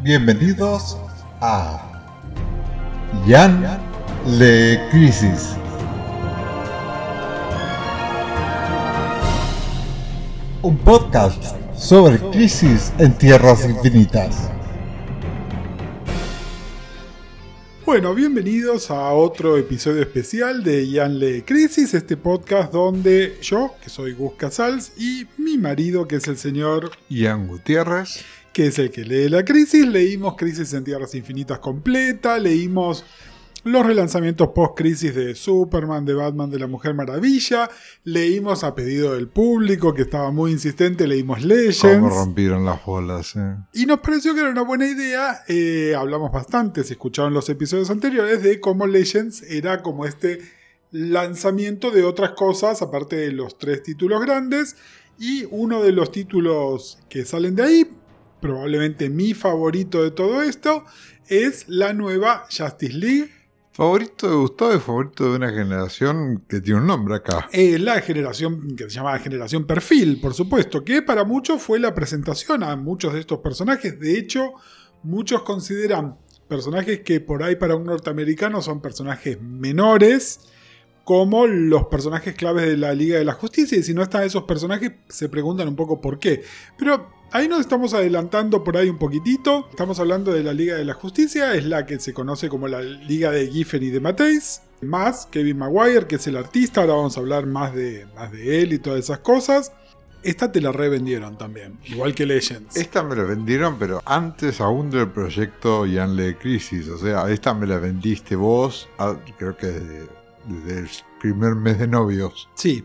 [0.00, 0.96] Bienvenidos
[1.40, 1.90] a
[3.26, 3.80] Jan
[4.38, 5.56] Le Crisis.
[10.62, 11.42] Un podcast
[11.76, 14.48] sobre crisis en tierras infinitas.
[17.84, 23.90] Bueno, bienvenidos a otro episodio especial de Jan Le Crisis, este podcast donde yo, que
[23.90, 28.24] soy Gus Casals, y mi marido, que es el señor Ian Gutiérrez,
[28.58, 33.04] que es el que lee la crisis, leímos Crisis en Tierras Infinitas completa, leímos
[33.62, 37.70] los relanzamientos post-crisis de Superman, de Batman, de la Mujer Maravilla.
[38.02, 42.00] Leímos a pedido del público, que estaba muy insistente, leímos Legends.
[42.00, 43.58] Cómo rompieron las bolas, eh.
[43.74, 45.44] Y nos pareció que era una buena idea.
[45.46, 50.40] eh, hablamos bastante, si escucharon los episodios anteriores, de cómo Legends era como este
[50.90, 54.74] lanzamiento de otras cosas, aparte de los tres títulos grandes.
[55.20, 57.97] Y uno de los títulos que salen de ahí,
[58.40, 60.84] probablemente mi favorito de todo esto,
[61.28, 63.30] es la nueva Justice League.
[63.72, 67.48] Favorito de Gustavo y favorito de una generación que tiene un nombre acá.
[67.52, 71.94] Eh, la generación que se llamaba generación perfil, por supuesto, que para muchos fue la
[71.94, 74.00] presentación a muchos de estos personajes.
[74.00, 74.54] De hecho,
[75.04, 76.16] muchos consideran
[76.48, 80.40] personajes que por ahí para un norteamericano son personajes menores,
[81.04, 83.78] como los personajes claves de la Liga de la Justicia.
[83.78, 86.42] Y si no están esos personajes, se preguntan un poco por qué.
[86.76, 89.66] Pero ahí nos estamos adelantando por ahí un poquitito.
[89.70, 92.80] Estamos hablando de la Liga de la Justicia, es la que se conoce como la
[92.80, 94.62] Liga de Giffen y de Mateis.
[94.80, 98.62] Más Kevin Maguire, que es el artista, ahora vamos a hablar más de, más de
[98.62, 99.72] él y todas esas cosas.
[100.22, 102.76] Esta te la revendieron también, igual que Legends.
[102.76, 106.88] Esta me la vendieron, pero antes aún del proyecto Jan Le Crisis.
[106.88, 110.08] O sea, esta me la vendiste vos, ah, creo que desde,
[110.46, 110.88] desde el
[111.20, 112.48] primer mes de novios.
[112.54, 112.84] Sí.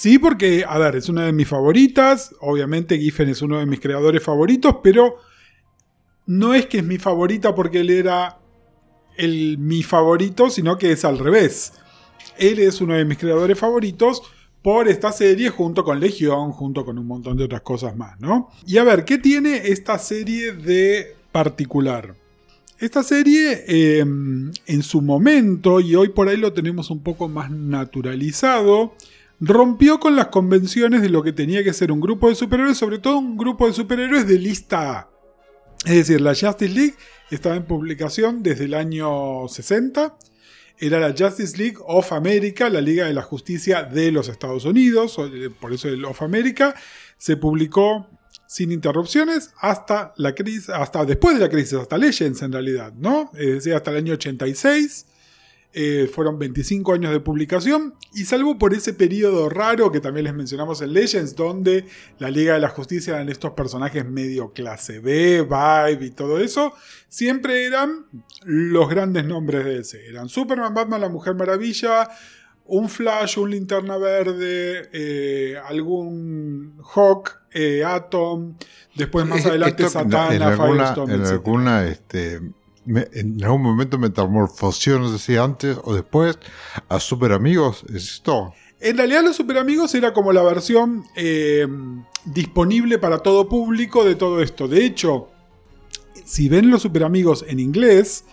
[0.00, 2.34] Sí, porque, a ver, es una de mis favoritas.
[2.40, 5.16] Obviamente, Giffen es uno de mis creadores favoritos, pero
[6.24, 8.38] no es que es mi favorita porque él era
[9.18, 11.74] el, mi favorito, sino que es al revés.
[12.38, 14.22] Él es uno de mis creadores favoritos
[14.62, 18.48] por esta serie junto con Legión, junto con un montón de otras cosas más, ¿no?
[18.66, 22.14] Y a ver, ¿qué tiene esta serie de particular?
[22.78, 27.50] Esta serie eh, en su momento, y hoy por ahí lo tenemos un poco más
[27.50, 28.94] naturalizado,
[29.40, 32.98] rompió con las convenciones de lo que tenía que ser un grupo de superhéroes, sobre
[32.98, 35.10] todo un grupo de superhéroes de lista A.
[35.86, 36.94] Es decir, la Justice League
[37.30, 40.18] estaba en publicación desde el año 60.
[40.78, 45.16] Era la Justice League of America, la Liga de la Justicia de los Estados Unidos,
[45.58, 46.74] por eso el of America.
[47.16, 48.08] Se publicó
[48.46, 53.30] sin interrupciones hasta la crisis, hasta después de la crisis, hasta Legends en realidad, ¿no?
[53.34, 55.06] Es decir, hasta el año 86.
[55.72, 60.34] Eh, fueron 25 años de publicación y salvo por ese periodo raro que también les
[60.34, 61.84] mencionamos en Legends, donde
[62.18, 66.74] la Liga de la Justicia eran estos personajes medio clase B, vibe y todo eso,
[67.08, 68.06] siempre eran
[68.42, 70.08] los grandes nombres de ese.
[70.08, 72.08] Eran Superman, Batman, la Mujer Maravilla,
[72.64, 78.56] un Flash, un Linterna Verde, eh, algún Hawk, eh, Atom,
[78.96, 82.40] después más adelante Esto, Satana, en alguna, Firestorm, en alguna este,
[82.84, 86.38] me- en algún momento metamorfoseó, no sé si antes o después,
[86.88, 87.84] a Super Amigos.
[87.94, 88.52] ¿Es esto?
[88.80, 91.66] En realidad los Super Amigos era como la versión eh,
[92.24, 94.68] disponible para todo público de todo esto.
[94.68, 95.28] De hecho,
[96.24, 98.24] si ven los Super Amigos en inglés,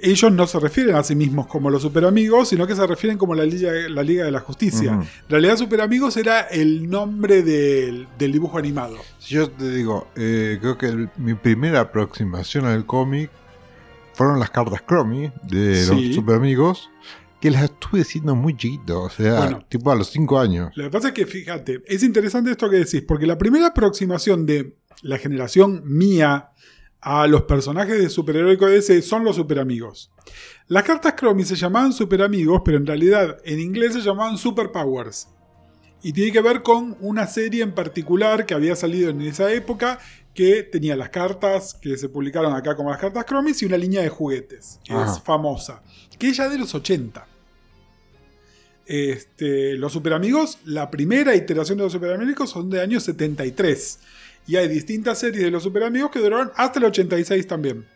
[0.00, 3.16] ellos no se refieren a sí mismos como los Super Amigos, sino que se refieren
[3.16, 4.92] como la Liga, la Liga de la Justicia.
[4.92, 8.96] En realidad Super Amigos era el nombre del, del dibujo animado.
[9.26, 13.30] Yo te digo, eh, creo que el- mi primera aproximación al cómic
[14.14, 16.06] fueron las cartas Chromie de Sí.
[16.06, 16.90] los Super Amigos,
[17.40, 19.64] que las estuve haciendo muy chiquito, o sea, Bueno.
[19.68, 20.70] tipo a los 5 años.
[20.76, 24.46] Lo que pasa es que, fíjate, es interesante esto que decís, porque la primera aproximación
[24.46, 26.50] de la generación mía
[27.02, 30.10] a los personajes de superheroico de DC son los superamigos.
[30.68, 35.28] Las cartas Chromie se llamaban superamigos, pero en realidad en inglés se llamaban superpowers.
[36.02, 39.98] Y tiene que ver con una serie en particular que había salido en esa época
[40.34, 44.02] que tenía las cartas que se publicaron acá como las cartas Chromie y una línea
[44.02, 45.12] de juguetes, que Ajá.
[45.12, 45.82] es famosa,
[46.18, 47.26] que es ya de los 80.
[48.86, 53.98] Este, los superamigos, la primera iteración de los superamigos son de año 73.
[54.46, 57.86] Y hay distintas series de los superamigos que duraron hasta el 86 también.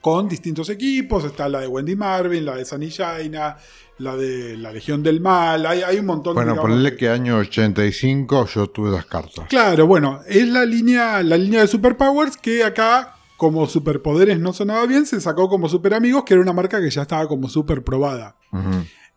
[0.00, 1.24] Con distintos equipos.
[1.24, 3.56] Está la de Wendy Marvin, la de Sunny Jaina,
[4.00, 5.66] la de la Legión del Mal.
[5.66, 9.46] Hay, hay un montón Bueno, digamos, ponle de- que año 85 yo tuve las cartas.
[9.48, 14.84] Claro, bueno, es la línea, la línea de Superpowers que acá, como superpoderes no sonaba
[14.86, 17.82] bien, se sacó como Super Amigos, que era una marca que ya estaba como super
[17.84, 18.36] probada.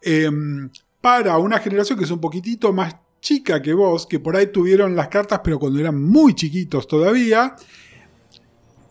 [0.02, 0.30] Eh,
[1.02, 4.96] para una generación que es un poquitito más chica que vos, que por ahí tuvieron
[4.96, 7.56] las cartas, pero cuando eran muy chiquitos todavía,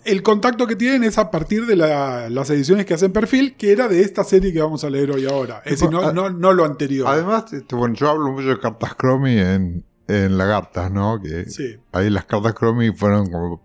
[0.05, 3.73] el contacto que tienen es a partir de la- las ediciones que hacen perfil, que
[3.73, 5.63] era de esta serie que vamos a leer hoy ahora.
[5.65, 7.07] Es decir, no, no, no lo anterior.
[7.09, 11.21] Además, este, bueno, yo hablo mucho de cartas Chromie en, en Lagartas, ¿no?
[11.23, 11.77] Que Sí.
[11.93, 13.63] ahí las cartas Chromie fueron como,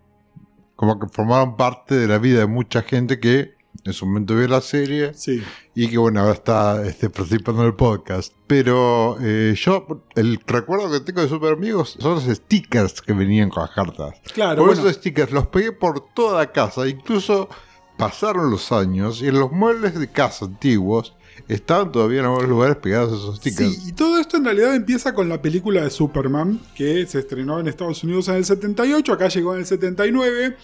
[0.75, 4.47] como que formaron parte de la vida de mucha gente que en su momento vio
[4.47, 5.41] la serie Sí.
[5.75, 8.33] y que bueno, ahora está este, participando en el podcast.
[8.47, 13.49] Pero eh, yo, el recuerdo que tengo de Super Amigos son los stickers que venían
[13.49, 14.15] con las cartas.
[14.33, 14.81] Claro, Por bueno.
[14.81, 17.49] esos stickers los pegué por toda la casa, incluso
[17.97, 21.13] pasaron los años y en los muebles de casa antiguos
[21.47, 23.73] estaban todavía en algunos lugares pegados esos stickers.
[23.75, 27.59] Sí, y todo esto en realidad empieza con la película de Superman, que se estrenó
[27.59, 30.57] en Estados Unidos en el 78, acá llegó en el 79.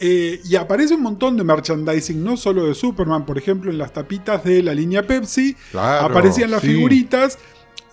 [0.00, 3.92] Eh, y aparece un montón de merchandising, no solo de Superman, por ejemplo, en las
[3.92, 6.68] tapitas de la línea Pepsi, Claro, aparecían las sí.
[6.68, 7.38] figuritas,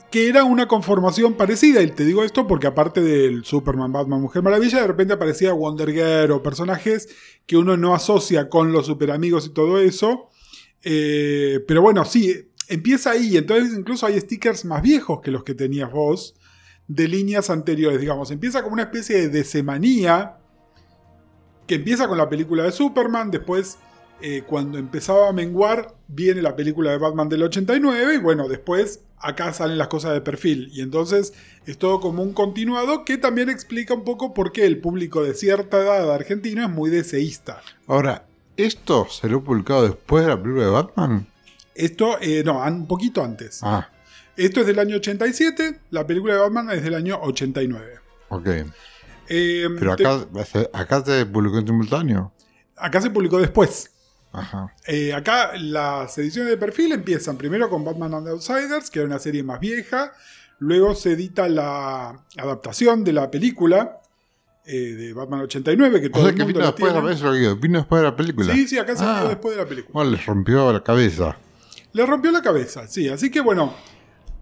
[0.09, 1.81] que era una conformación parecida.
[1.81, 5.91] Y te digo esto porque aparte del Superman, Batman, Mujer Maravilla, de repente aparecía Wonder
[5.91, 7.07] Girl o personajes
[7.45, 10.29] que uno no asocia con los superamigos y todo eso.
[10.83, 13.37] Eh, pero bueno, sí, empieza ahí.
[13.37, 16.35] Entonces incluso hay stickers más viejos que los que tenías vos
[16.87, 18.31] de líneas anteriores, digamos.
[18.31, 20.39] Empieza como una especie de desemanía
[21.71, 23.77] que empieza con la película de Superman, después
[24.21, 28.99] eh, cuando empezaba a menguar viene la película de Batman del 89 y bueno, después
[29.17, 31.31] acá salen las cosas de perfil y entonces
[31.65, 35.33] es todo como un continuado que también explica un poco por qué el público de
[35.33, 37.61] cierta edad argentino es muy deseísta.
[37.87, 38.25] Ahora,
[38.57, 41.27] ¿esto salió publicado después de la película de Batman?
[41.73, 43.61] Esto, eh, no, un poquito antes.
[43.63, 43.89] Ah,
[44.35, 47.93] Esto es del año 87, la película de Batman es del año 89.
[48.27, 48.49] ok.
[49.33, 50.05] Eh, Pero te-
[50.73, 52.33] acá, se publicó en simultáneo.
[52.75, 53.91] acá se publicó después.
[54.33, 54.73] Ajá.
[54.87, 59.07] Eh, acá las ediciones de perfil empiezan primero con Batman and the Outsiders, que era
[59.07, 60.11] una serie más vieja.
[60.59, 63.97] Luego se edita la adaptación de la película
[64.65, 67.33] eh, de Batman 89, que O todo sea el que mundo vino después, de la,
[67.33, 68.53] digo, vino después de la película.
[68.53, 69.25] Sí, sí, acá se Ah.
[69.27, 69.91] después de la película.
[69.93, 71.37] Bueno, les rompió la cabeza.
[71.93, 73.09] Le rompió la cabeza, sí.
[73.09, 73.73] Así que bueno,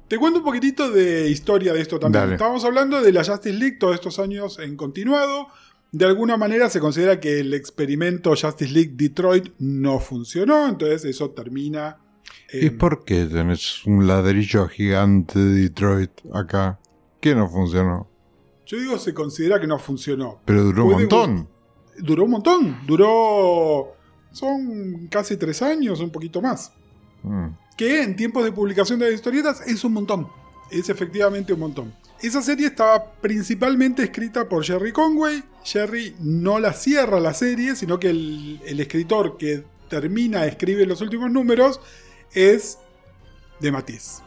[0.10, 2.24] te cuento un poquitito de historia de esto también.
[2.24, 2.34] Dale.
[2.34, 5.48] Estábamos hablando de la Justice League todos estos años en continuado.
[5.92, 11.30] De alguna manera se considera que el experimento Justice League Detroit no funcionó, entonces eso
[11.30, 11.98] termina.
[12.52, 16.80] ¿Y por qué tenés un ladrillo gigante de Detroit acá?
[17.22, 18.08] ¿Qué no funcionó?
[18.66, 20.42] Yo digo, se considera que no funcionó.
[20.46, 21.50] Pero duró un montón.
[22.00, 22.80] Duró un montón.
[22.88, 23.94] Duró.
[24.32, 26.72] Son casi tres años, un poquito más.
[27.24, 27.48] Mm.
[27.80, 30.28] Que en tiempos de publicación de las historietas es un montón.
[30.70, 31.96] Es efectivamente un montón.
[32.22, 35.42] Esa serie estaba principalmente escrita por Jerry Conway.
[35.64, 41.32] Jerry no la cierra la serie, sino que el, escritor que termina, escribe los últimos
[41.32, 41.80] números,
[42.34, 42.80] es
[43.62, 44.24] de Matisse.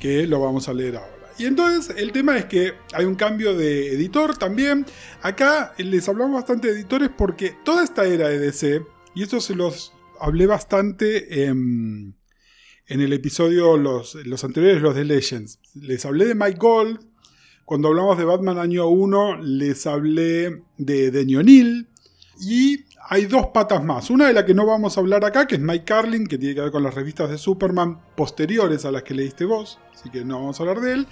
[0.00, 1.32] Que lo vamos a leer ahora.
[1.38, 4.86] Y entonces el tema es que hay un cambio de editor también.
[5.22, 8.82] Acá les hablamos bastante de editores porque toda esta era de DC,
[9.14, 12.16] y esto se los hablé bastante en,
[12.92, 15.58] en el episodio, los, los anteriores, los de Legends.
[15.74, 17.00] Les hablé de Mike Gold.
[17.64, 21.88] Cuando hablamos de Batman año 1, les hablé de Denny O'Neill.
[22.38, 24.10] Y hay dos patas más.
[24.10, 26.54] Una de la que no vamos a hablar acá, que es Mike Carlin, que tiene
[26.54, 29.78] que ver con las revistas de Superman posteriores a las que leíste vos.
[29.94, 31.06] Así que no vamos a hablar de él.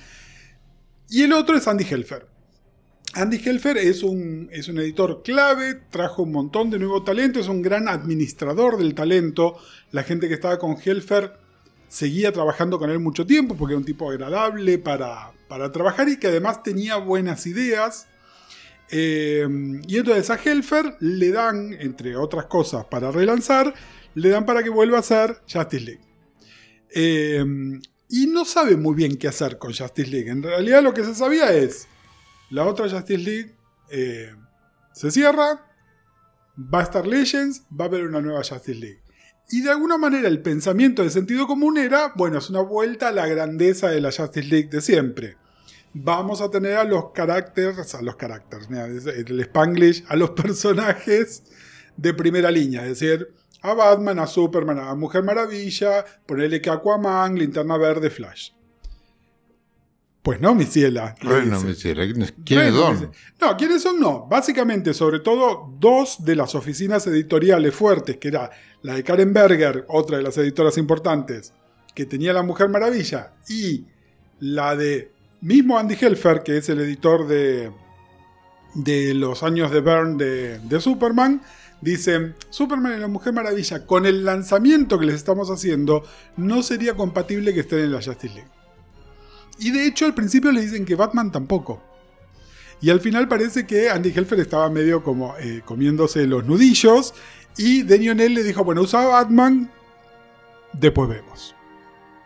[1.08, 2.26] Y el otro es Andy Helfer.
[3.14, 7.48] Andy Helfer es un, es un editor clave, trajo un montón de nuevo talento, es
[7.48, 9.56] un gran administrador del talento.
[9.92, 11.48] La gente que estaba con Helfer
[11.90, 16.18] seguía trabajando con él mucho tiempo porque era un tipo agradable para, para trabajar y
[16.18, 18.06] que además tenía buenas ideas.
[18.90, 19.46] Eh,
[19.86, 23.74] y entonces a Helfer le dan, entre otras cosas, para relanzar,
[24.14, 26.00] le dan para que vuelva a hacer Justice League.
[26.94, 27.44] Eh,
[28.08, 30.30] y no sabe muy bien qué hacer con Justice League.
[30.30, 31.88] En realidad lo que se sabía es,
[32.50, 33.54] la otra Justice League
[33.90, 34.32] eh,
[34.92, 35.66] se cierra,
[36.56, 39.02] va a estar Legends, va a haber una nueva Justice League.
[39.52, 43.12] Y de alguna manera el pensamiento de sentido común era, bueno, es una vuelta a
[43.12, 45.36] la grandeza de la Justice League de siempre.
[45.92, 48.68] Vamos a tener a los caracteres, a los caracteres,
[49.06, 51.42] el Spanglish, a los personajes
[51.96, 57.36] de primera línea, es decir, a Batman, a Superman, a Mujer Maravilla, ponerle que Aquaman,
[57.36, 58.52] Linterna Verde, Flash.
[60.22, 61.14] Pues no, mi ciela.
[61.22, 62.34] Bueno, hiciera, ¿quiénes,
[62.72, 63.12] Bueno, son?
[63.40, 63.98] No, ¿quiénes son?
[63.98, 64.26] No.
[64.26, 68.50] Básicamente, sobre todo, dos de las oficinas editoriales fuertes, que era
[68.82, 71.54] la de Karen Berger, otra de las editoras importantes,
[71.94, 73.86] que tenía La Mujer Maravilla, y
[74.40, 75.10] la de
[75.40, 77.72] mismo Andy Helfer, que es el editor de,
[78.74, 81.40] de los años de Byrne de, de Superman,
[81.80, 86.04] dicen, Superman y la Mujer Maravilla, con el lanzamiento que les estamos haciendo,
[86.36, 88.59] no sería compatible que estén en la Justice League.
[89.60, 91.82] Y de hecho al principio le dicen que Batman tampoco.
[92.80, 97.14] Y al final parece que Andy Helfer estaba medio como eh, comiéndose los nudillos.
[97.58, 99.70] Y Denionel le dijo, bueno, usa Batman,
[100.72, 101.54] después vemos.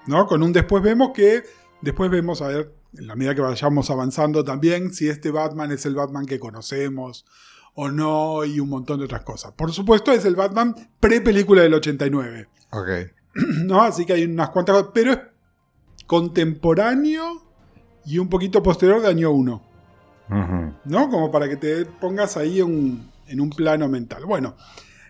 [0.06, 0.26] ¿No?
[0.26, 1.42] Con un después vemos que
[1.80, 5.84] después vemos, a ver, en la medida que vayamos avanzando también, si este Batman es
[5.86, 7.24] el Batman que conocemos
[7.74, 9.52] o no, y un montón de otras cosas.
[9.52, 12.48] Por supuesto, es el Batman pre-película del 89.
[12.70, 12.88] Ok.
[13.64, 13.82] ¿No?
[13.82, 15.18] Así que hay unas cuantas cosas, pero es
[16.06, 17.42] contemporáneo
[18.06, 19.62] y un poquito posterior de año 1.
[20.30, 20.72] Ujú.
[20.86, 21.08] ¿no?
[21.10, 24.24] Como para que te pongas ahí un- en un plano mental.
[24.26, 24.56] Bueno,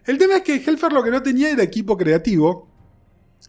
[0.06, 2.68] el tema es que Helfer lo que no tenía era equipo creativo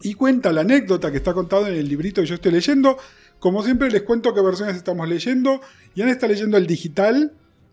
[0.02, 2.96] y cuenta la anécdota que está contado en el librito que yo estoy leyendo.
[3.38, 5.60] Como siempre les cuento qué versiones estamos leyendo.
[5.94, 7.32] Ian está leyendo el digital,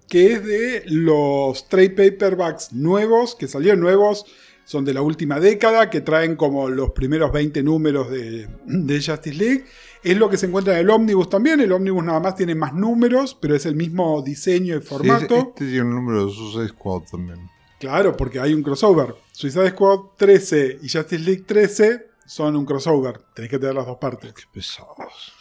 [0.10, 4.26] que es de los trade paperbacks nuevos, que salieron nuevos,
[4.66, 9.34] son de la última década, que traen como los primeros 20 números de, de Justice
[9.36, 9.66] League.
[10.04, 11.60] Es lo que se encuentra en el Omnibus también.
[11.60, 15.36] El Omnibus nada más tiene más números, pero es el mismo diseño y Sí, formato.
[15.56, 17.50] este tiene un número de Suicide Squad también.
[17.80, 19.14] Claro, porque hay un crossover.
[19.32, 23.20] Suicide Squad 13 y Justice League 13 son un crossover.
[23.34, 24.32] Tenés que tener las dos partes.
[24.34, 25.34] Qué pesados.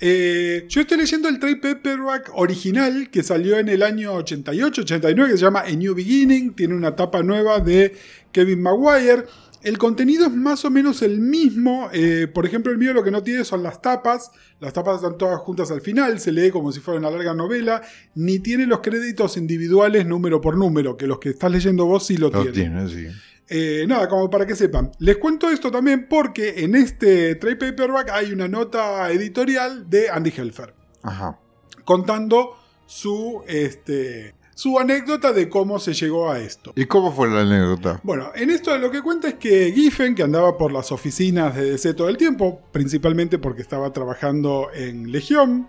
[0.00, 5.36] Eh, yo estoy leyendo el trade paperback original que salió en el año 88-89 que
[5.36, 6.54] se llama A New Beginning.
[6.54, 7.94] Tiene una tapa nueva de
[8.32, 9.24] Kevin Maguire.
[9.62, 11.90] El contenido es más o menos el mismo.
[11.92, 14.30] eh, por ejemplo, el mío lo que no tiene son las tapas.
[14.58, 16.18] Las tapas están todas juntas al final.
[16.18, 17.82] Se lee como si fuera una larga novela.
[18.14, 20.96] Ni tiene los créditos individuales número por número.
[20.96, 22.88] Que los que estás leyendo vos sí lo Lo tienen.
[22.88, 23.16] tiene, sí.
[23.52, 24.92] Eh, nada, como para que sepan.
[25.00, 30.32] Les cuento esto también porque en este trade paperback hay una nota editorial de Andy
[30.36, 31.36] Helfer Ajá.
[31.84, 36.72] contando su, este, su anécdota de cómo se llegó a esto.
[36.76, 38.00] ¿Y cómo fue la anécdota?
[38.04, 41.72] Bueno, en esto lo que cuenta es que Giffen, que andaba por las oficinas de
[41.72, 45.66] DC todo el tiempo, principalmente porque estaba trabajando en Legión,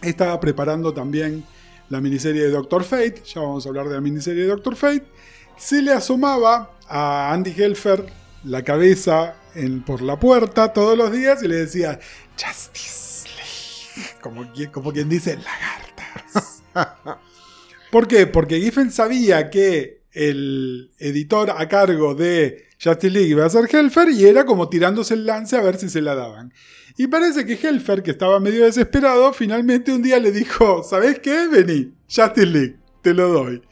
[0.00, 1.44] estaba preparando también
[1.90, 5.04] la miniserie de Doctor Fate, ya vamos a hablar de la miniserie de Doctor Fate,
[5.56, 8.06] se le asomaba a Andy Helfer
[8.44, 11.98] la cabeza en- por la puerta todos los días y le decía,
[12.36, 16.62] Justice League, como, como quien dice, lagartas.
[17.90, 18.26] ¿Por qué?
[18.26, 24.08] Porque Giffen sabía que el editor a cargo de Justice League iba a ser Helfer
[24.10, 26.52] y era como tirándose el lance a ver si se la daban.
[26.96, 31.48] Y parece que Helfer, que estaba medio desesperado, finalmente un día le dijo, ¿sabes qué?
[31.48, 33.62] Vení, Justice League, te lo doy.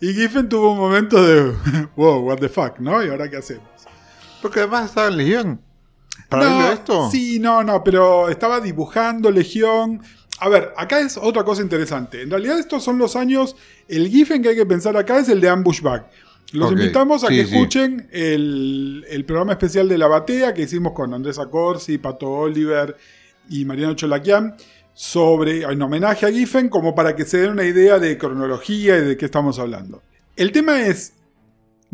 [0.00, 1.54] Y Giffen tuvo un momento de,
[1.96, 3.02] wow, what the fuck, ¿no?
[3.04, 3.64] ¿Y ahora qué hacemos?
[4.42, 5.60] Porque además estaba en Legión.
[6.28, 7.10] ¿Para No, esto?
[7.10, 10.02] Sí, no, no, pero estaba dibujando Legión.
[10.40, 12.22] A ver, acá es otra cosa interesante.
[12.22, 13.56] En realidad estos son los años,
[13.88, 16.06] el Giffen que hay que pensar acá es el de Ambushback.
[16.52, 17.54] Los invitamos a sí, que sí.
[17.54, 22.96] escuchen el, el programa especial de La Batea que hicimos con Andrés Acorsi, Pato Oliver
[23.48, 24.54] y Mariano Cholaquian
[24.94, 29.02] sobre, en homenaje a Giffen, como para que se den una idea de cronología y
[29.02, 30.02] de qué estamos hablando.
[30.36, 31.12] El tema es,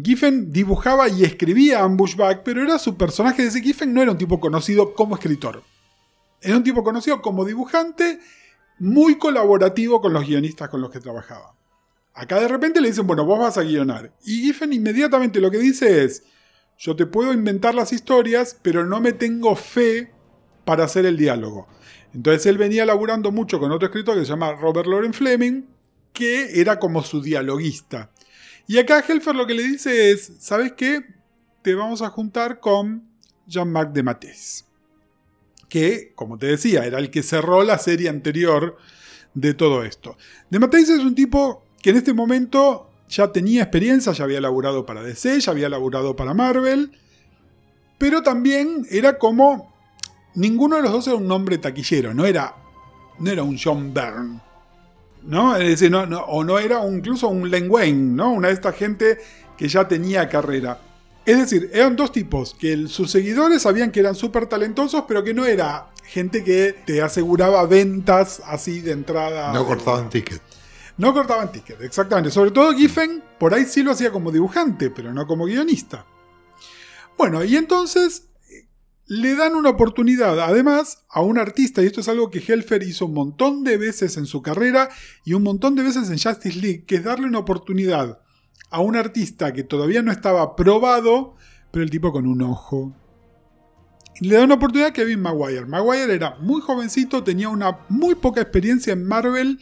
[0.02, 3.44] Giffen dibujaba y escribía Ambushback, pero era su personaje.
[3.44, 5.62] Ese Giffen no era un tipo conocido como escritor.
[6.42, 8.20] Era un tipo conocido como dibujante,
[8.78, 11.54] muy colaborativo con los guionistas con los que trabajaba.
[12.14, 14.12] Acá de repente le dicen, bueno, vos vas a guionar.
[14.24, 16.22] Y Giffen inmediatamente lo que dice es,
[16.78, 20.12] yo te puedo inventar las historias, pero no me tengo fe
[20.64, 21.66] para hacer el diálogo.
[22.14, 25.62] Entonces él venía laburando mucho con otro escritor que se llama Robert Loren Fleming,
[26.12, 28.10] que era como su dialoguista.
[28.66, 31.04] Y acá Helfer lo que le dice es, ¿sabes qué?
[31.62, 33.04] Te vamos a juntar con
[33.46, 34.64] Jean-Marc de Matisse.
[35.68, 38.76] Que, como te decía, era el que cerró la serie anterior
[39.34, 40.16] de todo esto.
[40.50, 44.86] De Matisse es un tipo que en este momento ya tenía experiencia, ya había laburado
[44.86, 46.92] para DC, ya había laburado para Marvel,
[47.98, 49.69] pero también era como...
[50.34, 52.54] Ninguno de los dos era un nombre taquillero, no era,
[53.18, 54.40] no era un John Byrne.
[55.22, 55.54] ¿no?
[55.56, 58.32] Es decir, no, no- o no era un- incluso un Len Wayne, ¿no?
[58.32, 59.18] Una de esta gente
[59.58, 60.80] que ya tenía carrera.
[61.26, 65.22] Es decir, eran dos tipos, que el- sus seguidores sabían que eran súper talentosos, pero
[65.22, 69.52] que no era gente que te aseguraba ventas así de entrada.
[69.52, 70.40] No cortaban ticket.
[70.96, 72.30] No cortaban ticket, exactamente.
[72.30, 76.06] Sobre todo Giffen, por ahí sí lo hacía como dibujante, pero no como guionista.
[77.18, 78.24] Bueno, y entonces
[79.10, 83.06] le dan una oportunidad, además, a un artista, y esto es algo que Helfer hizo
[83.06, 84.88] un montón de veces en su carrera
[85.24, 88.20] y un montón de veces en Justice League, que es darle una oportunidad
[88.70, 91.34] a un artista que todavía no estaba probado,
[91.72, 92.94] pero el tipo con un ojo.
[94.20, 95.66] Le da una oportunidad a Kevin Maguire.
[95.66, 99.58] Maguire era muy jovencito, tenía una muy poca experiencia en Marvel,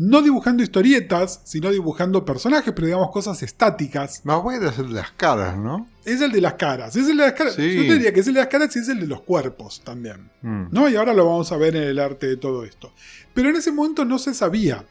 [0.00, 4.22] no dibujando historietas, sino dibujando personajes, pero digamos cosas estáticas.
[4.24, 5.86] Más voy a hacer las caras, ¿no?
[6.04, 6.96] Es el de las caras.
[6.96, 7.54] Es el de las caras.
[7.54, 7.74] Sí.
[7.76, 9.82] Yo te diría que es el de las caras y es el de los cuerpos
[9.84, 10.30] también.
[10.42, 10.66] Mm.
[10.70, 10.88] ¿no?
[10.88, 12.92] Y ahora lo vamos a ver en el arte de todo esto.
[13.34, 14.84] Pero en ese momento no se sabía.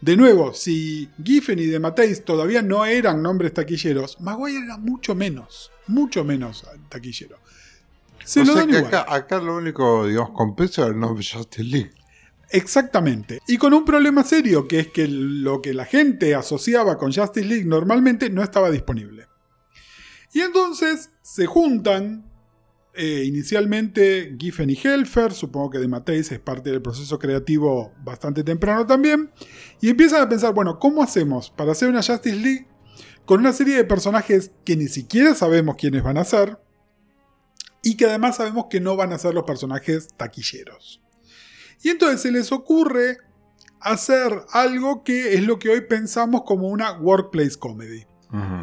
[0.00, 5.14] De nuevo, si Giffen y de Mateis todavía no eran nombres taquilleros, Maguire era mucho
[5.14, 7.38] menos, mucho menos taquillero.
[8.24, 11.92] Se o lo sea que acá, acá, lo único, digamos, compensa el nombre Justice League.
[12.52, 13.40] Exactamente.
[13.48, 17.46] Y con un problema serio, que es que lo que la gente asociaba con Justice
[17.46, 19.26] League normalmente no estaba disponible.
[20.34, 22.30] Y entonces se juntan
[22.94, 28.44] eh, inicialmente Giffen y Helfer, supongo que de Mateis es parte del proceso creativo bastante
[28.44, 29.30] temprano también,
[29.80, 32.68] y empiezan a pensar, bueno, ¿cómo hacemos para hacer una Justice League
[33.24, 36.58] con una serie de personajes que ni siquiera sabemos quiénes van a ser,
[37.82, 41.01] y que además sabemos que no van a ser los personajes taquilleros?
[41.82, 43.18] Y entonces se les ocurre
[43.80, 48.06] hacer algo que es lo que hoy pensamos como una workplace comedy.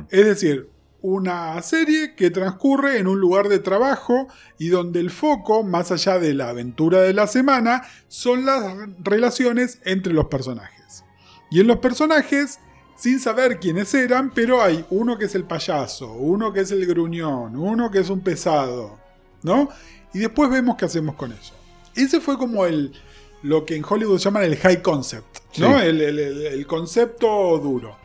[0.10, 0.70] Es decir,
[1.02, 6.18] una serie que transcurre en un lugar de trabajo y donde el foco, más allá
[6.18, 8.64] de la aventura de la semana, son las
[9.00, 11.04] relaciones entre los personajes.
[11.52, 12.60] Y en los personajes,
[12.96, 16.86] sin saber quiénes eran, pero hay uno que es el payaso, uno que es el
[16.86, 18.98] gruñón, uno que es un pesado,
[19.44, 19.70] ¿no?
[20.14, 21.54] Y después vemos qué hacemos con eso.
[21.96, 22.94] Ese fue como el,
[23.44, 25.80] lo que en Hollywood llaman el high concept, ¿no?
[25.80, 27.98] El, concepto duro.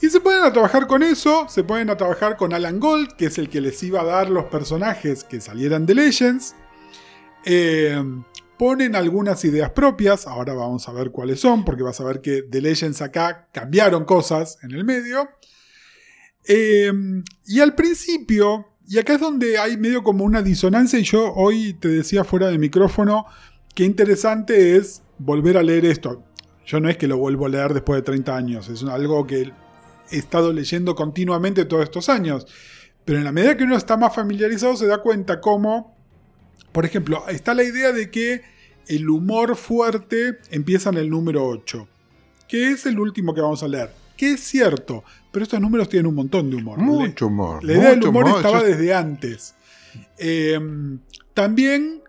[0.00, 3.26] Y se pueden a trabajar con eso, se pueden a trabajar con Alan Gold, que
[3.26, 6.56] es el que les iba a dar los personajes que salieran de Legends.
[7.44, 8.02] Eh,
[8.58, 12.42] ponen algunas ideas propias, ahora vamos a ver cuáles son, porque vas a ver que
[12.42, 15.28] de Legends acá cambiaron cosas en el medio.
[16.46, 16.92] Eh,
[17.46, 21.74] y al principio, y acá es donde hay medio como una disonancia, y yo hoy
[21.74, 23.26] te decía fuera de micrófono,
[23.74, 26.22] qué interesante es volver a leer esto.
[26.66, 29.52] Yo no es que lo vuelvo a leer después de 30 años, es algo que
[30.10, 32.46] he estado leyendo continuamente todos estos años.
[33.04, 35.96] Pero en la medida que uno está más familiarizado se da cuenta cómo,
[36.70, 38.42] por ejemplo, está la idea de que
[38.86, 41.88] el humor fuerte empieza en el número 8,
[42.48, 43.90] que es el último que vamos a leer.
[44.16, 45.02] Que es cierto,
[45.32, 46.78] pero estos números tienen un montón de humor.
[46.78, 47.64] Mucho humor.
[47.64, 49.56] La idea del humor, estaba desde antes.
[50.18, 50.60] Eh,
[51.34, 52.01] también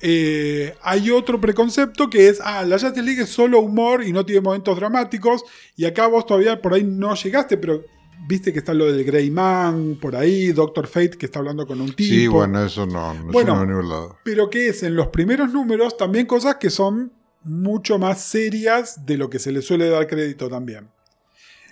[0.00, 4.24] eh, hay otro preconcepto que es, ah, la Justice League es solo humor y no
[4.24, 5.44] tiene momentos dramáticos.
[5.76, 7.84] Y acá vos todavía por ahí no llegaste, pero
[8.26, 11.80] viste que está lo del Grey Man por ahí, Doctor Fate que está hablando con
[11.80, 12.14] un tipo.
[12.14, 14.18] Sí, bueno, eso no, no bueno, a ningún lado.
[14.24, 17.12] Pero que es en los primeros números también cosas que son
[17.44, 20.88] mucho más serias de lo que se le suele dar crédito también.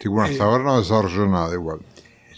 [0.00, 1.80] Sí, bueno, hasta eh, ahora no desarrolló nada igual.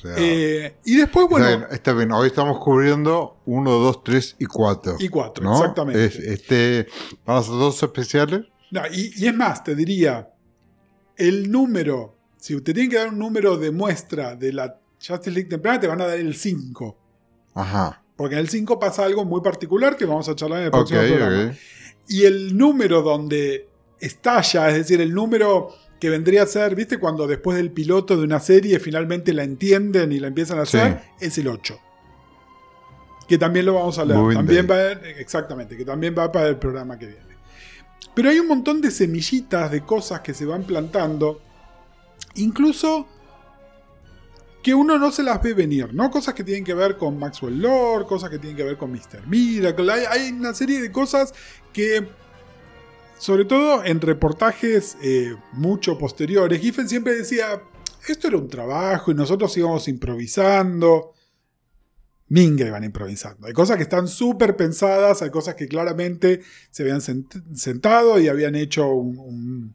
[0.05, 1.67] Eh, y después, bueno.
[1.71, 4.97] Está bien, hoy estamos cubriendo 1, 2, 3 y 4.
[4.99, 6.33] Y 4, exactamente.
[6.33, 6.87] este,
[7.25, 8.47] ¿Van a ser dos especiales?
[8.93, 10.31] y, es más, te diría,
[11.17, 15.49] el número, si usted tiene que dar un número de muestra de la Justice League
[15.49, 16.97] temprana, te van a dar el 5.
[17.55, 18.03] Ajá.
[18.17, 21.01] Porque en el 5 pasa algo muy particular que vamos a charlar en el próximo
[21.01, 21.55] programa.
[22.09, 23.69] Y el número donde
[24.01, 26.99] estalla, es decir, el número que vendría a ser, ¿viste?
[26.99, 31.01] Cuando después del piloto de una serie finalmente la entienden y la empiezan a hacer,
[31.21, 31.79] es el 8.
[33.27, 34.35] Que también lo vamos a leer.
[34.35, 37.29] también va exactamente, que también va para el programa que viene.
[38.15, 41.41] Pero hay un montón de semillitas de cosas que se van plantando,
[42.37, 43.07] incluso
[44.63, 46.11] que uno no se las ve venir, ¿no?
[46.11, 49.27] Cosas que tienen que ver con Maxwell Lord, cosas que tienen que ver con Mr.
[49.27, 49.93] Miracle.
[49.93, 51.33] hay una serie de cosas
[51.73, 52.09] que
[53.19, 57.61] sobre todo en reportajes eh, mucho posteriores, Giffen siempre decía,
[58.07, 61.15] esto era un trabajo y nosotros íbamos improvisando.
[62.29, 63.47] Minga iban improvisando.
[63.47, 68.55] Hay cosas que están súper pensadas, hay cosas que claramente se habían sentado y habían
[68.55, 69.75] hecho un,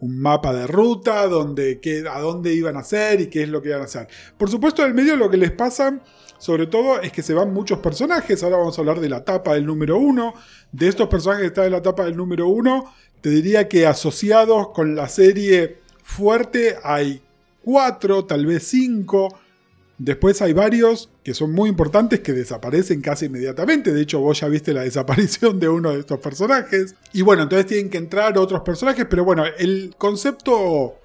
[0.00, 3.82] mapa de ruta donde a dónde iban a hacer y qué es lo que iban
[3.82, 4.08] a hacer.
[4.36, 6.02] Por supuesto, en el medio lo que les pasa
[6.42, 8.42] sobre todo es que se van muchos personajes.
[8.42, 10.34] Ahora vamos a hablar de la tapa del número uno.
[10.72, 14.70] De estos personajes que están en la tapa del número uno, te diría que asociados
[14.70, 17.22] con la serie fuerte hay
[17.62, 19.38] cuatro, tal vez cinco.
[19.98, 23.92] Después hay varios que son muy importantes que desaparecen casi inmediatamente.
[23.92, 26.96] De hecho, vos ya viste la desaparición de uno de estos personajes.
[27.12, 29.06] Y bueno, entonces tienen que entrar otros personajes.
[29.08, 30.96] Pero bueno, el concepto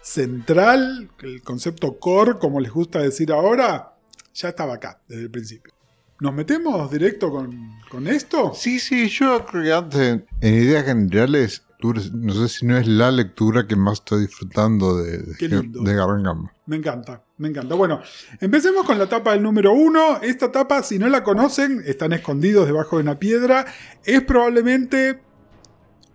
[0.00, 3.93] central, el concepto core, como les gusta decir ahora,
[4.34, 5.72] ya estaba acá desde el principio.
[6.20, 8.52] ¿Nos metemos directo con, esto?
[8.54, 13.10] Sí, sí, yo creo que antes, en ideas generales, no sé si no es la
[13.10, 17.74] lectura que más estoy disfrutando de, de, Me encanta, me encanta.
[17.74, 18.00] Bueno,
[18.40, 20.20] empecemos con la tapa del número uno.
[20.22, 23.66] Esta tapa, si no la conocen, están escondidos debajo de una piedra.
[24.04, 25.20] Es probablemente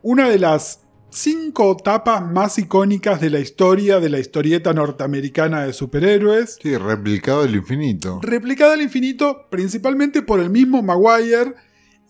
[0.02, 5.74] una de las cinco tapas más icónicas de la historia de la historieta norteamericana de
[5.74, 6.58] superhéroes.
[6.62, 8.20] Sí, replicado al infinito.
[8.22, 11.56] Replicado al infinito principalmente por el mismo Maguire.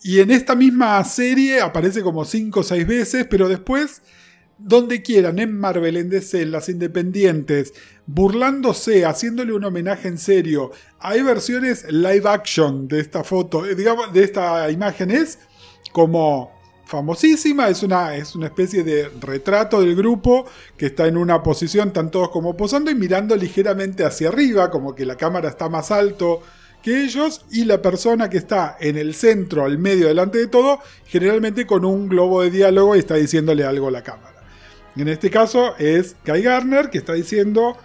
[0.02, 4.02] Y en esta misma serie aparece como cinco o seis veces, pero después
[4.60, 7.74] donde quieran, en Marvel, en DC, en las independientes,
[8.06, 10.72] burlándose, haciéndole un homenaje en serio.
[11.00, 15.12] Hay versiones live action de esta foto, eh, digamos, de esta imagen.
[15.12, 15.40] Es
[15.94, 16.59] como
[16.90, 21.90] famosísima, es una, es una especie de retrato del grupo que está en una posición,
[21.90, 25.92] están todos como posando y mirando ligeramente hacia arriba, como que la cámara está más
[25.92, 26.42] alto
[26.82, 30.80] que ellos y la persona que está en el centro, al medio, delante de todo,
[31.06, 34.42] generalmente con un globo de diálogo y está diciéndole algo a la cámara.
[34.96, 37.78] En este caso es Guy Garner que está diciendo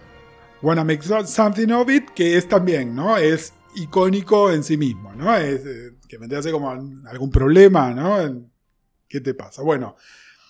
[0.62, 3.18] Wanna Make Something of It, que es también, ¿no?
[3.18, 5.36] Es icónico en sí mismo, ¿no?
[5.36, 8.53] Es, eh, que me hace como algún problema, ¿no?
[9.14, 9.62] ¿Qué te pasa?
[9.62, 9.94] Bueno,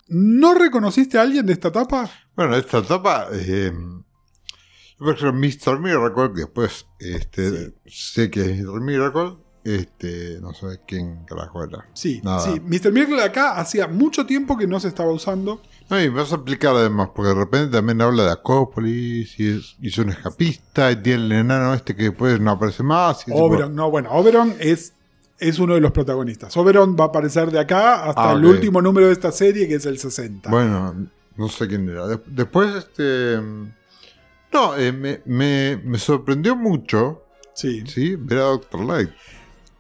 [0.08, 2.10] ¿no reconociste a alguien de esta etapa?
[2.34, 5.80] Bueno, esta etapa, eh, yo por ejemplo, Mr.
[5.80, 8.80] Miracle, que después este, sé que es Mr.
[8.80, 11.86] Miracle, este, no sé quién carajo era.
[11.92, 12.60] Sí, sí.
[12.60, 12.90] Mr.
[12.90, 15.60] Miracle acá hacía mucho tiempo que no se estaba usando.
[15.90, 19.98] No, y vas a explicar además, porque de repente también habla de Acópolis, y es,
[19.98, 23.26] un escapista, y tiene el enano este que después no aparece más.
[23.30, 24.94] Oberon, no, bueno, Oberon es,
[25.48, 26.56] es uno de los protagonistas.
[26.56, 29.74] Oberon va a aparecer de acá hasta ah, el último número de esta serie, que
[29.74, 30.50] es el 60.
[30.50, 32.06] Bueno, no sé quién era.
[32.26, 33.38] después, este...
[34.52, 35.20] No, eh, me,
[35.84, 37.82] me, sorprendió mucho sí.
[37.86, 38.14] ¿sí?
[38.16, 39.10] ver a Doctor Light.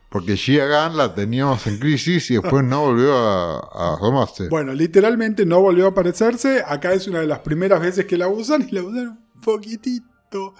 [0.08, 4.48] Porque Gia Gunn la teníamos en crisis y después no volvió a, a asomarse.
[4.48, 6.62] Bueno, literalmente no volvió a aparecerse.
[6.66, 10.54] Acá es una de las primeras veces que la usan y la usan un poquitito.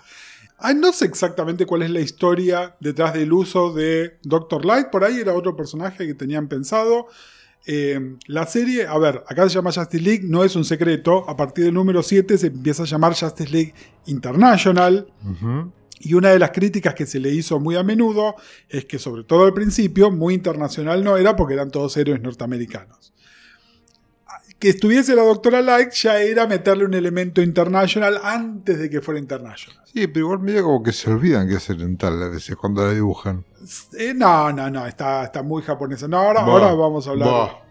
[0.58, 4.88] Ah, no sé exactamente cuál es la historia detrás del uso de Doctor Light.
[4.88, 7.08] Por ahí era otro personaje que tenían pensado.
[7.66, 11.28] Eh, la serie, a ver, acá se llama Justice League, no es un secreto.
[11.28, 13.74] A partir del número 7 se empieza a llamar Justice League
[14.06, 15.06] International.
[16.00, 18.34] Y una de las críticas que se le hizo muy a menudo
[18.68, 23.13] es que, sobre todo al principio, muy internacional no era porque eran todos héroes norteamericanos.
[24.58, 29.20] Que estuviese la doctora Light ya era meterle un elemento internacional antes de que fuera
[29.20, 29.84] international.
[29.92, 32.92] Sí, pero igual medio como que se olvidan que es oriental a veces cuando la
[32.92, 33.44] dibujan.
[33.98, 36.08] Eh, no, no, no, está, está muy japonesa.
[36.08, 37.62] No, ahora, ahora vamos a hablar.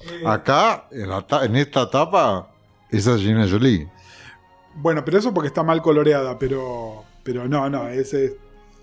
[0.00, 2.50] Eh, Acá, en, en, esta etapa,
[2.90, 3.88] esa es Gina Jolie.
[4.76, 8.14] Bueno, pero eso porque está mal coloreada, pero, pero no, no, es,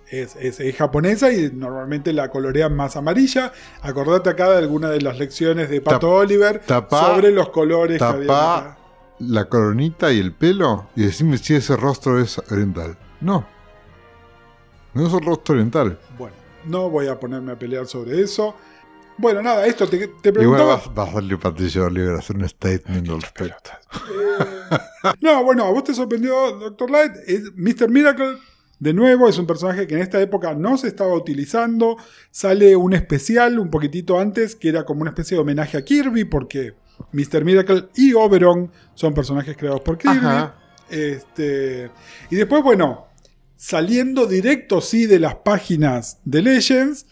[0.10, 3.52] es, japonesa y normalmente la colorean más amarilla.
[3.82, 8.78] Acordate acá de alguna de las lecciones de Pato Oliver sobre los colores que había
[9.20, 12.98] la coronita y el pelo y decime si ese rostro es oriental.
[13.22, 13.46] No.
[14.94, 16.00] No es un rostro oriental.
[16.18, 18.56] Bueno, no voy a ponerme a pelear sobre eso.
[19.18, 20.74] Bueno, nada, esto te, te preguntaba...
[20.74, 23.72] Igual vas, a darle Patricio Oliver a hacer un statement al respecto.
[24.10, 24.78] Eh,
[25.22, 27.14] no, bueno, a vos te sorprendió Doctor Light.
[27.26, 27.90] Es Mr.
[27.90, 28.38] Miracle,
[28.80, 31.98] de nuevo, es un personaje que en esta época no se estaba utilizando.
[32.32, 36.26] Sale un especial un poquitito antes, que era como una especie de homenaje a Kirby,
[36.26, 36.76] porque
[37.12, 37.44] Mr.
[37.46, 40.50] Miracle y Oberon son personajes creados por Kirby.
[40.90, 41.90] Este,
[42.30, 43.08] y después, bueno,
[43.56, 47.08] saliendo directo, sí, de las páginas de Legends,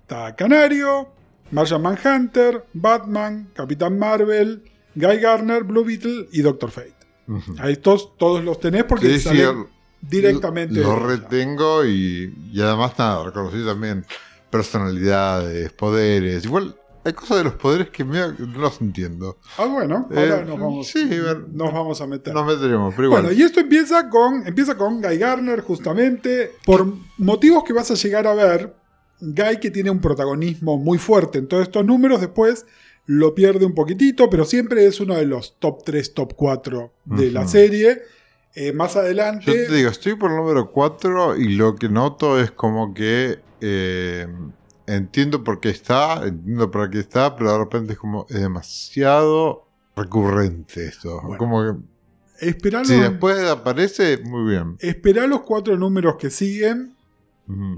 [0.00, 1.12] está Canario,
[1.50, 4.62] Martian Manhunter, Batman, Capitán Marvel,
[4.94, 6.94] Guy Garner, Blue Beetle y Doctor Fate.
[7.58, 9.66] A estos todos los tenés porque salen
[10.02, 10.80] directamente.
[10.80, 14.04] Los retengo y, además nada, reconocí también
[14.50, 16.44] personalidades, poderes.
[16.44, 19.38] Igual hay cosas de los poderes que no los entiendo.
[19.56, 20.94] Ah, bueno, ahora eh, nos, vamos,
[21.52, 22.34] nos vamos a meter.
[22.34, 23.22] Nos meteremos, pero igual.
[23.22, 26.86] Bueno, y esto empieza con, empieza con Guy Garner, justamente, por
[27.18, 28.74] motivos que vas a llegar a ver
[29.20, 32.66] Guy que tiene un protagonismo muy fuerte en todos estos números, después
[33.06, 37.30] lo pierde un poquitito, pero siempre es uno de los top 3, top 4 de
[37.30, 38.02] la serie.
[38.54, 39.44] Eh, más adelante...
[39.46, 43.40] Yo te digo, estoy por el número 4 y lo que noto es como que...
[43.60, 44.26] Eh,
[44.86, 49.68] entiendo por qué está, entiendo para qué está, pero de repente es como es demasiado
[49.94, 51.20] recurrente esto.
[51.38, 51.92] como que
[52.84, 54.76] si después aparece, muy bien.
[54.80, 56.96] Esperá los cuatro números que siguen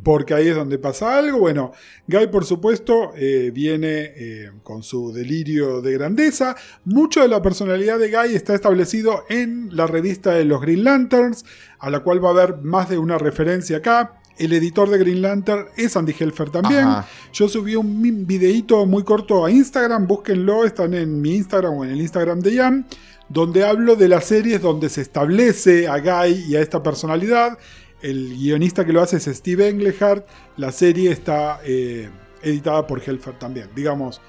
[0.03, 1.38] porque ahí es donde pasa algo.
[1.38, 1.72] Bueno,
[2.07, 6.55] Guy, por supuesto, eh, viene eh, con su delirio de grandeza.
[6.85, 11.44] Mucho de la personalidad de Guy está establecido en la revista de los Green Lanterns,
[11.79, 14.20] a la cual va a haber más de una referencia acá.
[14.37, 16.88] El editor de Green Lantern es Andy Helfer también.
[17.33, 21.92] Yo subí un videito muy corto a Instagram, búsquenlo, están en mi Instagram o en
[21.92, 22.87] el Instagram de Ian,
[23.29, 27.59] donde hablo de las series donde se establece a Guy y a esta personalidad
[28.04, 30.26] el guionista que lo hace es Steve Englehart.
[30.58, 32.10] La serie está eh,
[32.42, 33.70] editada por Helfer también.
[33.74, 34.20] Digamos,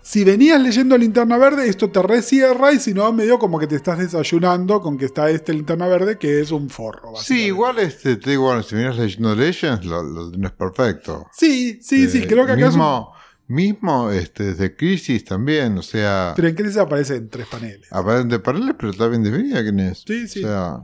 [0.00, 3.74] si venías leyendo Linterna Verde, esto te recierra y si no, medio como que te
[3.74, 7.14] estás desayunando con que está este Linterna Verde, que es un forro.
[7.16, 11.26] Sí, igual este, te digo, si venías leyendo Legends, lo, no es perfecto.
[11.32, 13.12] Sí, sí, sí, eh, creo que acá mismo,
[13.48, 17.92] Mismo este, desde Crisis también, o sea, Pero en Crisis aparecen tres paneles.
[17.92, 20.04] aparente paneles, pero está bien definida quién es.
[20.06, 20.44] Sí, sí.
[20.44, 20.80] O sea,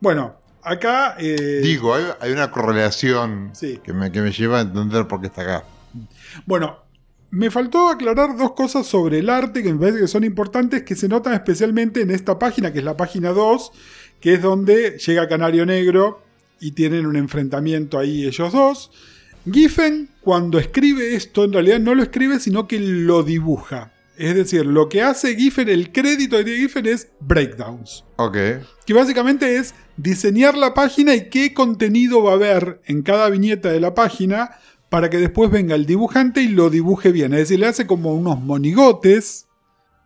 [0.00, 1.16] Bueno, acá.
[1.18, 3.80] eh, digo, hay, hay una correlación Sí.
[3.82, 5.64] que, me, que me lleva a entender por qué está acá.
[6.46, 6.78] Bueno,
[7.30, 10.96] me faltó aclarar dos cosas sobre el arte que me parece que son importantes, que
[10.96, 13.72] se notan especialmente en esta página, que es la página 2,
[14.20, 16.22] que es donde llega Canario Negro
[16.60, 18.90] y tienen un enfrentamiento ahí ellos dos.
[19.50, 23.92] Giffen, cuando escribe esto, en realidad no lo escribe, sino que lo dibuja.
[24.20, 28.04] Es decir, lo que hace Giffen, el crédito tiene Giffen es breakdowns.
[28.16, 28.36] Ok,
[28.84, 33.72] Que básicamente es diseñar la página y qué contenido va a haber en cada viñeta
[33.72, 34.50] de la página
[34.90, 37.32] para que después venga el dibujante y lo dibuje bien.
[37.32, 39.46] Es decir, le hace como unos monigotes,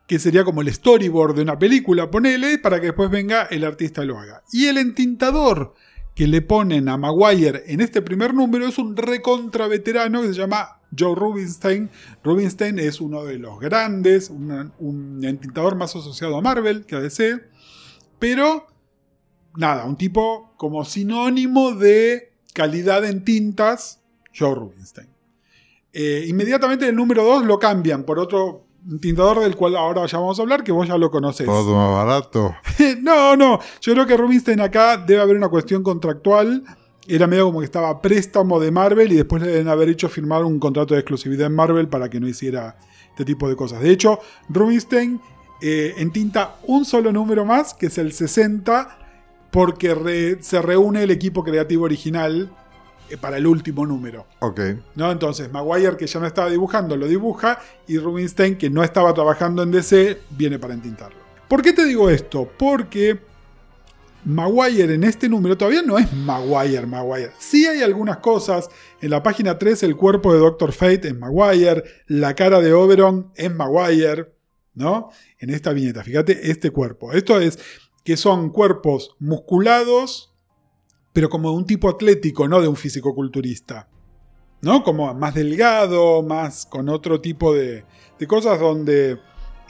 [0.07, 4.05] que sería como el storyboard de una película, ponele, para que después venga el artista
[4.05, 4.44] y lo haga.
[4.53, 5.74] Y el entintador
[6.14, 10.35] que le ponen a Maguire en este primer número es un recontra veterano que se
[10.35, 11.90] llama Joe Rubinstein.
[12.22, 17.00] Rubinstein es uno de los grandes, una- un entintador más asociado a Marvel que a
[17.00, 17.40] DC,
[18.18, 18.66] pero
[19.57, 24.00] nada, un tipo como sinónimo de calidad en tintas,
[24.37, 25.09] Joe Rubinstein.
[25.92, 28.66] Eh, inmediatamente el número 2 lo cambian por otro
[29.00, 31.46] tintador del cual ahora ya vamos a hablar, que vos ya lo conocés.
[31.46, 32.54] todo más barato.
[33.00, 36.62] no, no, yo creo que Rubinstein acá debe haber una cuestión contractual.
[37.06, 40.44] Era medio como que estaba préstamo de Marvel y después le deben haber hecho firmar
[40.44, 42.76] un contrato de exclusividad en Marvel para que no hiciera
[43.10, 43.80] este tipo de cosas.
[43.82, 45.20] De hecho, Rubinstein
[45.60, 48.98] eh, entinta un solo número más, que es el 60,
[49.50, 52.50] porque re- se reúne el equipo creativo original
[53.10, 54.26] eh, para el último número.
[54.40, 54.60] Ok,
[54.96, 55.12] ¿no?
[55.12, 59.62] Entonces, Maguire, que ya no estaba dibujando, lo dibuja, y Rubinstein, que no estaba trabajando
[59.62, 61.18] en DC, viene para entintarlo.
[61.48, 62.48] ¿Por qué te digo esto?
[62.58, 63.20] Porque
[64.24, 67.32] Maguire en este número todavía no es Maguire, Maguire.
[67.38, 68.70] Sí hay algunas cosas.
[69.00, 73.30] En la página 3, el cuerpo de Doctor Fate es Maguire, la cara de Oberon
[73.34, 74.32] es Maguire,
[74.74, 75.10] ¿no?
[75.38, 77.12] En esta viñeta, fíjate este cuerpo.
[77.12, 77.58] Esto es
[78.02, 80.34] que son cuerpos musculados,
[81.12, 83.88] pero como de un tipo atlético, no de un físico-culturista.
[84.62, 84.82] ¿No?
[84.82, 87.84] Como más delgado, más con otro tipo de,
[88.18, 89.18] de cosas donde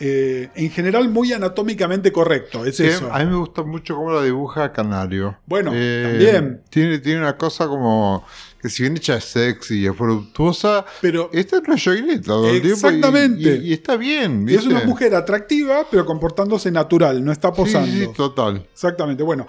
[0.01, 2.65] eh, en general muy anatómicamente correcto.
[2.65, 3.13] Es Sí, eso.
[3.13, 5.37] a mí me gusta mucho cómo lo dibuja Canario.
[5.47, 6.63] Bueno, Eh, también.
[6.71, 8.25] Tiene, tiene una cosa como
[8.61, 12.63] que si bien hecha sexy y es voluptuosa, Pero esta es una joguineta todo el
[12.63, 13.57] tiempo y- Exactamente.
[13.63, 14.49] Y, y está bien.
[14.49, 17.93] es una mujer atractiva, pero comportándose natural, no está Sí, posando.
[17.93, 18.67] sí, total.
[18.73, 19.23] Exactamente.
[19.23, 19.47] Bueno,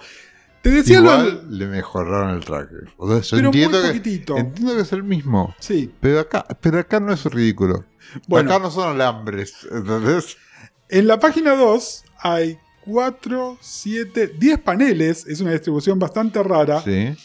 [0.70, 2.88] te decía lo Igual le mejoraron el tracker.
[2.96, 4.36] O sea, yo Pero muy entiendo, que, poquitito.
[4.36, 5.54] entiendo que es el mismo.
[5.58, 5.92] Sí.
[6.00, 7.84] Pero acá, pero acá no es ridículo.
[8.26, 8.50] Bueno.
[8.50, 9.66] Acá no son alambres.
[9.70, 10.36] ¿Entendés?
[10.88, 15.26] En la página 2 hay 4, 7, 10 paneles.
[15.26, 16.80] Es una distribución bastante rara.
[16.82, 17.16] Sí.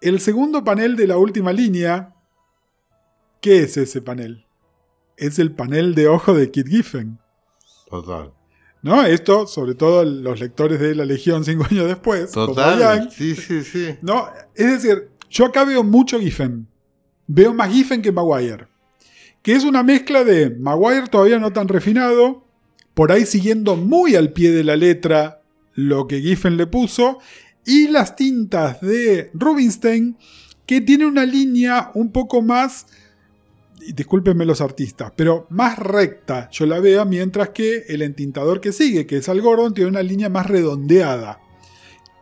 [0.00, 2.14] El segundo panel de la última línea.
[3.40, 4.46] ¿Qué es ese panel?
[5.16, 7.18] Es el panel de ojo de Kit Giffen.
[7.88, 8.32] Total.
[8.84, 9.02] ¿No?
[9.02, 12.30] Esto, sobre todo los lectores de la Legión cinco años después.
[12.32, 13.10] como Total.
[13.10, 13.96] Sí, sí, sí.
[14.02, 14.28] ¿no?
[14.54, 16.68] Es decir, yo acá veo mucho Giffen.
[17.26, 18.68] Veo más Giffen que Maguire.
[19.40, 22.44] Que es una mezcla de Maguire todavía no tan refinado,
[22.92, 25.40] por ahí siguiendo muy al pie de la letra
[25.72, 27.20] lo que Giffen le puso,
[27.64, 30.18] y las tintas de Rubinstein,
[30.66, 32.86] que tiene una línea un poco más,
[33.92, 39.06] discúlpenme los artistas, pero más recta, yo la veo, mientras que el entintador que sigue,
[39.06, 41.40] que es Al Gordon, tiene una línea más redondeada,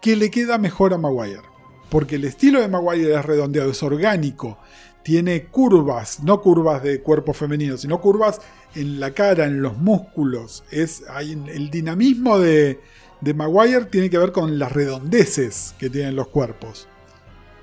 [0.01, 1.43] que le queda mejor a Maguire.
[1.91, 4.59] Porque el estilo de Maguire es redondeado, es orgánico,
[5.03, 8.41] tiene curvas, no curvas de cuerpo femenino, sino curvas
[8.75, 10.65] en la cara, en los músculos.
[10.71, 12.81] Es, hay, el dinamismo de,
[13.21, 16.89] de Maguire tiene que ver con las redondeces que tienen los cuerpos.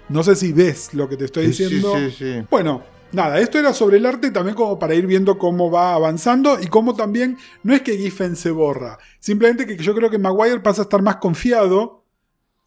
[0.10, 1.94] No sé si ves lo que te estoy Sí, sí, diciendo.
[1.98, 2.46] sí, sí.
[2.50, 6.60] Bueno, nada, esto era sobre el arte también como para ir viendo cómo va avanzando
[6.62, 10.60] y cómo también no es que Giffen se borra, simplemente que yo creo que Maguire
[10.60, 12.04] pasa a estar más confiado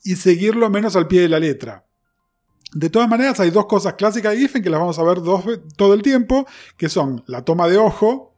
[0.04, 1.84] y seguirlo menos al pie de la letra.
[2.74, 5.44] De todas maneras, hay dos cosas clásicas de Giffen que las vamos a ver dos
[5.76, 8.34] todo el tiempo, que son la toma de ojo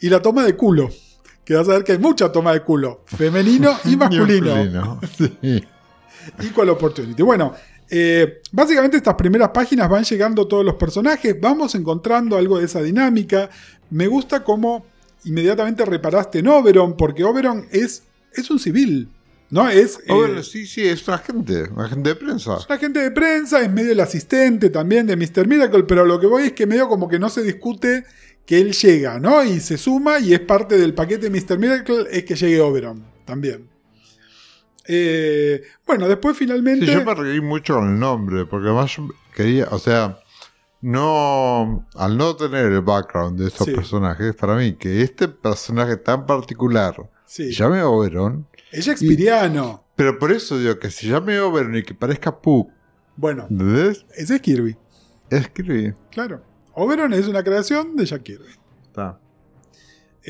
[0.00, 0.88] y la toma de culo.
[1.44, 5.00] Que vas a ver que hay mucha toma de culo, femenino y masculino.
[5.16, 5.64] Sí.
[6.40, 7.22] Equal Opportunity.
[7.22, 7.54] Bueno,
[7.90, 12.82] eh, básicamente estas primeras páginas van llegando todos los personajes, vamos encontrando algo de esa
[12.82, 13.48] dinámica.
[13.90, 14.84] Me gusta cómo
[15.24, 19.08] inmediatamente reparaste en Oberon, porque Oberon es, es un civil,
[19.50, 19.68] ¿no?
[19.68, 22.56] Es, eh, bueno, sí, sí, es un agente, un agente de prensa.
[22.58, 25.46] es un agente de prensa, es medio el asistente también de Mr.
[25.46, 28.04] Miracle, pero lo que voy es que medio como que no se discute
[28.44, 29.44] que él llega, ¿no?
[29.44, 31.58] Y se suma y es parte del paquete de Mr.
[31.58, 33.77] Miracle es que llegue Oberon también.
[34.88, 36.86] Eh, bueno, después finalmente...
[36.86, 40.18] Sí, yo me reí mucho con el nombre, porque además yo quería, o sea,
[40.80, 43.74] no, al no tener el background de estos Sí.
[43.74, 46.94] personajes, para mí que este personaje tan particular
[47.26, 47.52] Sí.
[47.52, 49.84] se llame Oberon, Es Shakespeareano.
[49.96, 52.70] pero por eso digo que se llame Oberon y que parezca Puck,
[53.16, 54.06] Bueno, ¿entendés?
[54.16, 54.76] ese es Kirby.
[55.30, 55.92] Escribí.
[56.10, 56.42] Claro.
[56.72, 58.52] Oberon es una creación de Jack Kirby.
[58.86, 59.18] Está.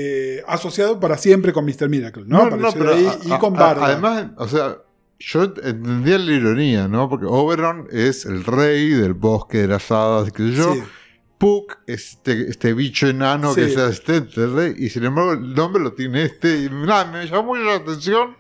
[0.01, 1.89] Eh, asociado para siempre con Mr.
[1.89, 2.39] Miracle, ¿no?
[2.43, 3.71] Apareció ahí a- y con a-.
[3.87, 4.77] Además, o sea,
[5.19, 7.09] yo entendía la ironía, ¿no?
[7.09, 10.75] Porque Oberon es el rey del bosque de las hadas, qué sé yo.
[10.75, 10.83] Sí.
[11.39, 15.53] Puck es este, este bicho enano que es asistente del rey, y sin embargo el
[15.55, 16.65] nombre lo tiene este.
[16.65, 18.37] Y nada, me llamó mucho la atención,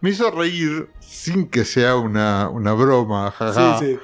[0.00, 3.78] me hizo reír sin que sea una, una broma, jaja.
[3.78, 3.98] Sí, sí.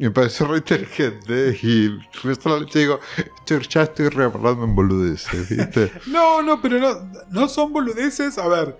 [0.00, 1.58] Y me pareció re inteligente.
[1.62, 1.90] Y
[2.24, 3.00] me la leche digo,
[3.44, 5.92] "Che, ya estoy reparando en boludeces, ¿viste?
[6.06, 8.38] No, no, pero no, no son boludeces.
[8.38, 8.78] A ver,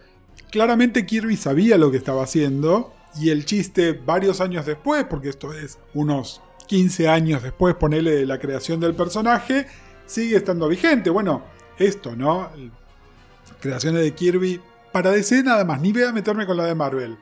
[0.51, 2.95] claramente Kirby sabía lo que estaba haciendo.
[3.21, 8.39] Y el chiste, varios años después, porque esto es unos 15 años después, ponele la
[8.39, 9.67] creación del personaje,
[10.07, 11.11] sigue estando vigente.
[11.11, 11.45] Bueno,
[11.77, 12.49] esto, ¿no?
[13.61, 14.59] Creaciones de Kirby.
[14.91, 17.19] Para DC nada más, ni voy a meterme con la de Marvel.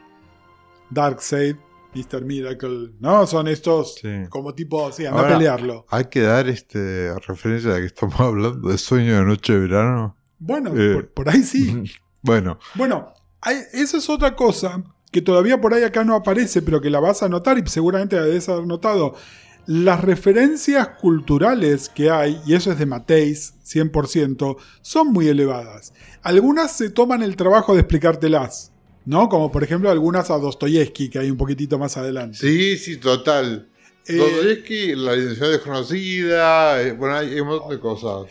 [0.89, 1.57] Darkseid,
[1.94, 2.22] Mr.
[2.24, 3.27] Miracle, ¿no?
[3.27, 4.09] Son estos Sí.
[4.29, 5.87] como tipo, sí, anda Ahora- a pelearlo.
[5.88, 10.16] Hay que dar este referencia a que estamos hablando de sueño de noche de verano.
[10.38, 10.94] Bueno, Eh.
[10.94, 11.83] por, por ahí sí.
[12.22, 16.81] Bueno, Bueno, hay- esa es otra cosa que todavía por ahí acá no aparece, pero
[16.81, 19.14] que la vas a notar y seguramente la debes haber notado.
[19.66, 25.92] Las referencias culturales que hay, y eso es de Mateis 100%, son muy elevadas.
[26.22, 28.72] Algunas se toman el trabajo de explicártelas,
[29.09, 29.29] ¿no?
[29.31, 32.37] Como por ejemplo algunas a Dostoyevsky, que hay un poquitito más adelante.
[32.38, 33.66] sí, sí, total.
[34.07, 38.31] Eh, Dostoyevsky, la dimensión desconocida, eh, bueno, hay un montón de cosas.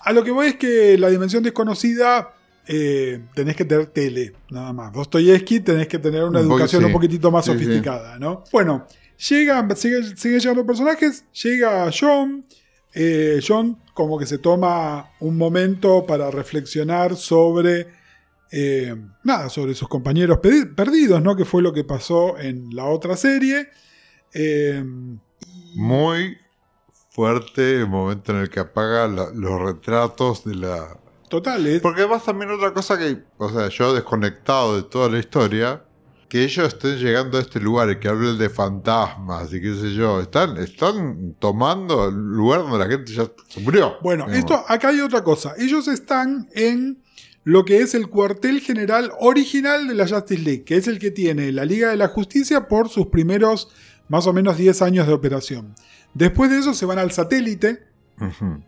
[0.00, 2.34] A lo que voy es que la dimensión desconocida
[2.66, 4.92] eh, tenés que tener tele, nada más.
[4.92, 6.86] Dostoyevsky tenés que tener una educación sí.
[6.86, 7.58] un poquitito más Sí, sí.
[7.58, 8.42] sofisticada, ¿no?
[8.52, 8.84] Bueno,
[9.28, 12.44] llegan, siguen, siguen llegando personajes, llega John,
[12.94, 18.05] eh, John como que se toma un momento para reflexionar sobre...
[18.52, 20.38] eh, nada, sobre sus compañeros
[20.76, 21.34] perdidos, ¿no?
[21.36, 23.68] Que fue lo que pasó en la otra serie.
[24.34, 24.84] Eh,
[25.74, 26.36] Muy
[27.10, 30.96] fuerte el momento en el que apaga la- los retratos de la...
[31.28, 31.80] totales.
[31.80, 35.82] Porque además también otra cosa que, o sea, yo desconectado de toda la historia,
[36.28, 39.94] que ellos estén llegando a este lugar y que hablen de fantasmas y qué sé
[39.94, 43.94] yo, están, están tomando el lugar donde la gente ya se murió.
[44.02, 44.38] Bueno, digamos.
[44.38, 45.54] esto acá hay otra cosa.
[45.56, 47.02] Ellos están en
[47.46, 51.12] lo que es el cuartel general original de la Justice League, que es el que
[51.12, 53.68] tiene la Liga de la Justicia por sus primeros
[54.08, 55.76] más o menos 10 años de operación.
[56.12, 57.84] Después de eso se van al satélite.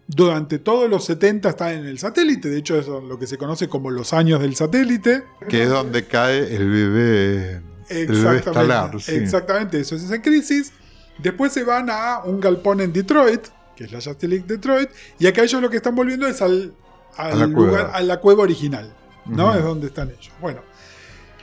[0.07, 2.51] Durante todos los 70 están en el satélite.
[2.51, 5.25] De hecho, eso es lo que se conoce como los años del satélite.
[5.49, 7.61] Que es donde cae el bebé.
[7.89, 9.17] El bebé estelar, sí.
[9.17, 10.73] Exactamente, eso es esa crisis.
[11.19, 13.41] Después se van a un galpón en Detroit,
[13.75, 16.75] que es la Justice League Detroit, y acá ellos lo que están volviendo es al,
[17.17, 17.97] al A la lugar, cueva.
[17.97, 18.95] a la cueva original,
[19.27, 19.55] ¿no?
[19.55, 20.33] Es donde están ellos.
[20.41, 20.61] Bueno,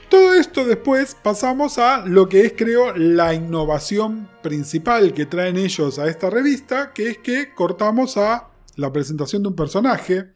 [0.08, 5.98] todo esto después pasamos a lo que es, creo, la innovación principal que traen ellos
[5.98, 10.32] a esta revista, que es que cortamos a la presentación de un personaje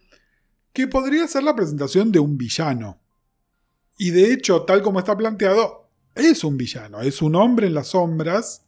[0.73, 2.99] que podría ser la presentación de un villano.
[3.97, 7.89] Y de hecho, tal como está planteado, es un villano, es un hombre en las
[7.89, 8.65] sombras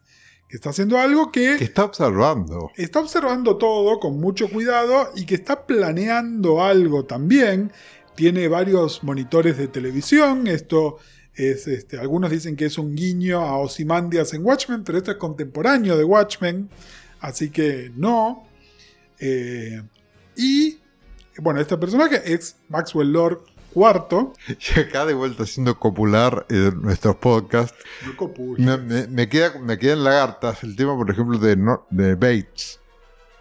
[0.52, 2.72] que está haciendo algo que, Que está observando.
[2.76, 7.72] está observando todo con mucho cuidado y que está planeando algo también.
[8.16, 10.46] Tiene varios monitores de televisión.
[10.46, 10.98] Esto
[11.34, 15.16] es, este, algunos dicen que es un guiño a Ozymandias en Watchmen, pero esto es
[15.16, 16.68] contemporáneo de Watchmen,
[17.20, 18.46] así que no.
[19.20, 19.80] Eh,
[20.36, 20.80] y
[21.38, 24.32] bueno, este personaje es Maxwell Lord IV.
[24.76, 27.76] Y acá de vuelta siendo popular en nuestros podcasts,
[28.58, 32.80] me, me- me queda, me quedan lagartas el tema, por ejemplo, de, Nor- de Bates,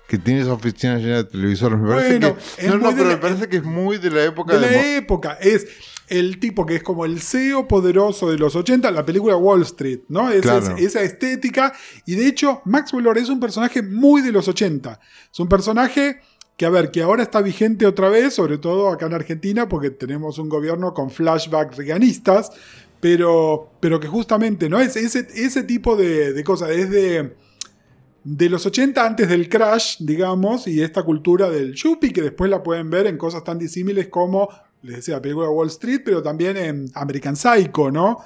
[0.08, 1.80] que tiene esa oficina llena de televisores.
[1.80, 4.24] Me parece Bueno, que, no, no, pero la- me parece que es muy de la
[4.26, 5.38] época de de, la Mo- época.
[5.42, 5.68] Es
[6.10, 10.02] el tipo que es como el CEO poderoso de los 80, la película Wall Street,
[10.10, 10.30] ¿no?
[10.30, 10.76] Es, Claro.
[10.76, 11.72] es- esa estética.
[12.06, 15.00] Y de hecho, Maxwell Lord es un personaje muy de los 80.
[15.32, 16.20] Es un personaje
[16.62, 19.90] que, a ver, que ahora está vigente otra vez, sobre todo acá en Argentina, porque
[19.90, 22.52] tenemos un gobierno con flashbacks reganistas.
[23.00, 24.80] Pero, pero que justamente, ¿no?
[24.80, 26.70] Es ese, ese tipo de, de cosas.
[26.70, 32.52] Es de los 80 antes del crash, digamos, y esta cultura del yuppie que después
[32.52, 34.48] la pueden ver en cosas tan disímiles como,
[34.84, 38.20] les decía, la película Wall Street, pero también en American Psycho, ¿no?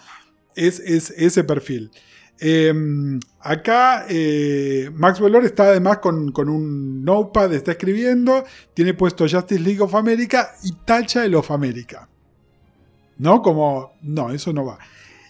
[0.56, 1.90] Es, es ese perfil.
[2.42, 2.74] Eh,
[3.46, 8.44] acá eh, Maxwell Lord está además con, con un notepad, está escribiendo,
[8.74, 12.10] tiene puesto Justice League of America y tacha el of America.
[13.18, 13.42] ¿No?
[13.42, 14.78] Como, no, eso no va.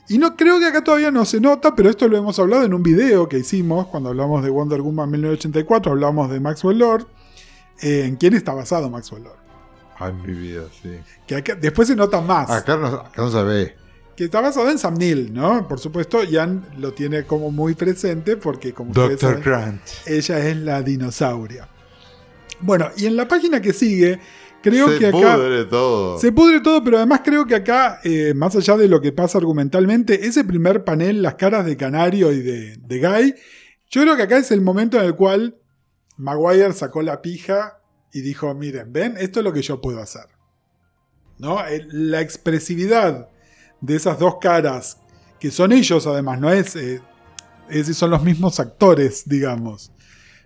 [0.08, 2.74] Y no creo que acá todavía no se nota, pero esto lo hemos hablado en
[2.74, 7.08] un video que hicimos cuando hablamos de Wonder Woman 1984, hablamos de Maxwell Lord.
[7.82, 9.38] eh, ¿En quién está basado Maxwell Lord?
[9.98, 10.92] Ay, mi vida, sí.
[11.28, 12.50] Que acá- después se nota más.
[12.50, 13.76] Acá no, acá no se ve.
[14.16, 15.68] Que está basado en Sam Neill, ¿no?
[15.68, 19.82] Por supuesto, Jan lo tiene como muy presente porque, como ustedes Doctor saben, Grant.
[20.06, 21.68] ella es la dinosauria.
[22.62, 24.20] Bueno, y en la página que sigue,
[24.64, 25.36] creo se que acá.
[25.36, 26.18] pudre todo.
[26.18, 29.38] Se pudre todo, pero además creo que acá, eh, más allá de lo que pasa
[29.38, 33.36] argumentalmente, ese primer panel, las caras de Canario y de, de Guy,
[33.90, 35.58] yo creo que acá es el momento en el cual
[36.16, 37.80] Maguire sacó la pija
[38.14, 40.28] y dijo, miren, ven, esto es lo que yo puedo hacer.
[41.38, 41.66] ¿No?
[41.66, 43.28] El- La expresividad
[43.86, 44.98] de esas dos caras,
[45.40, 47.02] que son ellos además, no es, eh,
[47.70, 49.92] es son los mismos actores, digamos.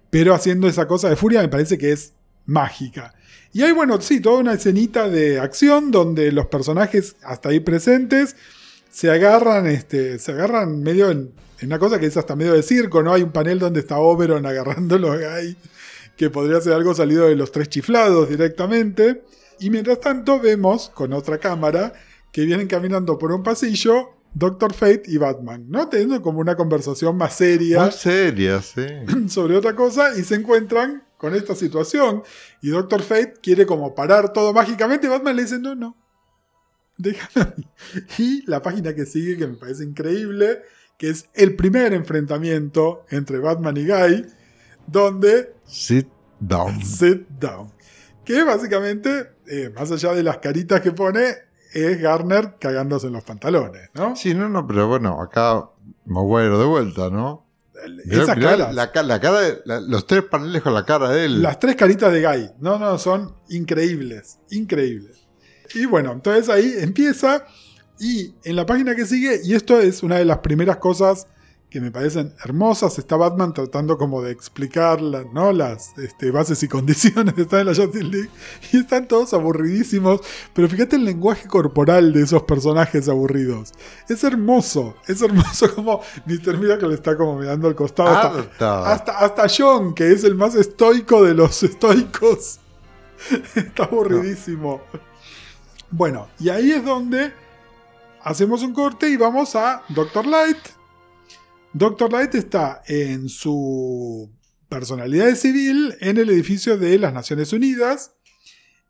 [0.09, 2.13] Pero haciendo esa cosa de furia me parece que es
[2.45, 3.13] mágica.
[3.51, 8.35] Y hay, bueno, sí, toda una escenita de acción donde los personajes hasta ahí presentes
[8.91, 12.63] se agarran, este, se agarran medio en, en una cosa que es hasta medio de
[12.63, 13.13] circo, ¿no?
[13.13, 15.55] Hay un panel donde está Oberon agarrándolo ahí,
[16.15, 19.23] que podría ser algo salido de los tres chiflados directamente.
[19.59, 21.93] Y mientras tanto vemos con otra cámara
[22.31, 25.89] que vienen caminando por un pasillo Doctor Fate y Batman, ¿no?
[25.89, 28.85] Teniendo como una conversación más seria Muy seria, sí.
[29.27, 32.23] sobre otra cosa y se encuentran con esta situación.
[32.61, 35.97] Y Doctor Fate quiere como parar todo mágicamente y Batman le dice, no, no.
[37.03, 37.15] Ahí".
[38.17, 40.61] Y la página que sigue, que me parece increíble,
[40.97, 44.25] que es el primer enfrentamiento entre Batman y Guy,
[44.85, 46.07] donde Sit
[46.39, 46.83] down.
[46.83, 47.71] sit down.
[48.23, 51.35] Que básicamente, eh, más allá de las caritas que pone,
[51.73, 54.15] es Garner cagándose en los pantalones, ¿no?
[54.15, 55.69] Sí, no, no, pero bueno, acá
[56.05, 57.45] Maguire de vuelta, ¿no?
[58.05, 58.75] Mirá- Esas mirá caras.
[58.75, 61.41] La, ca- la cara de, la- los tres paneles con la cara de él.
[61.41, 62.49] Las tres caritas de Guy.
[62.59, 64.39] No, no, son increíbles.
[64.51, 65.27] Increíbles.
[65.75, 67.45] Y bueno, entonces ahí empieza.
[67.99, 71.27] Y en la página que sigue, y esto es una de las primeras cosas
[71.69, 75.51] que me parecen hermosas, está Batman tratando como de explicar la- ¿no?
[75.51, 78.29] las este, bases y condiciones que están en la Justice League.
[78.71, 80.21] Y están todos aburridísimos.
[80.53, 83.71] Pero fíjate el lenguaje corporal de esos personajes aburridos.
[84.07, 84.95] Es hermoso.
[85.07, 86.57] Es hermoso como Mr.
[86.57, 88.09] Miracle está como mirando al costado.
[88.09, 88.91] Ah, está- Harta.
[88.93, 92.59] hasta, hasta John, que es el más estoico de los estoicos,
[93.55, 94.81] está aburridísimo.
[95.91, 97.31] Bueno, y ahí es donde
[98.23, 100.57] hacemos un corte y vamos a Doctor Light.
[101.73, 104.29] Doctor Light está en su
[104.69, 108.13] personalidad de civil en el edificio de las Naciones Unidas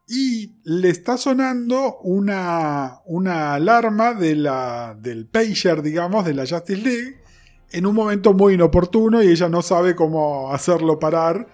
[0.07, 6.82] y le está sonando una, una alarma de la, del pager, digamos, de la Justice
[6.82, 7.17] League
[7.71, 11.47] en un momento muy inoportuno y ella no sabe cómo hacerlo parar.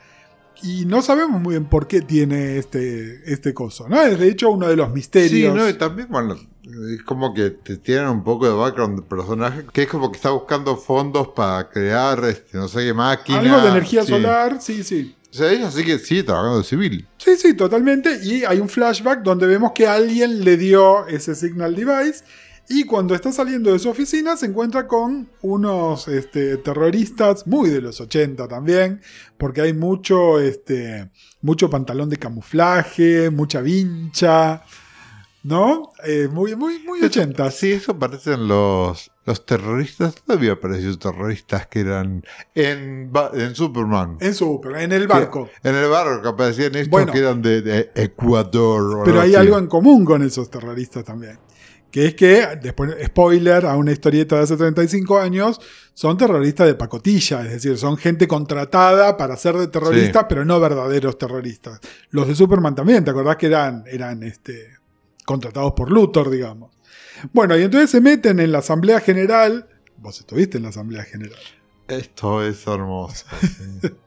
[0.64, 4.02] Y no sabemos muy bien por qué tiene este, este coso, ¿no?
[4.02, 5.54] Es de hecho uno de los Sí, misterios.
[5.54, 6.38] no, y también, bueno,
[6.94, 10.18] es como que te tienen un poco de background de personaje, que es como que
[10.18, 13.40] está buscando fondos para crear, este, no sé qué máquina.
[13.40, 14.10] Algo de energía sí.
[14.10, 15.16] solar, sí, sí.
[15.32, 17.08] O sea, ella sí que sigue trabajando de civil.
[17.18, 18.20] Sí, sí, totalmente.
[18.24, 22.24] Y hay un flashback donde vemos que alguien le dio ese signal device.
[22.68, 27.82] Y cuando está saliendo de su oficina se encuentra con unos este, terroristas, muy de
[27.82, 29.02] los 80 también,
[29.38, 31.12] porque hay mucho, este,
[31.42, 34.64] mucho pantalón de camuflaje, mucha vincha,
[35.46, 35.92] ¿no?
[36.04, 37.52] Eh, muy, muy, muy 80.
[37.52, 40.16] Sí, eso parecen los, los terroristas.
[40.26, 42.24] Todavía aparecieron terroristas que eran
[42.56, 44.18] en, en Superman.
[44.22, 45.48] En Super, en el barco.
[45.64, 47.14] En el barco que aparecían estos Bueno.
[47.14, 49.02] que eran de, de Ecuador.
[49.02, 49.36] o Pero hay así.
[49.36, 51.38] algo en común con esos terroristas también.
[51.92, 55.62] Que es que, después, spoiler a una historieta de hace 35 años,
[55.94, 60.26] son terroristas de pacotilla, es decir, son gente contratada para ser de terroristas, Sí.
[60.28, 61.80] pero no verdaderos terroristas.
[62.10, 64.75] Los de Superman también, ¿te acordás que eran, eran este,
[65.26, 66.72] contratados por Luthor, digamos?
[67.34, 69.68] Bueno, y entonces se meten en la Asamblea General.
[69.98, 71.40] Vos estuviste en la Asamblea General.
[71.88, 73.26] Esto es hermoso.
[73.42, 73.90] sí.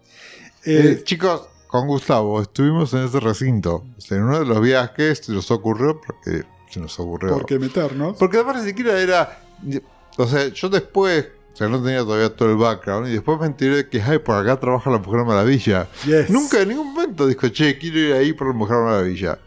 [0.65, 3.87] Eh, Eh, chicos, con Gustavo estuvimos en ese recinto.
[3.97, 7.33] O sea, en uno de los viajes se nos ocurrió, porque se nos ocurrió.
[7.35, 8.17] ¿Por qué meternos?
[8.19, 9.41] Porque además ni siquiera era.
[10.19, 11.29] O sea, yo después.
[11.55, 13.09] O sea, no tenía todavía todo el background.
[13.09, 15.89] Y después me enteré de que, ay, por acá trabaja la Mujer Maravilla.
[16.05, 16.29] Yes.
[16.29, 19.39] Nunca en ningún momento dijo, che, quiero ir ahí por la Mujer Maravilla.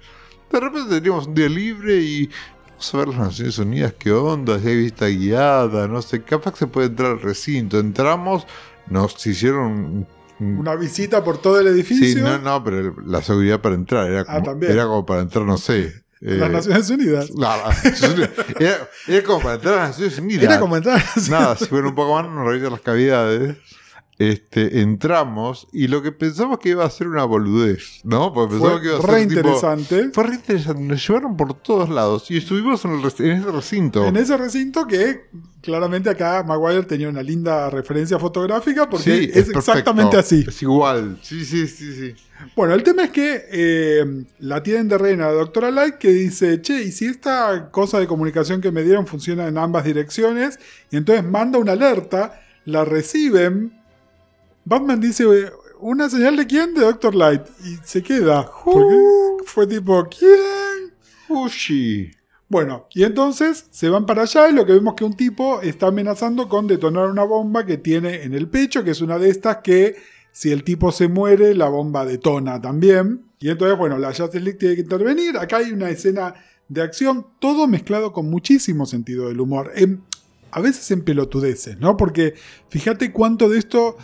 [0.51, 2.29] De repente teníamos un día libre y.
[2.71, 6.23] Vamos a ver las Naciones Unidas, qué onda, si hay vista guiada, no sé.
[6.23, 7.79] Capaz que se puede entrar al recinto.
[7.79, 8.47] Entramos,
[8.87, 10.07] nos hicieron un-
[10.39, 12.07] un Una visita por todo el edificio.
[12.07, 14.71] Sí, no, no, pero la seguridad para entrar era Ah, también.
[14.71, 15.93] era como para entrar, no sé.
[16.21, 17.29] eh, Las Naciones Unidas.
[18.59, 20.43] era, era como para entrar a las Naciones Unidas.
[20.43, 21.03] Era como entrar.
[21.29, 23.57] Nada, si fuera un poco más, nos revisan las cavidades.
[24.29, 28.33] Este, entramos y lo que pensamos que iba a ser una boludez, ¿no?
[28.33, 30.09] Porque pensamos Fue que iba a re ser tipo- interesante.
[30.13, 33.51] Fue re interesante, nos llevaron por todos lados y estuvimos en, el rec- en ese
[33.51, 34.05] recinto.
[34.05, 35.25] En ese recinto que
[35.61, 40.45] claramente acá Maguire tenía una linda referencia fotográfica porque Sí, es, exactamente así.
[40.47, 42.13] Es igual, sí, sí, sí, sí.
[42.55, 46.59] Bueno, el tema es que eh, la tienen de reina la doctora Light que dice,
[46.61, 50.57] che, ¿y si esta cosa de comunicación que me dieron funciona en ambas direcciones?
[50.89, 53.79] Y entonces manda una alerta, la reciben.
[54.65, 55.25] Batman dice,
[55.79, 56.73] ¿una señal de quién?
[56.73, 57.41] De Doctor Light.
[57.65, 58.49] Y se queda.
[58.63, 58.95] Porque
[59.45, 60.93] fue tipo, ¿quién?
[61.29, 62.11] Ushi.
[62.47, 65.87] Bueno, y entonces se van para allá y lo que vemos que un tipo está
[65.87, 69.57] amenazando con detonar una bomba que tiene en el pecho, que es una de estas
[69.63, 69.95] que
[70.33, 73.23] si el tipo se muere, la bomba detona también.
[73.39, 75.37] Y entonces, bueno, la Justice League tiene que intervenir.
[75.37, 76.35] Acá hay una escena
[76.67, 79.71] de acción, todo mezclado con muchísimo sentido del humor.
[79.75, 80.03] En-
[80.51, 81.95] a veces en pelotudeces, ¿no?
[81.95, 82.33] Porque
[82.69, 83.95] fíjate cuánto de esto...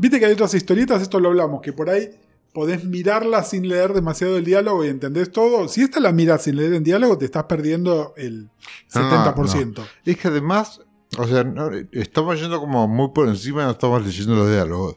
[0.00, 2.10] Viste que hay otras historietas, esto lo hablamos, que por ahí
[2.52, 5.68] podés mirarla sin leer demasiado el diálogo y entendés todo.
[5.68, 8.48] Si esta la miras sin leer el diálogo, te estás perdiendo el
[8.94, 9.82] Ah, 70%.
[10.04, 10.80] Es que además,
[11.18, 14.96] o sea, no, estamos yendo como muy por encima, no estamos leyendo los diálogos.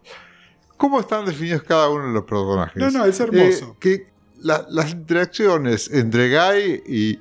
[0.77, 2.75] ¿Cómo están definidos cada uno de los personajes?
[2.75, 3.71] No, no, es hermoso.
[3.73, 4.05] Eh, que
[4.41, 7.19] la- las interacciones entre Guy y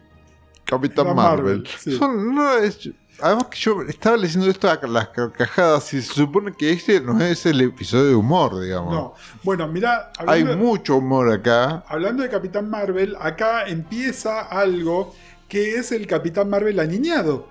[0.65, 1.97] Capitán Marvel, Marvel, sí.
[1.99, 2.35] son.
[2.35, 2.91] No, es-
[3.23, 7.19] además que yo estaba leyendo esto a las carcajadas y se supone que este no
[7.25, 8.93] es el episodio de humor, digamos.
[8.93, 9.15] No.
[9.43, 11.85] Bueno, mira, Hay mucho humor acá.
[11.89, 15.15] hablando de Capitán Marvel, acá empieza algo
[15.49, 17.49] que es el Capitán Marvel aniñado.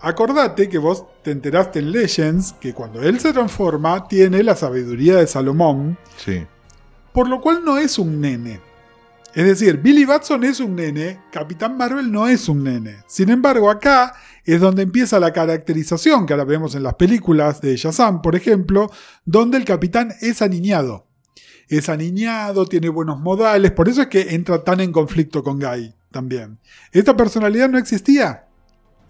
[0.00, 5.16] Acordate que vos te enteraste en Legends que cuando él se transforma tiene la sabiduría
[5.16, 6.46] de Salomón, Sí.
[7.12, 8.60] por lo cual no es un nene.
[9.34, 12.98] Es decir, Billy Batson es un nene, Capitán Marvel no es un nene.
[13.08, 14.14] Sin embargo, acá
[14.54, 18.90] es donde empieza la caracterización que ahora vemos en las películas de Shazam, por ejemplo,
[19.24, 21.06] donde el capitán es aniñado.
[21.68, 25.94] Es aniñado, tiene buenos modales, por eso es que entra tan en conflicto con Guy
[26.10, 26.58] también.
[26.92, 28.46] Esta personalidad no existía.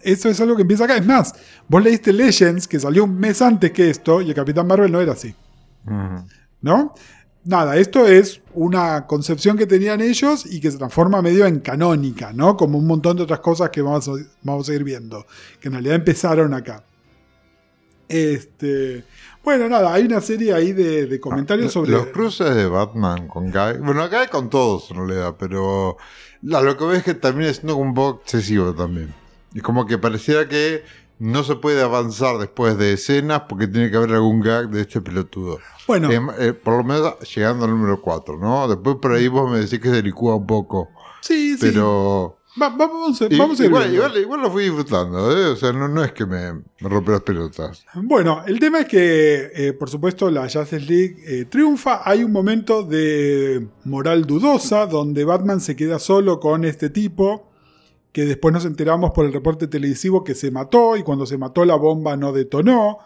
[0.01, 0.97] Eso es algo que empieza acá.
[0.97, 1.35] Es más,
[1.69, 5.01] vos leíste Legends, que salió un mes antes que esto, y el Capitán Marvel no
[5.01, 5.35] era así.
[6.61, 6.95] ¿no?
[7.49, 12.31] Nada, esto es una concepción que tenían ellos y que se transforma medio en canónica,
[12.35, 12.59] ¿no?
[12.59, 15.27] Como un montón de otras cosas que vamos a, vamos a ir viendo,
[15.59, 16.85] que en realidad empezaron acá.
[18.07, 19.03] Este,
[19.43, 21.93] bueno, nada, hay una serie ahí de, de comentarios sobre...
[21.93, 23.79] Los cruces de Batman con Guy.
[23.83, 25.97] Bueno, acá hay con todos en realidad, pero
[26.43, 29.15] la- lo que ves es que termina siendo un poco excesivo también.
[29.55, 30.83] Es como que pareciera que
[31.19, 35.01] no se puede avanzar después de escenas porque tiene que haber algún gag de este
[35.01, 35.59] pelotudo.
[35.87, 38.69] Bueno, Eh, eh, por lo menos llegando al número 4, ¿no?
[38.69, 40.89] Después por ahí vos me decís que se licúa un poco,
[41.21, 41.59] sí, sí.
[41.61, 42.35] pero...
[42.61, 45.47] Va- va- vamos, a, vamos a ir igual, igual, igual lo fui disfrutando, ¿eh?
[45.51, 47.85] O sea, no, no es que me, me rompe las pelotas.
[47.95, 52.01] Bueno, el tema es que, eh, por supuesto, la Justice League eh, triunfa.
[52.05, 57.48] Hay un momento de moral dudosa donde Batman se queda solo con este tipo,
[58.13, 61.65] que después nos enteramos por el reporte televisivo que se mató y cuando se mató
[61.65, 62.99] la bomba no detonó.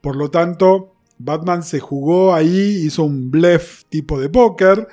[0.00, 4.86] Por lo tanto, Batman se jugó ahí, hizo un bluff tipo de póker.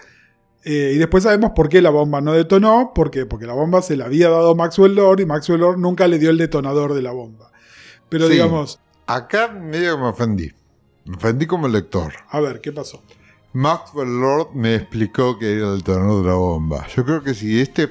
[0.64, 2.92] eh, y después sabemos por qué la bomba no detonó.
[2.94, 3.26] ¿Por qué?
[3.26, 6.30] Porque la bomba se la había dado Maxwell Lord y Maxwell Lord nunca le dio
[6.30, 7.52] el detonador de la bomba.
[8.10, 8.34] Pero Sí.
[8.34, 10.52] digamos, Acá medio que me ofendí.
[11.06, 12.12] Me ofendí como lector.
[12.30, 13.02] A ver, ¿qué pasó?
[13.54, 16.86] Maxwell Lord me explicó que era el detonador de la bomba.
[16.94, 17.90] Yo creo que si este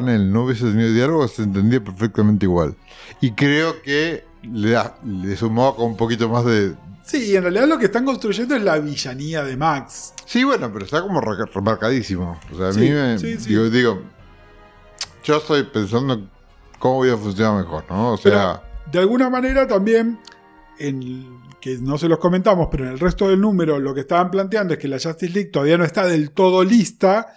[0.00, 2.74] panel no hubiese tenido diálogo, se entendía perfectamente igual.
[3.20, 6.74] Y creo que le, le sumó con un poquito más de.
[7.04, 10.14] Sí, en realidad lo que están construyendo es la villanía de Max.
[10.24, 12.38] Sí, bueno, pero está como re- remarcadísimo.
[12.52, 13.18] O sea, a Sí, mí me.
[13.18, 13.48] sí, sí.
[13.50, 14.02] Digo, digo,
[15.24, 16.28] yo estoy pensando
[16.78, 18.12] cómo voy a funcionar mejor, ¿no?
[18.12, 18.62] O sea.
[18.90, 20.18] De alguna manera también,
[20.78, 24.30] en, que no se los comentamos, pero en el resto del número lo que estaban
[24.30, 27.34] planteando es que la Justice League todavía no está del todo lista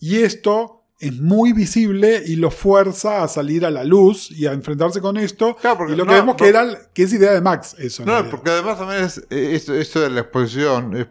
[0.00, 4.52] y esto es muy visible y lo fuerza a salir a la luz y a
[4.52, 5.56] enfrentarse con esto.
[5.56, 8.04] Claro, porque y lo que vemos que, era, que es idea de Max eso.
[8.04, 10.96] No, porque además también es eh, esto, esto de la exposición.
[10.96, 11.06] Es,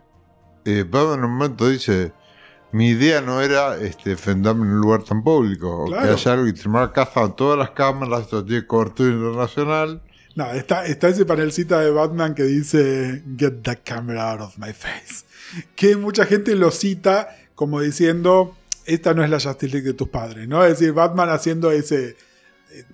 [0.65, 2.13] eh, Batman en un momento dice:
[2.71, 5.83] Mi idea no era este, defenderme en un lugar tan público.
[5.83, 6.03] o Claro.
[6.03, 10.01] Que haya algo y firmar casa en todas las cámaras, esto tiene cobertura internacional.
[10.35, 14.73] No, está, está ese panelcita de Batman que dice Get that camera out of my
[14.73, 15.25] face.
[15.75, 18.55] Que mucha gente lo cita como diciendo
[18.85, 20.63] esta no es la Justice de tus padres, ¿no?
[20.63, 22.15] Es decir, Batman haciendo ese.
[22.71, 22.85] eh,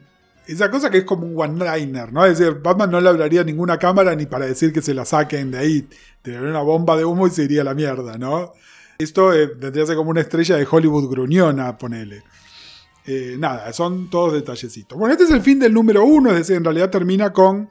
[0.48, 2.26] Esa cosa que es como un one-liner, ¿no?
[2.26, 5.06] Es decir, Batman no le hablaría a ninguna cámara ni para decir que se la
[5.06, 5.88] saquen de ahí.
[6.24, 8.54] Tendría una bomba de humo y se iría la mierda, ¿no?
[8.98, 12.24] Esto eh, tendría que ser como una estrella de Hollywood gruñona, ponele.
[13.06, 14.98] Eh, nada, son todos detallecitos.
[14.98, 17.70] Bueno, este es el fin del número uno, es decir, en realidad termina con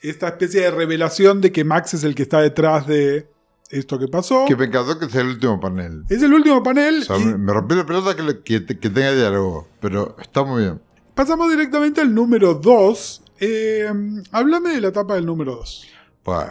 [0.00, 3.31] esta especie de revelación de que Max es el que está detrás de
[3.72, 4.44] esto que pasó.
[4.46, 6.04] Que me encantó que sea el último panel.
[6.08, 7.00] Es el último panel.
[7.02, 10.44] O sea, y me, rompió la pelota que, le- que, que tenga diálogo, pero está
[10.44, 10.80] muy bien.
[11.14, 13.22] pasamos directamente al número 2.
[14.30, 15.86] háblame de la etapa del número 2.
[16.24, 16.50] Buah.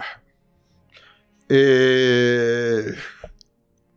[1.54, 2.86] Eh,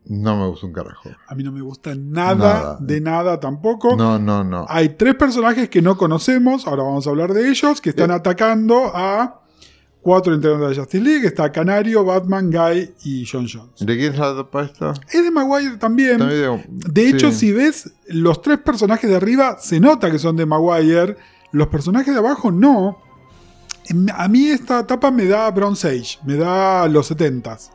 [0.07, 1.09] no me gusta un carajo.
[1.29, 2.79] A mí no me gusta nada, Nada.
[2.81, 3.97] de nada tampoco.
[3.97, 4.67] No, no, no.
[4.69, 8.15] Hay tres personajes que no conocemos, ahora vamos a hablar de ellos, que están Eh.
[8.15, 9.41] atacando a
[10.05, 11.27] cuatro integrantes de Justice League.
[11.27, 13.81] Está Canario, Batman, Guy y John Jones.
[13.81, 14.93] ¿De quién es la tapa esta?
[15.11, 16.19] Es de Maguire también.
[16.19, 17.39] También digo, De hecho, sí.
[17.39, 21.17] si ves los tres personajes de arriba, se nota que son de Maguire.
[21.51, 22.99] Los personajes de abajo no.
[24.15, 27.71] A mí esta etapa me da Bronze Age, me da los 70s.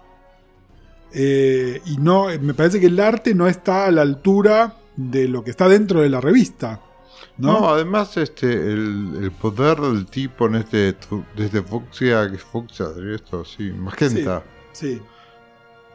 [1.12, 5.44] Eh, y no, me parece que el arte no está a la altura de lo
[5.44, 6.82] que está dentro de la revista.
[7.38, 7.70] No, ¿no?
[7.70, 10.96] además este el, el poder del tipo en este
[11.36, 12.38] desde fucsia que
[12.74, 14.44] sería esto sí magenta
[14.74, 15.02] Sí.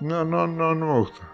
[0.01, 1.31] no no no no me gusta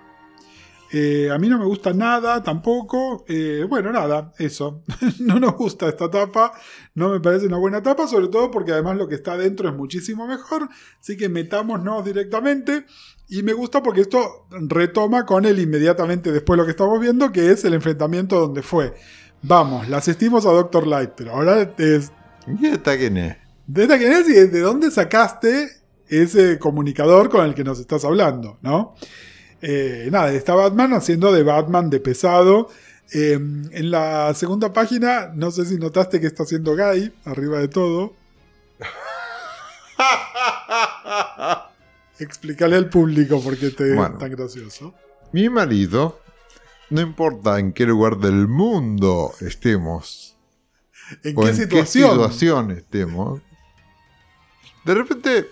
[0.93, 3.25] Eh, a mí no me gusta nada tampoco.
[3.29, 4.83] Eh, bueno, nada, eso.
[5.21, 6.53] no nos gusta esta tapa.
[6.95, 9.75] No me parece una buena tapa, sobre todo porque además lo que está dentro es
[9.77, 10.69] muchísimo mejor.
[11.01, 12.87] Así que metámonos directamente.
[13.29, 17.53] Y me gusta porque esto retoma con el inmediatamente después lo que estamos viendo, que
[17.53, 18.93] es el enfrentamiento donde fue.
[19.43, 22.13] Vamos, la asistimos a Doctor Light, pero ahora es.
[22.47, 23.37] ¿y esta quién es?
[23.67, 25.71] ¿De esta quién es y de dónde sacaste
[26.09, 28.59] ese comunicador con el que nos estás hablando?
[28.63, 28.95] ¿No?
[29.63, 32.69] Eh, nada, está Batman haciendo de Batman de pesado.
[33.13, 37.69] Eh, en la segunda página, no sé si notaste que está haciendo Guy, arriba de
[37.69, 38.15] todo.
[42.19, 44.15] Explícale al público por qué te Bueno.
[44.15, 44.95] es tan gracioso.
[45.33, 46.20] mi marido
[46.91, 50.37] no importa en qué lugar del mundo estemos
[51.25, 51.79] ¿En o qué en situación?
[51.81, 53.41] qué situación estemos
[54.85, 55.49] de repente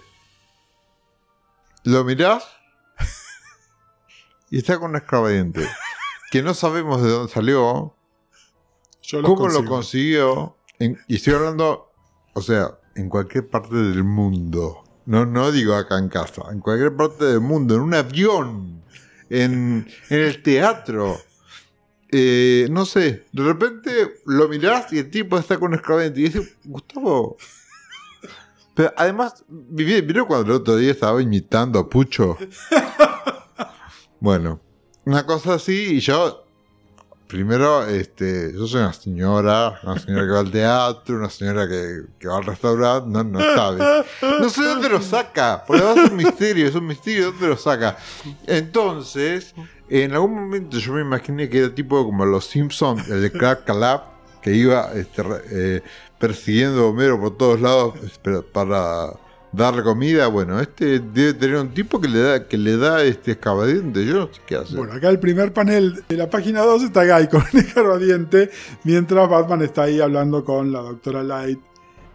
[1.85, 2.45] lo mirás
[4.51, 5.67] y está con un escarbadiente
[6.31, 7.95] que no sabemos de dónde salió
[9.03, 10.57] Yo los ¿Cómo lo consiguió?
[10.79, 11.91] En- y estoy hablando,
[12.35, 14.85] o sea, en cualquier parte del mundo.
[15.07, 18.85] No, no digo acá en casa, en cualquier parte del mundo, en un avión,
[19.31, 21.19] en, en el teatro.
[22.11, 23.91] Eh, no sé, de repente
[24.25, 27.37] lo mirás y el tipo está con un escarbadiente y dice, Gustavo.
[28.75, 32.37] Pero además, viví- ¿vieron cuando el otro día estaba imitando a Pucho?
[34.21, 34.61] Bueno,
[35.05, 36.45] una cosa así y yo
[37.29, 42.05] Primero, este, yo soy una señora, una señora que va al teatro, una señora que,
[42.19, 44.05] que va al restaurante, no, no sabe.
[44.41, 47.99] No sé dónde lo saca, porque es un misterio, es un misterio dónde lo saca.
[48.47, 49.55] Entonces,
[49.91, 53.65] en algún momento yo me imaginé que era tipo como los Simpsons, el de Clark
[53.65, 54.05] Calab,
[54.41, 55.83] que iba este, eh,
[56.19, 57.95] persiguiendo a Homero por todos lados
[58.53, 59.13] para
[59.53, 60.27] darle comida.
[60.29, 64.15] Bueno, este debe tener un tipo que le da, que le da este escabadiente, yo
[64.15, 64.77] no sé qué hace.
[64.77, 68.51] Bueno, acá el primer panel de la página 2 está Guy con un escarbadiente,
[68.85, 71.61] mientras Batman está ahí hablando con la doctora Light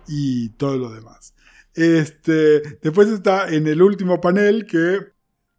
[0.07, 1.33] y todo lo demás.
[1.75, 4.99] Este, después está en el último panel que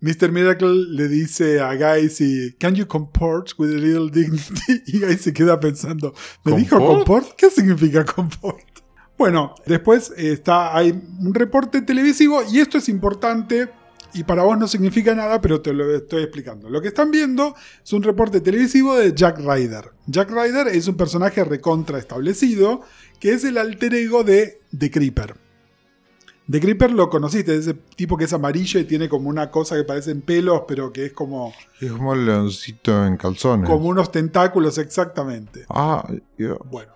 [0.01, 0.31] Mr.
[0.31, 5.17] Miracle le dice a Guy si can you comport with a little dignity y Guy
[5.17, 6.15] se queda pensando,
[6.45, 7.35] ¿me dijo comport?
[7.37, 8.74] ¿Qué significa comport?
[9.17, 13.69] Bueno, después está, hay un reporte televisivo y esto es importante
[14.13, 16.69] y para vos no significa nada, pero te lo estoy explicando.
[16.69, 17.55] Lo que están viendo
[17.85, 19.91] es un reporte televisivo de Jack Ryder.
[20.07, 22.83] Jack Ryder es un personaje recontra establecido
[23.21, 25.37] que es el alter ego de The Creeper.
[26.51, 29.85] The Creeper lo conociste, ese tipo que es amarillo y tiene como una cosa que
[29.85, 33.69] parecen pelos, pero que es como, Es como el leoncito en calzones.
[33.71, 35.65] como unos tentáculos exactamente.
[35.71, 36.07] Ah,
[36.37, 36.93] yo- Bueno,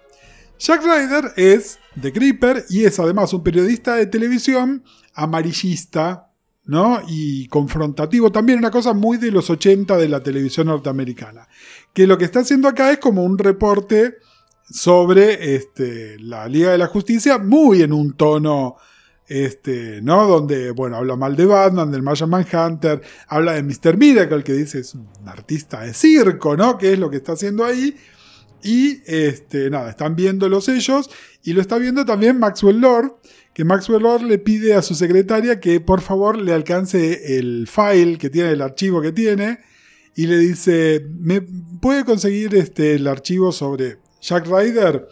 [0.58, 4.82] Jack Ryder es The Creeper y es además un periodista de televisión
[5.14, 6.30] amarillista,
[6.64, 7.00] ¿no?
[7.06, 11.48] Y confrontativo, también una cosa muy de los 80 de la televisión norteamericana.
[11.92, 14.16] Que lo que está haciendo acá es como un reporte
[14.68, 18.76] sobre este, la Liga de la Justicia, muy en un tono,
[19.28, 20.26] este, ¿no?
[20.26, 23.96] Donde, bueno, habla mal de Batman, del Martian Manhunter, habla de Mr.
[23.96, 26.76] Miracle, que dice es un artista de circo, ¿no?
[26.76, 27.96] Que es lo que está haciendo ahí.
[28.62, 31.10] Y este, nada, están viéndolos ellos.
[31.42, 33.16] Y lo está viendo también Maxwell Lord.
[33.54, 38.18] Que Maxwell Lord le pide a su secretaria que por favor le alcance el file
[38.18, 39.58] que tiene, el archivo que tiene.
[40.14, 45.08] Y le dice: ¿Me puede conseguir este, el archivo sobre Jack Ryder?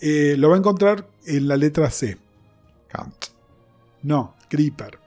[0.00, 2.16] Eh, lo va a encontrar en la letra C.
[2.88, 3.26] Kant.
[4.02, 4.98] No, Creeper.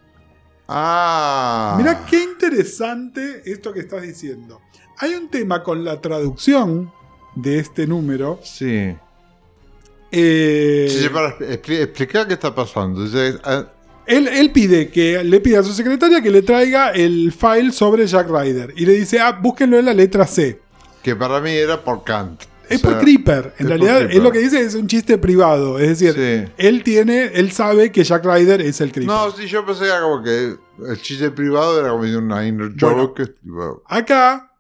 [0.68, 1.76] Ah.
[1.78, 4.62] Mira qué interesante esto que estás diciendo.
[5.00, 6.92] Hay un tema con la traducción
[7.36, 8.96] de este número Sí.
[10.12, 13.04] Eh, Sí, para, expli- explica qué está pasando.
[13.44, 13.66] Ah,
[14.06, 18.06] Él, él pide que le pide a su secretaria que le traiga el file sobre
[18.06, 18.74] Jack Ryder.
[18.76, 20.60] Y le dice, ah, búsquenlo en la letra C.
[21.02, 22.44] que para mí era por Kant.
[22.70, 23.54] Es O sea, por Creeper.
[23.60, 25.80] En realidad, es lo que dice es un chiste privado.
[25.80, 26.52] Es decir, Sí.
[26.58, 29.14] él tiene, él sabe que Jack Ryder es el Creeper.
[29.14, 30.56] No, sí, yo pensé que era como que
[30.90, 32.70] el chiste privado era como Bueno.
[32.80, 33.26] joke.
[33.42, 34.53] tipo, Acá,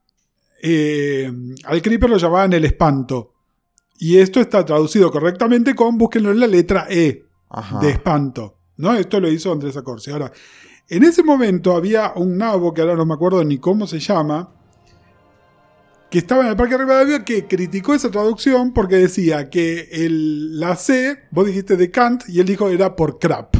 [0.65, 1.31] eh,
[1.65, 3.33] al Creeper lo llamaban el espanto.
[3.99, 7.25] Y esto está traducido correctamente con búsquenlo en la letra E.
[7.49, 7.79] ajá.
[7.79, 8.57] de espanto.
[8.77, 8.93] ¿no?
[8.95, 10.09] Esto lo hizo Andrés Acorsi.
[10.11, 10.31] Ahora,
[10.89, 14.49] en ese momento había un nabo, que ahora no me acuerdo ni cómo se llama,
[16.09, 20.75] que estaba en el Parque Rivadavia, que criticó esa traducción porque decía que el- la
[20.75, 23.55] C, vos dijiste de Kant, y él dijo era por crap.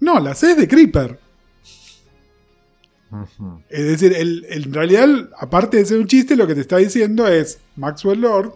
[0.00, 1.18] No, la C es de Creeper.
[3.70, 6.76] Es decir, el- el- en realidad, aparte de ser un chiste, lo que te está
[6.76, 8.54] diciendo es Maxwell Lord,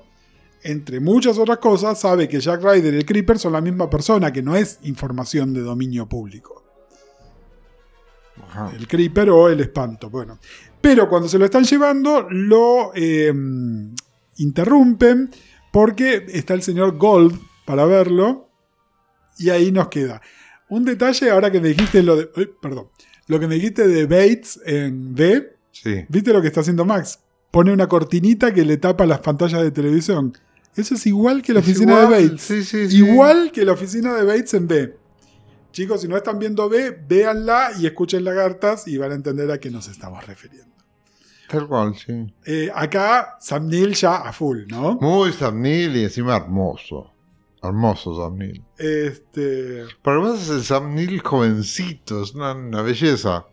[0.63, 4.33] entre muchas otras cosas, sabe que Jack Ryder y el Creeper son la misma persona,
[4.33, 6.63] que no es información de dominio público.
[8.77, 10.09] El Creeper o el espanto.
[10.11, 10.39] Bueno.
[10.81, 13.33] Pero cuando se lo están llevando, lo eh,
[14.37, 15.31] interrumpen
[15.73, 18.49] porque está el señor Gold para verlo.
[19.39, 20.21] Y ahí nos queda.
[20.69, 22.31] Un detalle, ahora que me dijiste lo de.
[22.37, 22.89] uy, perdón.
[23.33, 25.57] Lo que me dijiste de Bates en D.
[25.71, 26.05] Sí.
[26.11, 27.19] ¿Viste lo que está haciendo Max?
[27.51, 30.37] Pone una cortinita que le tapa las pantallas de televisión.
[30.77, 32.43] Eso es igual que la Es oficina de Bates.
[32.43, 32.97] sí, sí, sí.
[32.99, 34.97] Igual que la oficina de Bates en B.
[35.71, 39.59] Chicos, si no están viendo B, véanla y escuchen lagartas y van a entender a
[39.59, 40.77] qué nos estamos refiriendo.
[41.49, 42.13] Tal cual, sí.
[42.45, 44.99] Eh, acá, Sam Neill ya a full, ¿no?
[45.01, 47.11] Muy Sam Neill y encima hermoso.
[47.63, 48.63] Hermoso Sam Neill.
[48.79, 53.47] Este, Pero además es el Sam Neill jovencito, es una, una belleza.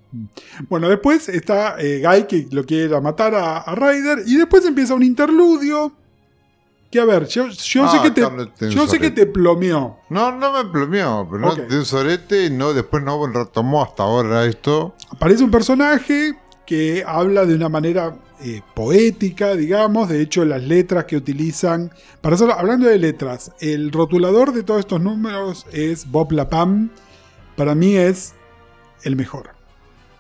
[0.68, 4.94] bueno, después está eh, Guy que lo quiere matar a, a Ryder y después empieza
[4.96, 5.94] un interludio
[6.92, 10.00] que, a ver, yo, yo Ah, sé, que te, yo sé que te plomeó.
[10.10, 14.46] No, no me plomeó, pero no de un sorete, no, después no retomó hasta ahora
[14.46, 14.96] esto.
[15.12, 16.36] Aparece un personaje
[16.66, 20.10] que habla de una manera eh, poética, digamos.
[20.10, 21.92] De hecho, las letras que utilizan.
[22.22, 26.90] Para hablando de letras, el rotulador de todos estos números es Bob Lapam.
[27.56, 28.34] Para mí es
[29.04, 29.52] el mejor.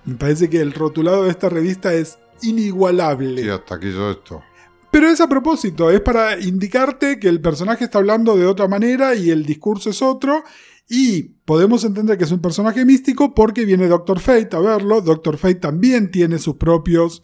[0.05, 3.41] Me parece que el rotulado de esta revista es inigualable.
[3.41, 4.43] Y hasta aquí yo esto.
[4.91, 9.13] Pero es a propósito, es para indicarte que el personaje está hablando de otra manera
[9.13, 10.43] y el discurso es otro.
[10.89, 15.01] Y podemos entender que es un personaje místico porque viene Doctor Fate a verlo.
[15.01, 17.21] Doctor Fate también tiene sus propios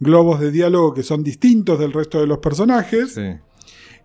[0.00, 3.14] globos de diálogo que son distintos del resto de los personajes.
[3.14, 3.38] Sí.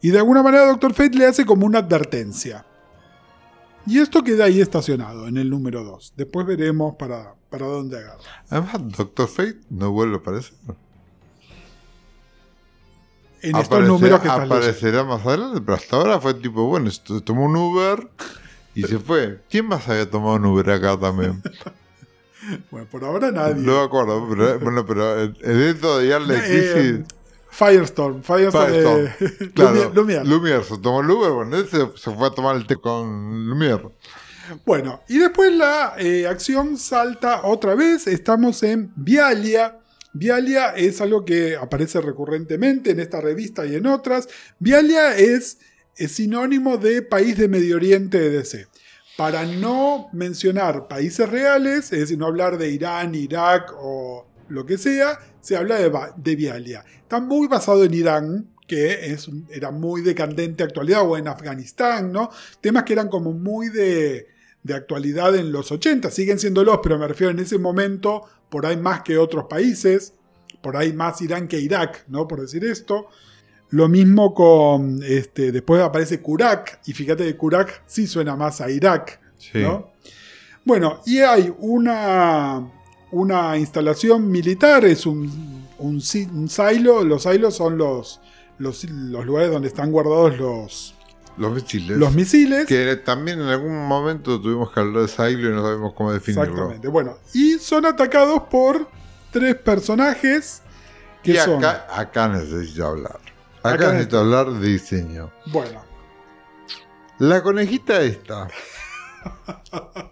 [0.02, 2.66] Y de alguna manera Doctor Fate le hace como una advertencia.
[3.86, 6.14] Y esto queda ahí estacionado en el número 2.
[6.16, 8.44] Después veremos para, para dónde agarra.
[8.50, 10.54] Además, Doctor Fate no vuelve a aparecer.
[13.42, 16.90] En estos números que estás aparecerá más adelante, pero hasta ahora fue tipo, bueno,
[17.26, 18.10] tomó un Uber
[18.74, 19.42] y se fue.
[19.50, 21.42] ¿Quién más había tomado un Uber acá también?
[22.72, 23.62] Bueno, por ahora nadie.
[23.62, 27.04] No me acuerdo, pero, bueno, pero en en esto de darle Eh.
[27.54, 30.24] Firestorm, Firestorm, Firestorm, eh, Claro, Lumière.
[30.24, 33.92] Lumière se tomó el Uber, bueno, se, fue a tomar el té con Lumière.
[34.66, 38.08] Bueno, y después la eh, acción salta otra vez.
[38.08, 39.80] Estamos en Vialia.
[40.14, 44.28] Vialia es algo que aparece recurrentemente en esta revista y en otras.
[44.60, 45.60] Vialia es,
[45.96, 48.68] es sinónimo de país de Medio Oriente de DC.
[49.18, 54.78] Para no mencionar países reales, es decir, no hablar de Irán, Irak o lo que
[54.78, 56.84] sea, se habla de, de Vialia.
[56.98, 59.16] Está muy basado en Irán, que
[59.50, 62.32] era muy de candente actualidad, o en Afganistán, ¿no?
[62.60, 64.28] Temas que eran como muy de,
[64.64, 68.66] de actualidad en los 80, siguen siendo los, pero me refiero en ese momento, por
[68.66, 70.14] ahí más que otros países,
[70.62, 72.28] por ahí más Irán que Irak, ¿no?
[72.28, 73.08] Por decir esto.
[73.74, 78.70] Lo mismo con, este, después aparece Kurak, y fíjate que Kurak sí suena más a
[78.70, 79.60] Irak, Sí.
[79.64, 79.92] ¿no?
[80.64, 82.70] Bueno, y hay una,
[83.12, 88.22] una instalación militar, es un, un, si- un silo, los silos son los,
[88.60, 90.96] los, los lugares donde están guardados los,
[91.38, 91.98] Los misiles.
[91.98, 92.68] los misiles.
[92.68, 96.44] que también en algún momento tuvimos que hablar de Silo y no sabemos cómo definirlo.
[96.44, 96.88] Exactamente.
[96.90, 98.88] Bueno, y son atacados por
[99.32, 100.62] tres personajes
[101.24, 101.58] que Y son.
[101.58, 103.20] acá, acá necesito hablar.
[103.64, 105.32] Acá, necesito hablar de diseño.
[105.48, 105.82] Bueno,
[107.20, 108.50] La conejita esta.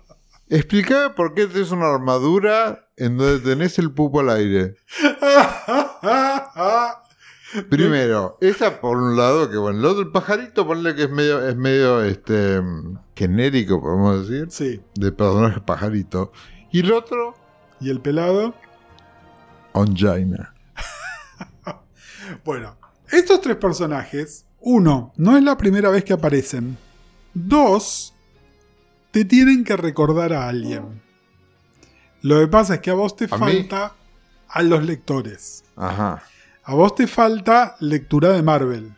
[0.50, 4.76] Explícame por qué tenés una armadura en donde tenés el pupo al aire.
[7.70, 11.46] Primero, esa por un lado, que bueno, el otro, el pajarito, ponle que es medio,
[11.48, 12.62] es medio este
[13.16, 14.82] genérico, podemos decir, sí.
[14.96, 16.32] de personaje pajarito.
[16.72, 17.36] Y el otro,
[17.82, 18.54] Y el pelado.
[19.74, 20.54] Onjaina.
[22.46, 22.78] Bueno,
[23.12, 26.78] estos tres personajes, Uno, no es la primera vez que aparecen.
[27.34, 28.14] Dos,
[29.12, 31.02] te tienen que recordar a alguien.
[32.22, 33.40] Lo que pasa es que a vos te ¿A mí?
[33.40, 33.96] falta
[34.48, 35.64] a los lectores.
[35.76, 36.22] Ajá.
[36.64, 38.94] A vos te falta lectura de Marvel.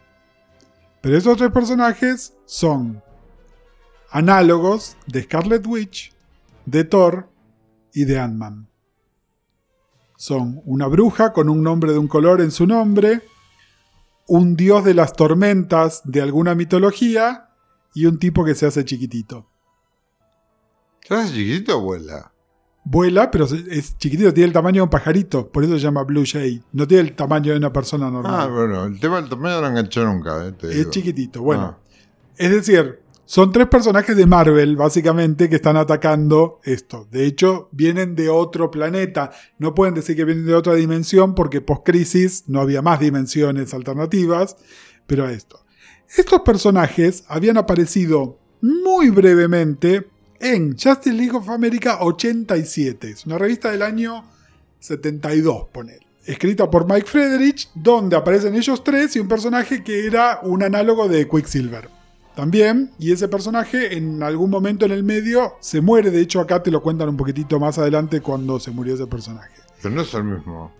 [1.01, 3.01] Pero esos tres personajes son
[4.11, 6.13] análogos de Scarlet Witch,
[6.65, 7.29] de Thor
[7.93, 8.67] y de Ant-Man.
[10.17, 13.21] Son una bruja con un nombre de un color en su nombre,
[14.27, 17.49] un dios de las tormentas de alguna mitología
[17.93, 19.49] y un tipo que se hace chiquitito.
[21.07, 22.31] ¿Se hace chiquitito, abuela?
[22.85, 26.03] Vuela, pero se- es chiquitito, tiene el tamaño de un pajarito, por eso se llama
[26.03, 26.61] Blue Jay.
[26.73, 28.33] No tiene el tamaño de una persona normal.
[28.37, 30.45] Ah, bueno, el tema del tamaño no lo enganché nunca.
[30.47, 30.91] eh, Es digo.
[30.91, 31.41] chiquitito.
[31.41, 31.95] Bueno, Ah.
[32.37, 37.07] es decir, son tres personajes de Marvel, básicamente, que están atacando esto.
[37.09, 39.31] De hecho, vienen de otro planeta.
[39.57, 44.57] No pueden decir que vienen de otra dimensión porque post-crisis no había más dimensiones alternativas.
[45.07, 45.65] Pero esto.
[46.15, 50.09] Estos personajes habían aparecido muy brevemente
[50.39, 53.09] en Justice League of America 87.
[53.09, 54.25] Es una revista del año
[54.79, 55.99] 72, poner.
[56.25, 61.07] Escrita por Mike Frederich, donde aparecen ellos tres y un personaje que era un análogo
[61.07, 62.02] de Quicksilver.
[62.35, 66.09] También, y ese personaje en algún momento en el medio se muere.
[66.09, 69.51] De hecho, acá te lo cuentan un poquitito más adelante cuando se murió ese personaje.
[69.81, 70.73] Pero no es el mismo.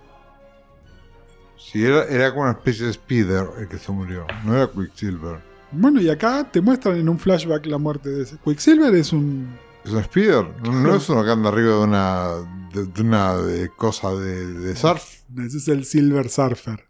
[1.58, 4.26] Si era, era como una especie de Spider el que se murió.
[4.44, 5.42] No era Quicksilver.
[5.72, 8.38] Bueno, y acá te muestran en un flashback la muerte de ese.
[8.44, 9.56] Quicksilver es un.
[9.86, 10.48] ¿Es un Spider?
[10.64, 12.28] No, no es uno que anda arriba de una,
[12.74, 15.22] de, de una de cosa de, de surf.
[15.38, 16.86] Ese es el Silver Surfer.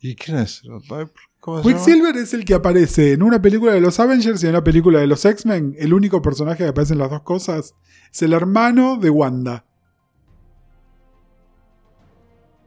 [0.00, 0.62] ¿Y quién es?
[0.64, 1.10] el?
[1.46, 1.84] ¿Cómo se llama?
[1.84, 4.98] Quicksilver es el que aparece en una película de los Avengers y en una película
[4.98, 5.76] de los X-Men.
[5.78, 7.74] El único personaje que aparece en las dos cosas.
[8.12, 9.64] Es el hermano de Wanda.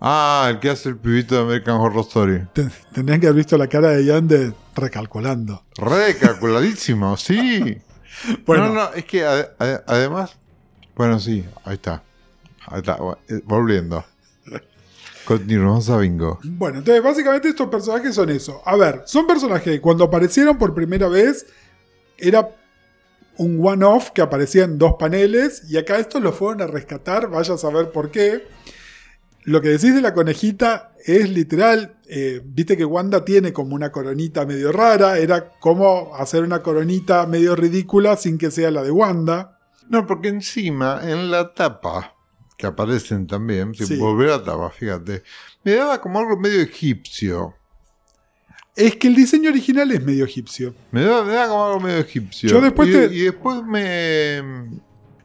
[0.01, 2.47] Ah, el que hace el pibito de American Horror Story.
[2.53, 5.65] Ten- Tendrían que haber visto la cara de Yande recalculando.
[5.77, 7.77] Recalculadísimo, sí.
[8.45, 10.35] Bueno, No, no, es que ade- ade- además.
[10.95, 12.01] Bueno, sí, ahí está.
[12.65, 12.97] Ahí está,
[13.29, 14.03] eh, volviendo.
[15.29, 16.39] Continuamos a bingo.
[16.43, 18.63] Bueno, entonces básicamente estos personajes son eso.
[18.65, 21.45] A ver, son personajes que cuando aparecieron por primera vez
[22.17, 22.49] era
[23.37, 27.53] un one-off que aparecía en dos paneles y acá estos lo fueron a rescatar, vaya
[27.53, 28.47] a saber por qué.
[29.43, 33.91] Lo que decís de la conejita es literal, eh, viste que Wanda tiene como una
[33.91, 38.89] coronita medio rara, era como hacer una coronita medio ridícula sin que sea la de
[38.89, 39.59] Wanda.
[39.89, 42.15] No, porque encima, en la tapa,
[42.59, 43.95] que aparecen también, si Sí.
[43.95, 45.23] volver a fíjate,
[45.63, 47.55] me daba como algo medio egipcio.
[48.75, 50.75] Es que el diseño original es medio egipcio.
[50.91, 52.49] Me daba, me daba como algo medio egipcio.
[52.49, 54.41] Yo después y, te- y después me.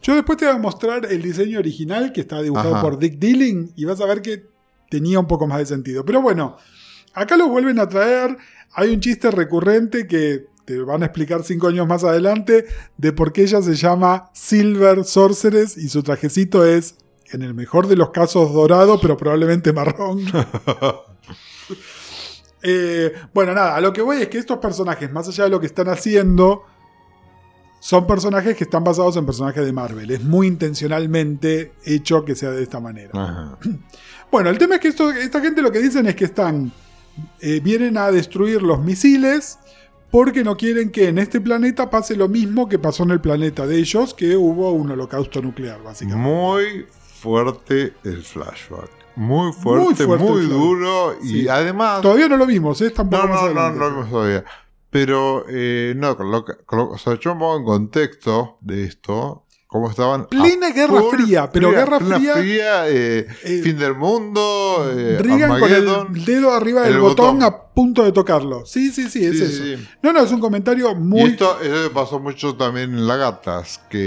[0.00, 2.82] Yo después te voy a mostrar el diseño original que está dibujado Ajá.
[2.82, 4.46] por Dick Dilling y vas a ver que
[4.88, 6.04] tenía un poco más de sentido.
[6.04, 6.56] Pero bueno,
[7.14, 8.36] acá lo vuelven a traer.
[8.74, 12.64] Hay un chiste recurrente que te van a explicar cinco años más adelante
[12.96, 16.94] de por qué ella se llama Silver Sorceress y su trajecito es,
[17.34, 20.20] en el mejor de los casos, dorado, pero probablemente marrón.
[22.66, 25.60] Eh, bueno, nada, a lo que voy es que estos personajes, más allá de lo
[25.60, 26.62] que están haciendo,
[27.78, 30.10] son personajes que están basados en personajes de Marvel.
[30.10, 33.10] Es muy intencionalmente hecho que sea de esta manera.
[33.14, 33.58] Ajá.
[34.32, 36.72] Bueno, el tema es que esto- esta gente lo que dicen es que están.
[37.40, 39.58] eh, vienen a destruir los misiles
[40.10, 43.64] porque no quieren que en este planeta pase lo mismo que pasó en el planeta
[43.66, 46.28] de ellos, que hubo un holocausto nuclear, básicamente.
[46.28, 46.86] Muy
[47.24, 48.90] fuerte el flashback.
[49.16, 50.48] Muy fuerte, muy, fuerte flashback.
[50.50, 51.16] duro.
[51.22, 51.48] Y Sí.
[51.48, 52.02] además.
[52.02, 52.90] Todavía no lo vimos, ¿eh?
[52.90, 54.44] Tampoco No, no, no, no lo vimos todavía.
[54.90, 59.43] Pero, eh, no, coloca, coloca- o sea, yo me pongo en contexto de esto.
[59.74, 60.26] Cómo estaban.
[60.28, 64.88] Plena a Guerra full, Fría, pero Guerra plena Fría- eh, Eh, fin del mundo.
[64.96, 67.42] Eh, Reagan con el dedo arriba del el botón, botón.
[67.42, 68.64] a punto de tocarlo.
[68.66, 69.52] Sí, sí, sí, es Sí, eso.
[69.52, 69.88] sí, sí.
[70.00, 71.22] No, no, es un comentario Y muy.
[71.22, 73.98] esto, eso pasó mucho también en Lagatas, que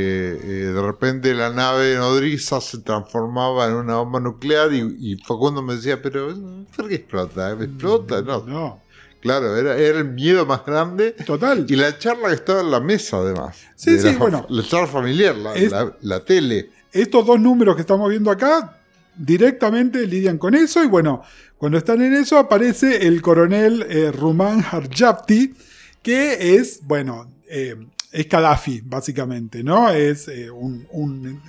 [0.41, 5.61] eh, de repente la nave nodriza se transformaba en una bomba nuclear y, y Facundo
[5.61, 6.29] me decía, pero
[6.77, 7.51] ¿por qué explota?
[7.51, 8.21] ¿Explota?
[8.21, 8.79] No, No,
[9.21, 11.11] claro, era, era el miedo más grande.
[11.25, 11.65] total.
[11.69, 13.57] Y la charla que estaba en la mesa, además.
[13.75, 14.45] Sí, sí, la, bueno.
[14.49, 16.69] La charla familiar, la, Es- la- la tele.
[16.91, 18.79] Estos dos números que estamos viendo acá
[19.15, 20.83] directamente lidian con eso.
[20.83, 21.21] Y bueno,
[21.57, 25.53] cuando están en eso aparece el coronel eh, Ruman Harjapti,
[26.01, 27.75] que es, bueno, eh,
[28.11, 29.89] es Gaddafi, básicamente, ¿no?
[29.89, 31.41] Es eh, un, un-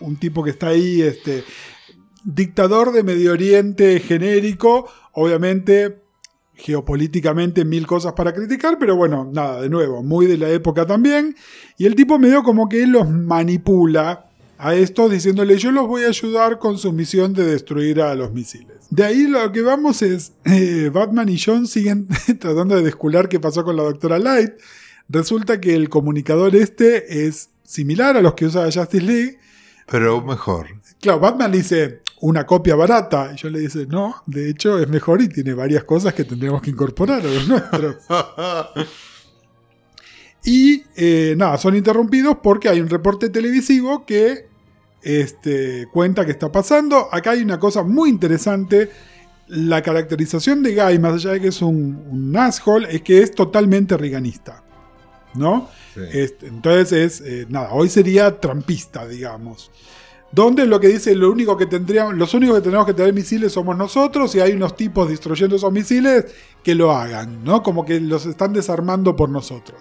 [0.00, 1.44] un tipo que está ahí, este,
[2.24, 6.02] dictador de Medio Oriente genérico, obviamente
[6.60, 11.36] geopolíticamente mil cosas para criticar, pero bueno, nada, de nuevo, muy de la época también.
[11.78, 14.26] Y el tipo medio como que los manipula
[14.58, 18.32] a estos diciéndole yo los voy a ayudar con su misión de destruir a los
[18.32, 18.76] misiles.
[18.90, 22.06] de ahí lo que vamos es, eh, Batman y John siguen
[22.38, 24.52] tratando de descular qué pasó con la doctora Light.
[25.08, 29.38] Resulta que el comunicador este es similar a los que usa Justice League.
[29.90, 30.68] Pero mejor.
[31.00, 33.32] Claro, Batman dice una copia barata.
[33.34, 36.62] Y yo le dice, no, de hecho es mejor y tiene varias cosas que tendríamos
[36.62, 37.96] que incorporar a los nuestros.
[40.44, 44.48] y eh, nada, son interrumpidos porque hay un reporte televisivo que
[45.02, 47.08] este, cuenta qué está pasando.
[47.12, 48.90] Acá hay una cosa muy interesante.
[49.48, 53.34] La caracterización de Guy, más allá de que es un, un asshole, es que es
[53.34, 54.62] totalmente riganista.
[55.34, 55.68] ¿No?
[55.94, 56.00] Sí.
[56.12, 59.70] Este, entonces es, eh, nada, hoy sería trampista, digamos.
[60.32, 63.52] Donde lo que dice, lo único que tendríamos, los únicos que tenemos que tener misiles
[63.52, 66.26] somos nosotros y hay unos tipos destruyendo esos misiles
[66.62, 67.62] que lo hagan, ¿no?
[67.62, 69.80] Como que los están desarmando por nosotros.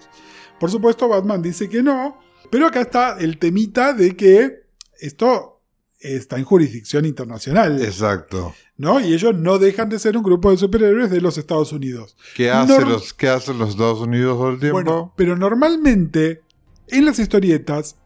[0.59, 2.17] Por supuesto, Batman dice que no,
[2.49, 4.63] pero acá está el temita de que
[4.99, 5.61] esto
[5.99, 8.55] está en jurisdicción internacional, Exacto.
[8.77, 8.99] ¿no?
[8.99, 12.15] Y ellos no dejan de ser un grupo de superhéroes de los Estados Unidos.
[12.35, 14.73] ¿Qué, hace los, ¿Qué hacen los Estados Unidos todo el tiempo?
[14.81, 16.41] Bueno, pero normalmente
[16.87, 17.97] en las historietas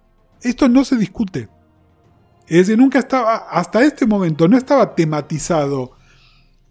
[0.42, 1.50] esto no se discute.
[2.54, 5.94] Es decir, nunca estaba, hasta este momento no estaba tematizado.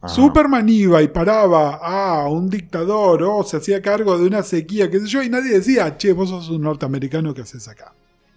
[0.01, 0.15] Ajá.
[0.15, 5.01] Superman iba y paraba a un dictador o se hacía cargo de una sequía, qué
[5.01, 7.93] sé yo, y nadie decía, che, vos sos un norteamericano que haces acá.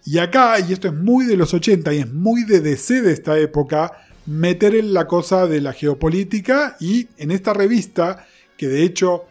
[0.05, 3.13] Y acá, y esto es muy de los 80 y es muy de DC de
[3.13, 3.91] esta época,
[4.25, 8.25] meter en la cosa de la geopolítica y en esta revista,
[8.57, 9.25] que de hecho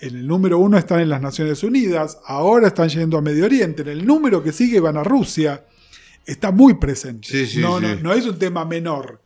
[0.00, 3.82] en el número uno están en las Naciones Unidas, ahora están yendo a Medio Oriente,
[3.82, 5.62] en el número que sigue van a Rusia,
[6.26, 7.28] está muy presente.
[7.28, 7.86] Sí, sí, no, sí.
[7.86, 9.20] no, no es un tema menor.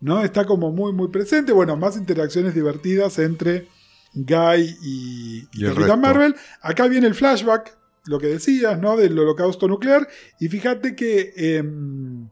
[0.00, 0.22] ¿no?
[0.22, 1.52] Está como muy, muy presente.
[1.52, 3.68] Bueno, más interacciones divertidas entre
[4.14, 6.00] Guy y, y Capitán.
[6.00, 6.34] Marvel.
[6.60, 7.76] Acá viene el flashback,
[8.06, 8.96] lo que decías, ¿no?
[8.96, 10.08] Del holocausto nuclear.
[10.40, 12.28] Y fíjate que em,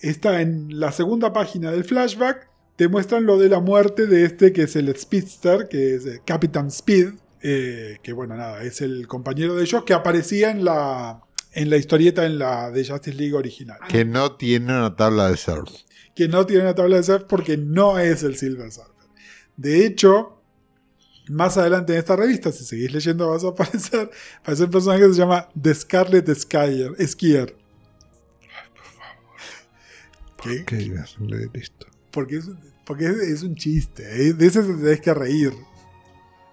[0.00, 2.48] está en la segunda página del flashback.
[2.76, 6.22] Te muestran lo de la muerte de este que es el Speedster, que es eh,
[6.24, 7.08] Captain Speed.
[7.42, 11.22] eh, que bueno, nada, es el compañero de ellos que aparecía en la,
[11.58, 15.36] en la historieta en la de Justice League original Que no tiene una tabla de
[15.36, 15.70] surf.
[16.14, 19.06] que no tiene una tabla de surf porque no es el Silver Surfer.
[19.56, 20.40] De hecho,
[21.28, 25.12] más adelante en esta revista, si seguís leyendo, vas a aparecer, aparece un personaje que
[25.14, 26.94] se llama The Scarlet Skier.
[27.06, 27.56] Skier.
[30.42, 30.64] ¿Qué?
[30.64, 31.86] ¿Qué ibas a leer esto?
[32.12, 32.48] Porque, es,
[32.86, 34.32] porque es, es un chiste, ¿eh?
[34.32, 35.52] de ese te tenés que reír.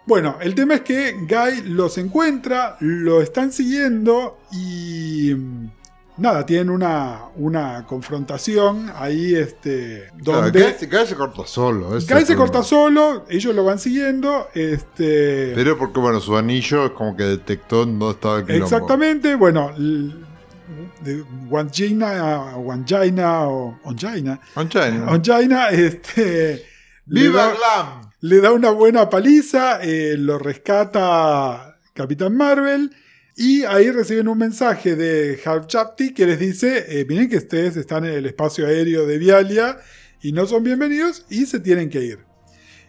[0.08, 5.70] Bueno, el tema es que Guy los encuentra, lo están siguiendo y mm,
[6.18, 10.62] nada, tienen una, una confrontación ahí este, Claro, donde...
[10.62, 11.90] Guy, se- Guy se corta solo.
[11.90, 12.36] Guy se problema.
[12.38, 14.48] corta solo, ellos lo van siguiendo.
[14.54, 18.66] Este, Pero porque, bueno, su anillo es como que detectó dónde estaba el quilombo.
[18.66, 19.72] exactamente, bueno,
[21.50, 25.02] Wangina, Wangina o Onjaina, Onchain.
[25.08, 26.64] Onjaina, este,
[27.06, 28.05] ¡Viva Glam!
[28.26, 32.92] Le da una buena paliza, eh, lo rescata Capitán Marvel.
[33.36, 37.78] Y ahí reciben un mensaje de Half Chapty que les dice: eh, Miren que ustedes
[37.78, 39.78] están en el espacio aéreo de Vialia
[40.24, 42.20] y no son bienvenidos y se tienen que ir.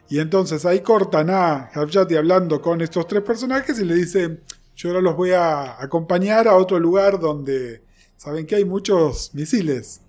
[0.09, 4.41] Y entonces ahí cortan a Half Chapty hablando con estos tres personajes y le dicen:
[4.75, 7.83] Yo ahora los voy a acompañar a otro lugar donde
[8.17, 10.01] saben que hay muchos misiles.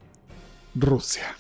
[0.74, 1.37] Rusia.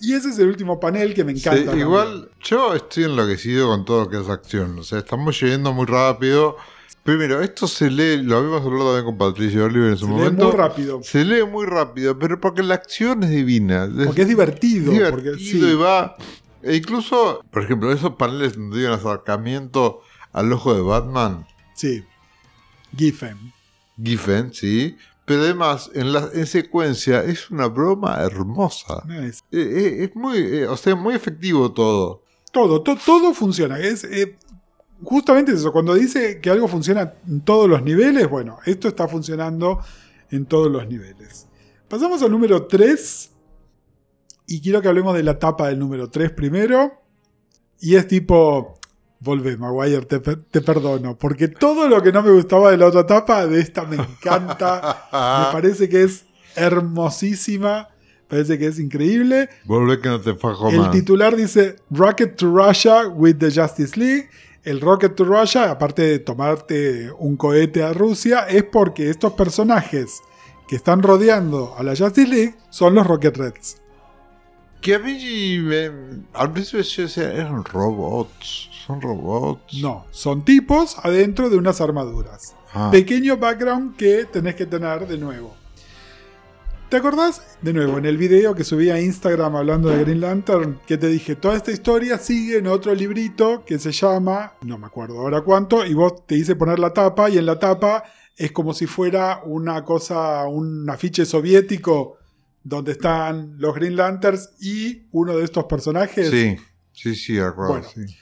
[0.00, 1.76] Y ese es el último panel que me encanta.
[1.76, 4.78] igual, yo estoy enloquecido con todo lo que es acción.
[4.78, 6.56] O sea, estamos yendo muy rápido.
[7.02, 10.18] Primero, esto se lee, lo habíamos hablado también con Patricio Oliver en su Se lee
[10.18, 10.44] momento.
[10.48, 11.00] muy rápido.
[11.04, 13.88] Se lee muy rápido, pero porque la acción es divina.
[14.04, 14.90] Porque es divertido.
[14.92, 16.16] divertido porque, y va.
[16.62, 20.00] E incluso, por ejemplo, esos paneles donde hay un acercamiento
[20.32, 22.02] al ojo de Batman, Sí.
[22.96, 23.52] Giffen.
[24.02, 24.96] Giffen, sí.
[25.26, 29.02] Pero además, en la en secuencia, es una broma hermosa.
[29.10, 32.22] Eh, eh, es muy, eh, o sea, muy efectivo todo.
[32.52, 33.78] Todo, to- todo funciona.
[33.78, 34.06] Es,
[35.02, 39.80] justamente eso, cuando dice que algo funciona en todos los niveles, bueno, esto está funcionando
[40.30, 41.48] en todos los niveles.
[41.88, 43.32] Pasamos al número 3.
[44.48, 46.92] Y quiero que hablemos de la tapa del número 3 primero.
[47.80, 48.78] Y es tipo,
[49.20, 51.16] volvé, Maguire, te, per- te perdono.
[51.16, 55.08] Porque todo lo que no me gustaba de la otra tapa, de esta me encanta.
[55.12, 57.88] me parece que es hermosísima.
[58.28, 59.48] Parece que es increíble.
[59.64, 64.28] Volvé que no te fajo El titular dice Rocket to Russia with the Justice League.
[64.64, 70.20] El Rocket to Russia, aparte de tomarte un cohete a Rusia, es porque estos personajes
[70.66, 73.80] que están rodeando a la Justice League son los Rocket Reds.
[74.80, 75.90] Que a mí, me,
[76.34, 78.70] al principio yo decía, eran robots.
[78.86, 79.74] Son robots.
[79.82, 82.54] No, son tipos adentro de unas armaduras.
[82.72, 85.56] Ah, Pequeño background que tenés que tener de nuevo.
[86.88, 87.58] ¿Te acordás?
[87.62, 91.08] De nuevo, en el video que subí a Instagram hablando de Green Lantern, que te
[91.08, 95.40] dije, toda esta historia sigue en otro librito que se llama, no me acuerdo ahora
[95.40, 98.04] cuánto, y vos te hice poner la tapa, y en la tapa
[98.36, 102.18] es como si fuera una cosa, un afiche soviético
[102.62, 106.30] donde están los Green Lanterns y uno de estos personajes.
[106.30, 106.56] Sí,
[106.92, 107.80] sí, sí, acuerdo.
[107.80, 107.88] Bueno.
[107.92, 108.16] sí.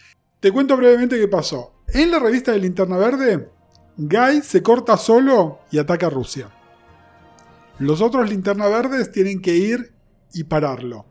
[0.44, 1.72] Te cuento brevemente qué pasó.
[1.88, 3.48] En la revista de Linterna Verde,
[3.96, 6.50] Guy se corta solo y ataca a Rusia.
[7.78, 9.94] Los otros Linterna Verdes tienen que ir
[10.34, 11.06] y pararlo.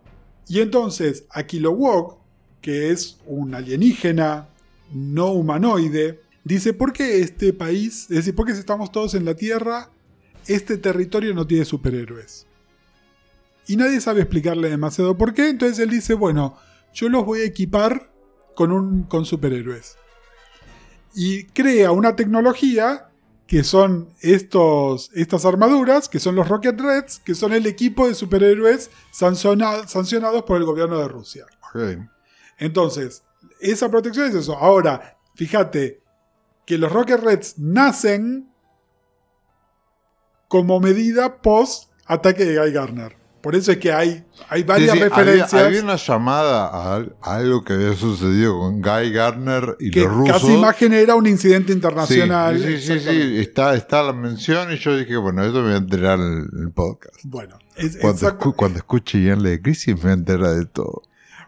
[0.48, 2.20] Y entonces a Kilowog,
[2.62, 4.50] que es un alienígena
[4.94, 9.26] no humanoide, dice, ¿por qué este país, es decir, por qué si estamos todos en
[9.26, 9.90] la Tierra,
[10.46, 12.46] este territorio no tiene superhéroes?
[13.66, 16.56] Y nadie sabe explicarle demasiado por qué, entonces él dice, bueno,
[16.94, 18.13] yo los voy a equipar
[18.56, 19.98] con, un, con superhéroes.
[21.16, 23.10] Y crea una tecnología
[23.48, 28.16] que son estos, estas armaduras, que son los Rocket Reds, que son el equipo de
[28.16, 31.46] superhéroes sanciona- sancionados por el gobierno de Rusia.
[32.58, 33.24] Entonces,
[33.60, 34.58] esa protección es eso.
[34.58, 36.02] Ahora, fíjate
[36.66, 38.50] que los Rocket Reds nacen
[40.48, 43.23] como medida post ataque de Guy Garner.
[43.44, 46.96] Por eso es que hay, hay varias Sí, sí, referencias Había, había una llamada a,
[46.96, 50.42] al- a algo que había sucedido con Guy Garner y que los rusos.
[50.42, 52.58] casi más genera un incidente internacional.
[52.58, 55.78] Sí, sí, sí, Está, está la mención y yo dije, bueno, eso me voy a
[55.78, 57.18] enterar en el podcast.
[57.26, 61.04] Bueno, es- Cuando, escu- cuando escuche Ian de Crisis me voy a enterar de todo.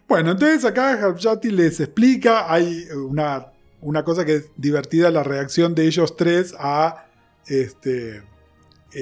[0.08, 3.48] Bueno, entonces acá Harjati les explica, hay una,
[3.80, 7.06] una cosa que es divertida, la reacción de ellos tres a
[7.48, 8.22] este,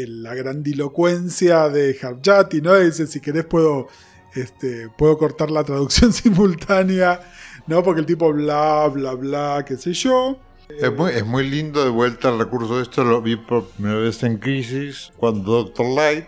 [0.08, 2.76] la grandilocuencia de Harjati, ¿no?
[2.76, 3.88] Dice, si querés puedo,
[4.36, 7.22] este, puedo cortar la traducción simultánea,
[7.68, 7.84] ¿no?
[7.84, 10.38] Porque el tipo bla, bla, bla, qué sé yo.
[10.70, 14.00] Es muy, es muy lindo de vuelta el recurso de esto, lo vi por primera
[14.00, 16.26] vez en Crisis, cuando Doctor Light,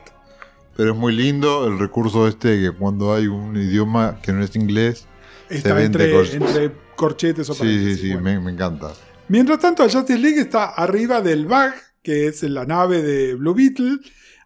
[0.75, 4.55] pero es muy lindo el recurso este que cuando hay un idioma que no es
[4.55, 5.07] inglés,
[5.49, 6.35] Está vende entre, cosas.
[6.35, 8.23] entre corchetes o sí, sí, sí, bueno.
[8.23, 8.91] me, me encanta.
[9.27, 11.73] Mientras tanto, el Justice League está arriba del BAG,
[12.05, 13.97] que es la nave de Blue Beetle,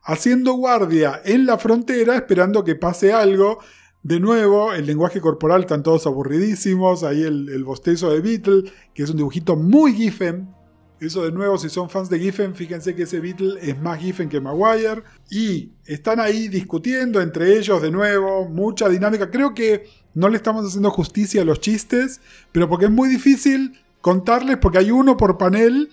[0.01, 3.59] haciendo guardia en la frontera, esperando que pase algo.
[4.01, 7.03] De nuevo, el lenguaje corporal están todos aburridísimos.
[7.03, 10.55] Ahí el, el bostezo de Beetle, que es un dibujito muy Giffen.
[11.01, 14.29] Eso de nuevo, si son fans de Giffen, fíjense que ese Beetle es más Giffen
[14.29, 15.03] que Maguire.
[15.29, 19.29] Y están ahí discutiendo entre ellos de nuevo, mucha dinámica.
[19.29, 19.83] Creo que
[20.13, 22.21] no le estamos haciendo justicia a los chistes,
[22.53, 25.89] pero porque es muy difícil contarles porque hay uno por panel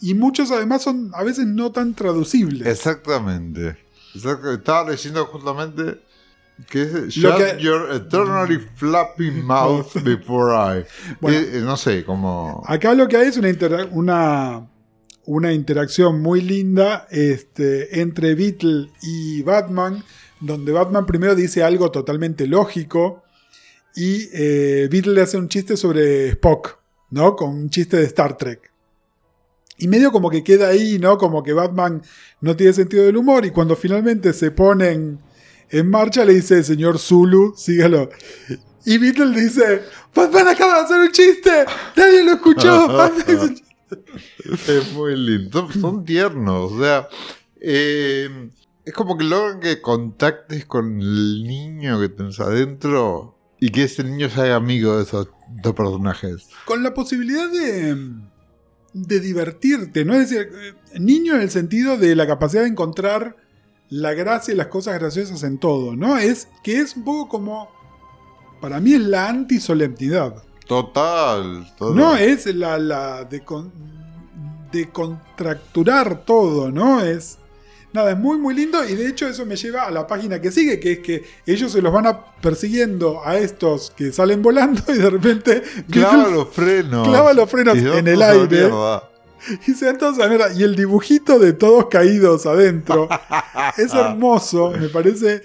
[0.00, 2.66] y muchos además son a veces no tan traducibles.
[2.66, 3.76] Exactamente.
[4.14, 6.00] Estaba leyendo justamente
[6.70, 10.84] que es Shut que- your eternally flappy mouth before I.
[11.20, 11.38] Bueno.
[11.38, 12.62] Eh, no sé, como...
[12.66, 13.50] Acá lo que hay es una,
[13.90, 14.66] una,
[15.26, 20.02] una interacción muy linda este, entre Beatle y Batman,
[20.40, 23.22] donde Batman primero dice algo totalmente lógico
[23.94, 26.78] y eh, Beatle le hace un chiste sobre Spock,
[27.10, 27.34] ¿no?
[27.36, 28.70] Con un chiste de Star Trek.
[29.78, 31.18] Y medio como que queda ahí, ¿no?
[31.18, 32.02] Como que Batman
[32.40, 35.20] no tiene sentido del humor y cuando finalmente se ponen
[35.70, 38.10] en marcha le dice, señor Zulu, sígalo.
[38.84, 39.82] Y Beatle dice,
[40.14, 41.64] Batman acaba de hacer un chiste,
[41.96, 42.88] nadie lo escuchó.
[42.96, 43.66] Batman hizo un chiste".
[44.50, 45.68] Es muy lindo.
[45.72, 46.72] Son, son tiernos.
[46.72, 47.08] O sea,
[47.60, 48.50] eh,
[48.84, 54.04] es como que logran que contactes con el niño que tenés adentro y que ese
[54.04, 55.28] niño se haga amigo de esos
[55.62, 56.48] dos personajes.
[56.64, 57.96] Con la posibilidad de,
[59.02, 60.14] de divertirte, ¿no?
[60.14, 63.36] Es decir, eh, niño en el sentido de la capacidad de encontrar
[63.90, 66.16] la gracia y las cosas graciosas en todo, ¿no?
[66.18, 67.68] Es que es un poco como,
[68.60, 70.42] para mí es la antisolemnidad.
[70.66, 71.72] Total.
[71.78, 71.94] total.
[71.96, 73.70] No es la, la de, con-
[74.72, 77.00] de contracturar todo, ¿no?
[77.02, 77.38] Es.
[77.96, 80.52] Nada, es muy muy lindo y de hecho eso me lleva a la página que
[80.52, 84.82] sigue, que es que ellos se los van a persiguiendo a estos que salen volando
[84.88, 87.08] y de repente Clava los frenos.
[87.08, 88.70] clava los frenos en el aire
[89.66, 90.52] y se dan todos a la mierda.
[90.52, 93.08] Y el dibujito de todos caídos adentro
[93.78, 95.40] es hermoso, me parece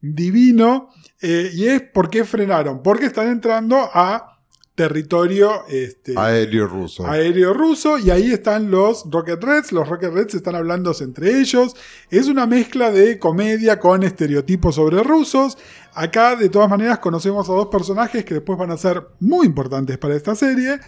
[0.00, 0.88] divino.
[1.20, 4.39] eh, y es por qué frenaron, porque están entrando a
[4.80, 7.06] territorio este, Aéreo ruso.
[7.06, 9.72] aéreo ruso y ahí están los Rocket Reds.
[9.72, 11.76] Los Rocket Reds están hablando entre ellos.
[12.10, 15.58] Es una mezcla de comedia con estereotipos sobre rusos.
[15.92, 19.98] Acá de todas maneras conocemos a dos personajes que después van a ser muy importantes
[19.98, 20.80] para esta serie,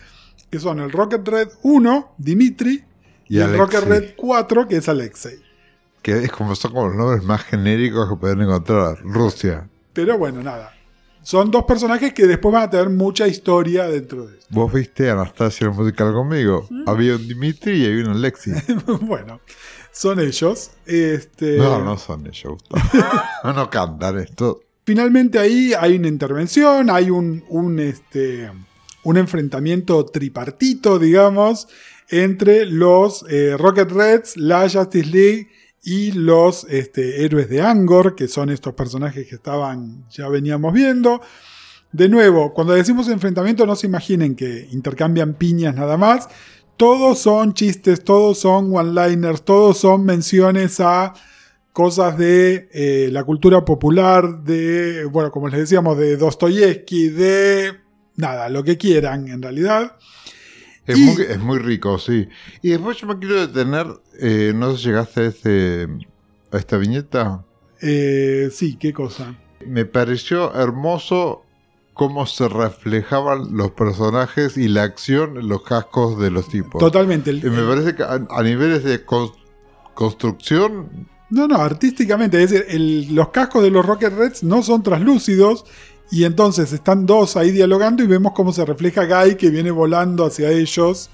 [0.48, 2.82] que son el Rocket Red 1, Dimitri,
[3.28, 3.58] y, Y el.
[3.58, 5.38] Rocket Red 4, que es Alexei.
[6.00, 9.00] Que es como son como los nombres más genéricos que pueden encontrar.
[9.02, 9.68] Rusia.
[9.92, 10.72] Pero bueno, nada.
[11.22, 14.46] Son dos personajes que después van a tener mucha historia dentro de esto.
[14.50, 16.68] Vos viste Anastasia el musical conmigo.
[16.86, 18.54] Había un Dimitri y había un Alexis.
[19.02, 19.40] bueno,
[19.92, 20.72] son ellos.
[20.86, 22.54] Este, No, no son ellos.
[23.44, 24.60] no, no cantan esto.
[24.84, 28.50] Finalmente ahí hay una intervención, hay un, un, este,
[29.04, 31.68] un enfrentamiento tripartito, digamos,
[32.08, 35.48] entre los eh, Rocket Reds, la Justice League
[35.82, 41.20] y los este, héroes de Angor, que son estos personajes que estaban, ya veníamos viendo.
[41.90, 46.28] De nuevo, cuando decimos enfrentamiento, no se imaginen que intercambian piñas nada más.
[46.76, 51.12] Todos son chistes, todos son one-liners, todos son menciones a
[51.72, 57.72] cosas de eh, la cultura popular, de, bueno, como les decíamos, de Dostoyevsky, de
[58.16, 59.96] nada, lo que quieran en realidad.
[60.86, 62.28] Es, Y- muy, es muy rico, sí.
[62.60, 63.86] Y después yo me quiero detener,
[64.20, 65.88] eh, no sé si llegaste a, este,
[66.50, 67.44] a esta viñeta.
[67.80, 69.34] Eh, sí, qué cosa.
[69.66, 71.42] Me pareció hermoso
[71.94, 76.80] cómo se reflejaban los personajes y la acción en los cascos de los tipos.
[76.80, 77.30] Totalmente.
[77.30, 79.34] el- Y me parece que a, a niveles de cons-
[79.94, 82.42] construcción, No, no, artísticamente.
[82.42, 85.64] Es decir, el- los cascos de los Rocket Reds no son translúcidos.
[86.10, 90.26] Y entonces están dos ahí dialogando y vemos cómo se refleja Guy que viene volando
[90.26, 91.08] hacia ellos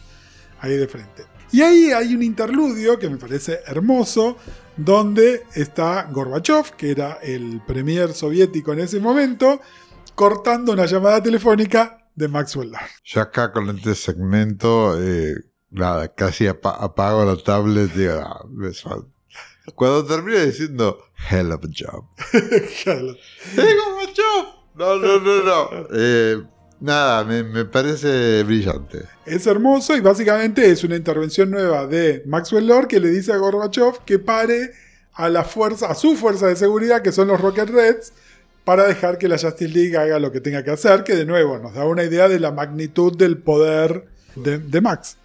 [0.60, 1.24] ahí de frente.
[1.52, 4.36] Y ahí hay un interludio que me parece hermoso,
[4.76, 9.60] donde está Gorbachev, que era el premier soviético en ese momento,
[10.14, 12.82] cortando una llamada telefónica de Maxwell Lord.
[13.04, 15.34] ya acá con este segmento, eh,
[15.70, 19.06] nada, casi apa- apago la tablet y digo, "Ah, me sal-".
[19.74, 20.98] Cuando termina diciendo,
[21.30, 22.04] hell of a job.
[22.34, 23.16] ¡Eh,
[23.56, 24.47] Gorbachev!
[24.78, 25.88] No, no, no, no.
[25.92, 26.40] Eh,
[26.80, 29.00] nada, me, parece brillante.
[29.26, 33.38] Es hermoso y básicamente es una intervención nueva de Maxwell Lord que le dice a
[33.38, 34.70] Gorbachev que pare
[35.14, 38.12] a la fuerza, a su fuerza de seguridad, que son los Rocket Reds,
[38.64, 41.58] para dejar que la Justice League haga lo que tenga que hacer, que de nuevo
[41.58, 44.04] nos da una idea de la magnitud del poder
[44.36, 45.16] de, de Max.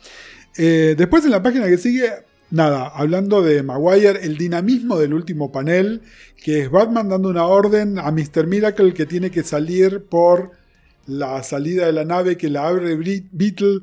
[0.58, 2.12] Eh, después en la página que sigue,
[2.54, 6.04] nada, hablando de Maguire, el dinamismo del último panel,
[6.42, 8.46] que es Batman dando una orden a Mr.
[8.46, 10.52] Miracle que tiene que salir por
[11.08, 12.96] la salida de la nave que la abre
[13.32, 13.82] Beetle.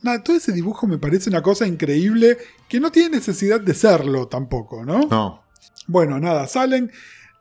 [0.00, 4.26] Nada, todo ese dibujo me parece una cosa increíble que no tiene necesidad de serlo
[4.26, 5.00] tampoco, ¿no?
[5.10, 5.42] No.
[5.86, 6.90] Bueno, nada, salen.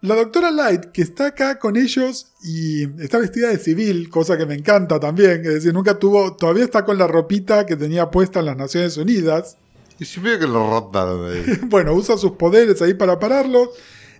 [0.01, 4.45] La doctora Light, que está acá con ellos y está vestida de civil, cosa que
[4.45, 8.41] me encanta también, es decir, nunca tuvo, todavía está con la ropita que tenía puesta
[8.41, 9.57] en las Naciones Unidas.
[9.99, 11.59] Y si veo que lo rotaron ahí.
[11.63, 13.71] Bueno, usa sus poderes ahí para pararlo.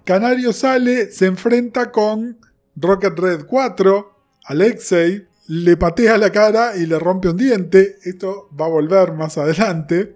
[0.04, 2.38] Canario sale, se enfrenta con
[2.76, 4.14] Rocket Red 4,
[4.46, 7.98] Alexei, le patea la cara y le rompe un diente.
[8.04, 10.16] Esto va a volver más adelante.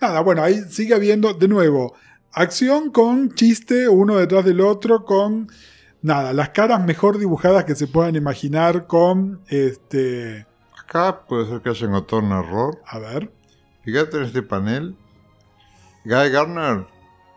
[0.00, 1.94] Nada, bueno, ahí sigue habiendo de nuevo
[2.32, 5.48] acción con chiste uno detrás del otro, con
[6.02, 10.46] nada, las caras mejor dibujadas que se puedan imaginar, con este.
[10.78, 12.78] Acá puede ser que haya encontrado un error.
[12.86, 13.30] A ver,
[13.82, 14.96] Fíjate en este panel.
[16.04, 16.86] Guy Garner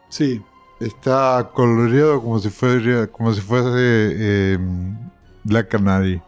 [0.10, 0.41] sí,
[0.80, 4.57] está coloreado como si fuera como si fuese eh,
[5.44, 6.22] Black Canary.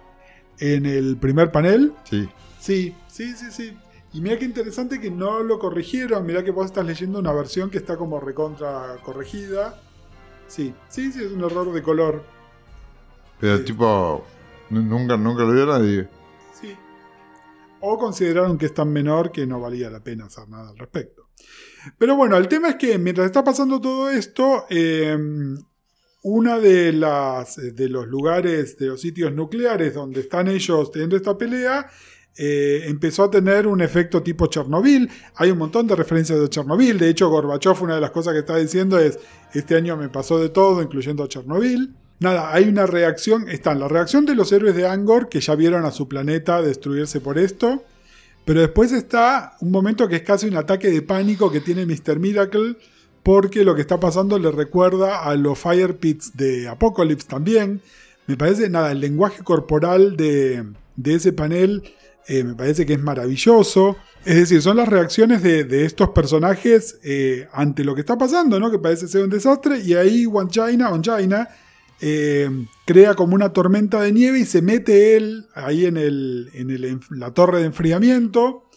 [0.59, 2.29] en el primer panel Sí.
[2.59, 3.77] Sí, sí, sí, sí.
[4.13, 6.25] Y mira qué interesante que no lo corrigieron.
[6.25, 9.79] Mira que vos estás leyendo una versión que está como recontra corregida.
[10.47, 12.23] Sí, sí, sí, es un error de color.
[13.39, 13.65] Pero Sí.
[13.65, 14.25] tipo,
[14.71, 16.07] nu- nunca, nunca lo vio nadie.
[16.59, 16.75] Sí.
[17.81, 21.24] O consideraron que es tan menor que no valía la pena hacer nada al respecto.
[21.97, 25.17] Pero bueno, el tema es que mientras está pasando todo esto, eh,
[26.23, 31.37] una de las de los lugares, de los sitios nucleares donde están ellos teniendo esta
[31.37, 31.87] pelea,
[32.37, 35.09] eh, empezó a tener un efecto tipo Chernobyl.
[35.35, 36.97] Hay un montón de referencias de Chernobyl.
[36.97, 39.19] De hecho, Gorbachev, una de las cosas que está diciendo es:
[39.53, 41.93] Este año me pasó de todo, incluyendo a Chernobyl.
[42.19, 43.47] Nada, hay una reacción.
[43.47, 47.21] Está la reacción de los héroes de Angor que ya vieron a su planeta destruirse
[47.21, 47.83] por esto.
[48.45, 52.19] Pero después está un momento que es casi un ataque de pánico que tiene Mr.
[52.19, 52.77] Miracle.
[53.23, 57.81] Porque lo que está pasando le recuerda a los Fire Pits de Apocalypse también.
[58.27, 60.63] Me parece, nada, el lenguaje corporal de,
[60.95, 61.83] de ese panel
[62.27, 63.97] eh, me parece que es maravilloso.
[64.25, 68.59] Es decir, son las reacciones de, de estos personajes eh, ante lo que está pasando,
[68.59, 68.71] ¿no?
[68.71, 69.79] Que parece ser un desastre.
[69.79, 71.47] Y ahí One China, On China,
[72.07, 72.49] eh,
[72.85, 76.99] crea como una tormenta de nieve y se mete él ahí en, el, en el
[77.09, 78.69] la torre de enfriamiento.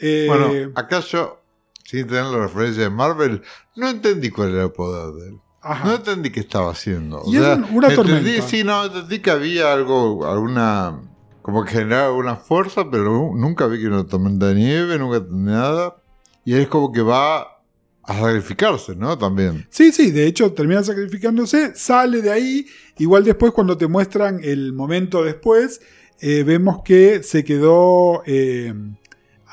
[0.00, 1.42] Eh, Bueno, acá yo,
[1.84, 3.42] sin tener la referencia de Marvel,
[3.74, 5.38] no entendí cuál era el poder de él.
[5.60, 5.84] ajá.
[5.88, 7.20] No entendí qué estaba haciendo.
[7.22, 8.42] O Y sea, un- una entendí, tormenta.
[8.48, 11.00] sí, no, entendí que había algo, alguna,
[11.42, 14.98] como que generaba alguna fuerza, pero nu- nunca vi que era una tormenta de nieve,
[14.98, 15.96] nunca entendí nada.
[16.44, 17.51] Y es como que va
[18.04, 19.16] a sacrificarse, ¿no?
[19.16, 19.66] También.
[19.70, 22.66] Sí, sí, de hecho termina sacrificándose, sale de ahí,
[22.98, 25.80] igual después cuando te muestran el momento después,
[26.20, 28.72] eh, vemos que se quedó eh,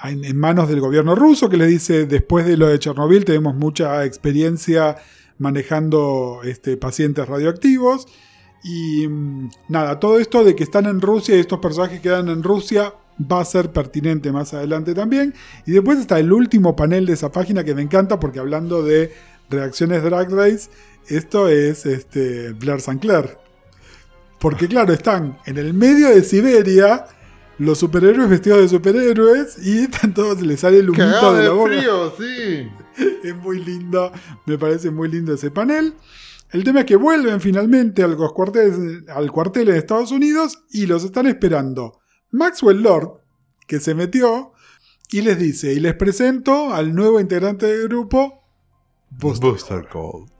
[0.04, 4.06] en, manos del gobierno ruso, que le dice, después de lo de Chernobyl tenemos mucha
[4.06, 4.98] experiencia
[5.38, 8.08] manejando este, pacientes radioactivos.
[8.64, 12.44] Y mm, nada, todo esto de que están en Rusia y estos personajes quedan en
[12.44, 15.34] Rusia va a ser pertinente más adelante también.
[15.66, 19.12] Y después está el último panel de esa página que me encanta porque hablando de
[19.50, 20.70] reacciones Drag Race,
[21.08, 23.38] esto es este, Blair Sinclair.
[24.40, 27.06] Porque claro, están en el medio de Siberia
[27.58, 31.50] los superhéroes vestidos de superhéroes y están todos, les sale el humito Cagado de la
[31.52, 31.72] boca.
[31.74, 32.70] frío, sí.
[33.24, 34.12] Es muy lindo,
[34.46, 35.94] me parece muy lindo ese panel.
[36.52, 40.86] El tema es que vuelven finalmente a los cuarteles- al cuartel en Estados Unidos y
[40.86, 42.00] los están esperando
[42.32, 43.22] Maxwell Lord,
[43.68, 44.54] que se metió,
[45.12, 48.44] y les dice, y les presento al nuevo integrante del grupo,
[49.10, 49.50] Buster.
[49.50, 50.32] Booster Gold.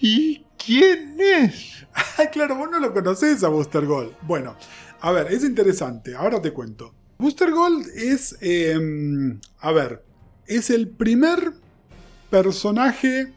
[0.00, 1.76] ¿Y quién es?
[2.18, 4.12] Ah, claro, vos no lo conocés a Booster Gold.
[4.22, 4.54] Bueno,
[5.00, 6.94] a ver, es interesante, ahora te cuento.
[7.18, 8.78] Booster Gold es, eh,
[9.58, 10.04] a ver,
[10.46, 11.52] es el primer
[12.30, 13.34] personaje,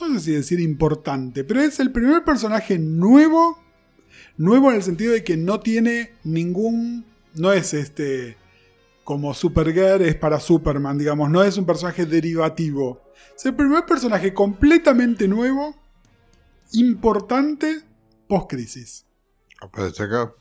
[0.00, 3.58] no sé si decir importante, pero es el primer personaje nuevo,
[4.36, 7.04] nuevo en el sentido de que no tiene ningún,
[7.34, 8.36] no es este,
[9.04, 13.02] como Supergirl es para Superman, digamos, no es un personaje derivativo.
[13.36, 15.74] Es el primer personaje completamente nuevo,
[16.72, 17.82] importante,
[18.28, 19.06] post-crisis.
[19.60, 20.32] Aparece acá.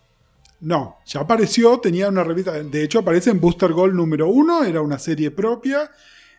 [0.59, 2.51] No, ya apareció, tenía una revista.
[2.51, 5.91] De hecho, aparece en Booster Gold número 1, era una serie propia.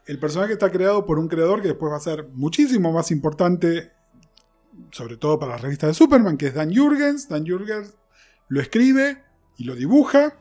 [0.07, 3.93] El personaje está creado por un creador que después va a ser muchísimo más importante,
[4.91, 7.29] sobre todo para la revista de Superman, que es Dan Jurgens.
[7.29, 7.95] Dan Jurgens
[8.49, 9.23] lo escribe
[9.57, 10.37] y lo dibuja.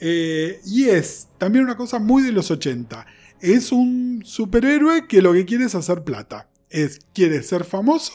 [0.00, 3.06] Eh, y es también una cosa muy de los 80.
[3.40, 6.48] Es un superhéroe que lo que quiere es hacer plata.
[6.70, 8.12] Es, quiere ser famoso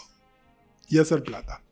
[0.87, 1.63] y hacer plata.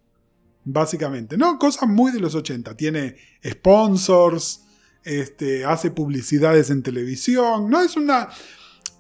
[0.64, 1.58] Básicamente, ¿no?
[1.58, 2.76] Cosas muy de los 80.
[2.76, 4.64] Tiene sponsors,
[5.04, 7.70] este, hace publicidades en televisión.
[7.70, 8.30] No es una,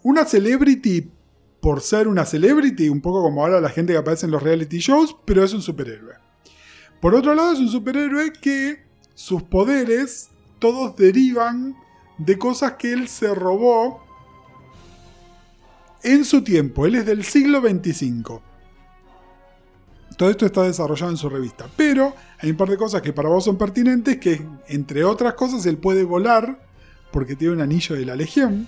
[0.03, 1.11] una celebrity
[1.61, 4.79] por ser una celebrity, un poco como ahora la gente que aparece en los reality
[4.79, 6.15] shows, pero es un superhéroe.
[6.99, 8.83] Por otro lado, es un superhéroe que
[9.13, 10.29] sus poderes
[10.59, 11.75] todos derivan
[12.17, 14.03] de cosas que él se robó
[16.03, 16.85] en su tiempo.
[16.85, 18.41] Él es del siglo 25.
[20.17, 21.67] Todo esto está desarrollado en su revista.
[21.75, 25.65] Pero hay un par de cosas que para vos son pertinentes, que entre otras cosas
[25.65, 26.67] él puede volar,
[27.11, 28.67] porque tiene un anillo de la Legión,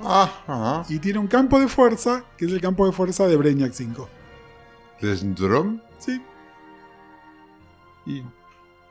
[0.00, 0.84] Ajá.
[0.88, 4.08] y tiene un campo de fuerza, que es el campo de fuerza de Brainiac 5.
[5.00, 5.82] ¿De cinturón?
[5.98, 6.20] ¿Sí?
[8.06, 8.22] Y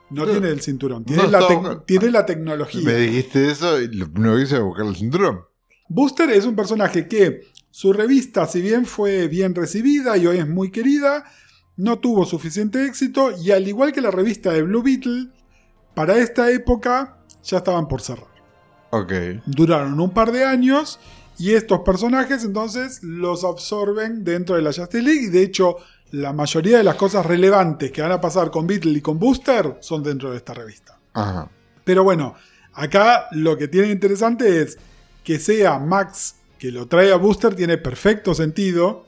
[0.09, 2.81] No tiene el cinturón, tiene, no la, tiene tecnología.
[2.83, 5.41] me dijiste eso y lo primero que hice buscar el cinturón.
[5.89, 10.47] Booster es un personaje que su revista, si bien fue bien recibida y hoy es
[10.47, 11.25] muy querida,
[11.77, 15.29] no tuvo suficiente éxito y al igual que la revista de Blue Beetle,
[15.93, 18.36] para esta época ya estaban por cerrar.
[18.89, 19.13] Ok.
[19.45, 20.99] Duraron un par de años
[21.37, 25.77] y estos personajes entonces los absorben dentro de la Justice League y de hecho
[26.11, 29.77] la mayoría de las cosas relevantes que van a pasar con Beetle y con Booster
[29.81, 30.97] son dentro de esta revista.
[31.13, 31.49] Ajá.
[31.83, 32.35] Pero bueno,
[32.73, 34.77] acá lo que tiene interesante es
[35.23, 39.05] que sea Max que lo trae a Booster tiene perfecto sentido,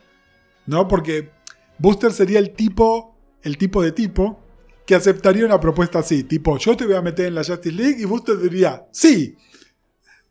[0.68, 0.88] ¿no?
[0.88, 1.32] Porque
[1.78, 4.40] Booster sería el tipo, el tipo de tipo
[4.86, 7.98] que aceptaría una propuesta así, tipo, yo te voy a meter en la Justice League
[8.00, 9.38] y Booster diría, sí.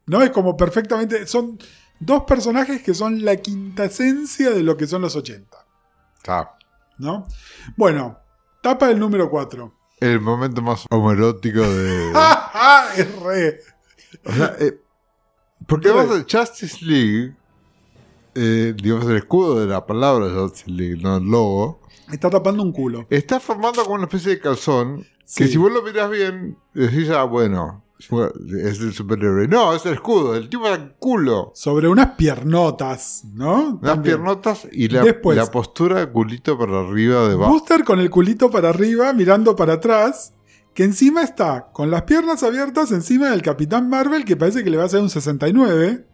[0.08, 0.22] ¿No?
[0.22, 1.58] Es como perfectamente, son
[2.00, 5.56] dos personajes que son la quinta esencia de lo que son los 80,
[6.16, 6.56] Está.
[6.98, 7.26] ¿no?
[7.76, 8.18] Bueno,
[8.62, 9.74] tapa el número 4.
[10.00, 12.12] El momento más homoerótico de.
[12.14, 13.60] ¡Ah, Es re.
[14.24, 14.80] O sea, eh,
[15.66, 17.34] porque vamos a Justice League,
[18.34, 21.80] eh, digamos el escudo de la palabra Justice League, no el logo,
[22.10, 23.06] Está tapando un culo.
[23.10, 25.48] está formando como una especie de calzón que Sí.
[25.48, 29.48] si vos lo mirás bien, decís, ah, bueno, es el superhéroe.
[29.48, 31.50] No, es el escudo, el tipo del culo.
[31.54, 33.78] Sobre unas piernotas, ¿no?
[33.82, 34.02] También.
[34.02, 35.36] piernotas y la, Después.
[35.36, 37.52] la postura de culito para arriba, debajo.
[37.52, 40.32] Booster con el culito para arriba, mirando para atrás,
[40.74, 44.76] que encima está con las piernas abiertas encima del Capitán Marvel, que parece que le
[44.76, 46.04] va a hacer un 69.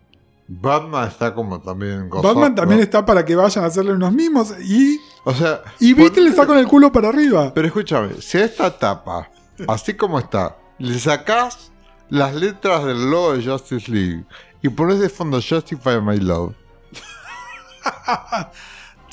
[0.46, 2.28] Batman está como también gozando.
[2.34, 4.54] Batman también está para que vayan a hacerle unos mimos.
[4.62, 7.52] Y, O sea, y Beetle está con el culo para arriba.
[7.54, 9.30] Pero escúchame, si a esta tapa,
[9.68, 11.72] así como está, le sacás
[12.10, 14.24] las letras del logo de Justice League
[14.62, 16.54] y pones de fondo Justify My Love.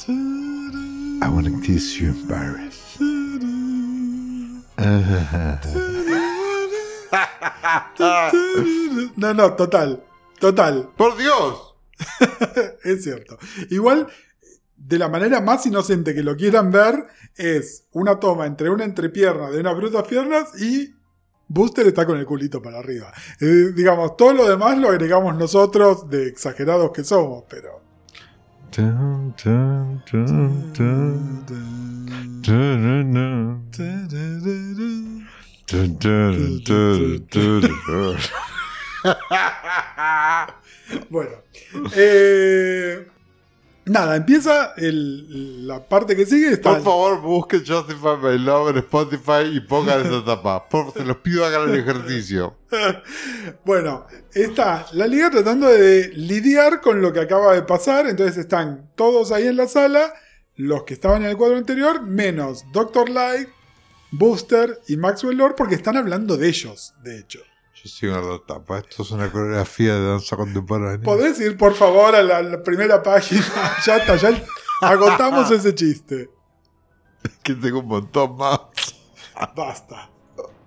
[0.07, 2.97] I wanna kiss you in Paris.
[9.15, 10.03] No, no, total.
[10.39, 10.89] Total.
[10.97, 11.75] ¡Por Dios!
[12.83, 13.37] es cierto.
[13.69, 14.07] Igual,
[14.75, 17.05] de la manera más inocente que lo quieran ver,
[17.35, 20.95] es una toma entre una entrepierna de unas brutas piernas y
[21.53, 23.11] Booster está con el culito para arriba.
[23.41, 27.81] Eh, digamos, todo lo demás lo agregamos nosotros de exagerados que somos, pero...
[41.09, 41.31] Bueno,
[41.95, 43.10] eh,
[43.85, 46.51] nada, empieza el- la parte que sigue.
[46.53, 50.67] Está Por favor, busquen Justify My Love en Spotify y pongan esa tapa.
[50.69, 52.57] Por se los pido hagan el ejercicio.
[53.65, 58.07] Bueno, está la liga tratando de lidiar con lo que acaba de pasar.
[58.07, 60.13] Entonces están todos ahí en la sala,
[60.55, 63.49] los que estaban en el cuadro anterior, menos Doctor Light,
[64.11, 67.39] Booster y Maxwell Lord, porque están hablando de ellos, de hecho.
[67.83, 68.77] Yo sigo en la tapa.
[68.79, 71.01] Esto es una coreografía de danza contemporánea.
[71.01, 73.43] ¿Podés ir, por favor, a la, la primera página?
[73.85, 74.43] ya está, ya
[74.81, 76.29] agotamos ese chiste.
[77.43, 78.59] Que tengo un montón más.
[79.55, 80.09] Basta.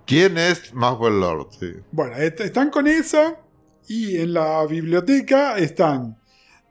[0.07, 1.49] ¿Quién es Maxwell Lord?
[1.59, 1.73] Sí.
[1.93, 3.39] Bueno, est- están con eso.
[3.87, 6.19] Y en la biblioteca están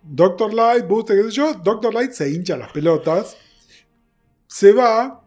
[0.01, 1.53] Doctor Light, Booster, qué sé yo.
[1.53, 3.37] Doctor Light se hincha las pelotas.
[4.47, 5.23] Se va.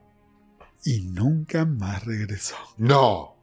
[0.84, 2.54] Y nunca más regresó.
[2.76, 3.35] No.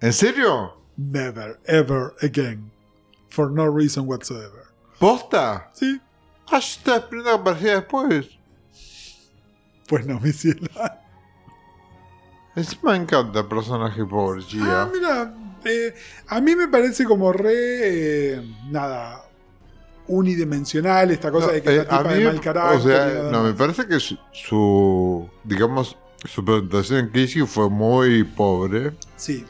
[0.00, 0.74] ¿En serio?
[0.96, 2.70] Never, ever again.
[3.30, 4.64] For no reason whatsoever.
[4.98, 5.70] ¿Posta?
[5.74, 6.00] Sí,
[6.50, 8.26] Ah, yo estaba esperando que apareciera después.
[9.86, 10.66] pues no, mi cielo.
[12.56, 14.86] Encima me encanta el personaje pobre, Ah, Gia.
[14.92, 15.34] mira.
[15.64, 15.94] eh,
[16.28, 17.52] a mí me parece como re.
[18.34, 19.24] eh, nada.
[20.06, 22.78] Unidimensional esta cosa No, de que eh, la tipa de mal carácter.
[22.78, 28.24] o sea, no, me parece que su, su, digamos, su presentación en Casey fue muy
[28.24, 29.44] pobre, Sí,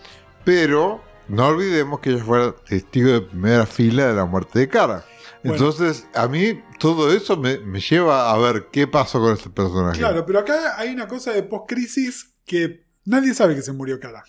[0.49, 5.05] pero no olvidemos que ella fue testigo de primera fila de la muerte de Cara.
[5.43, 5.59] Bueno.
[5.59, 9.99] Entonces, a mí todo eso me, me lleva a ver qué pasó con este personaje.
[9.99, 14.25] Claro, pero acá hay una cosa de post-crisis que nadie sabe que se murió Kara.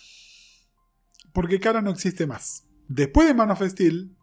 [1.32, 2.66] Porque Kara no existe más.
[2.86, 4.14] Después de Man of Steel,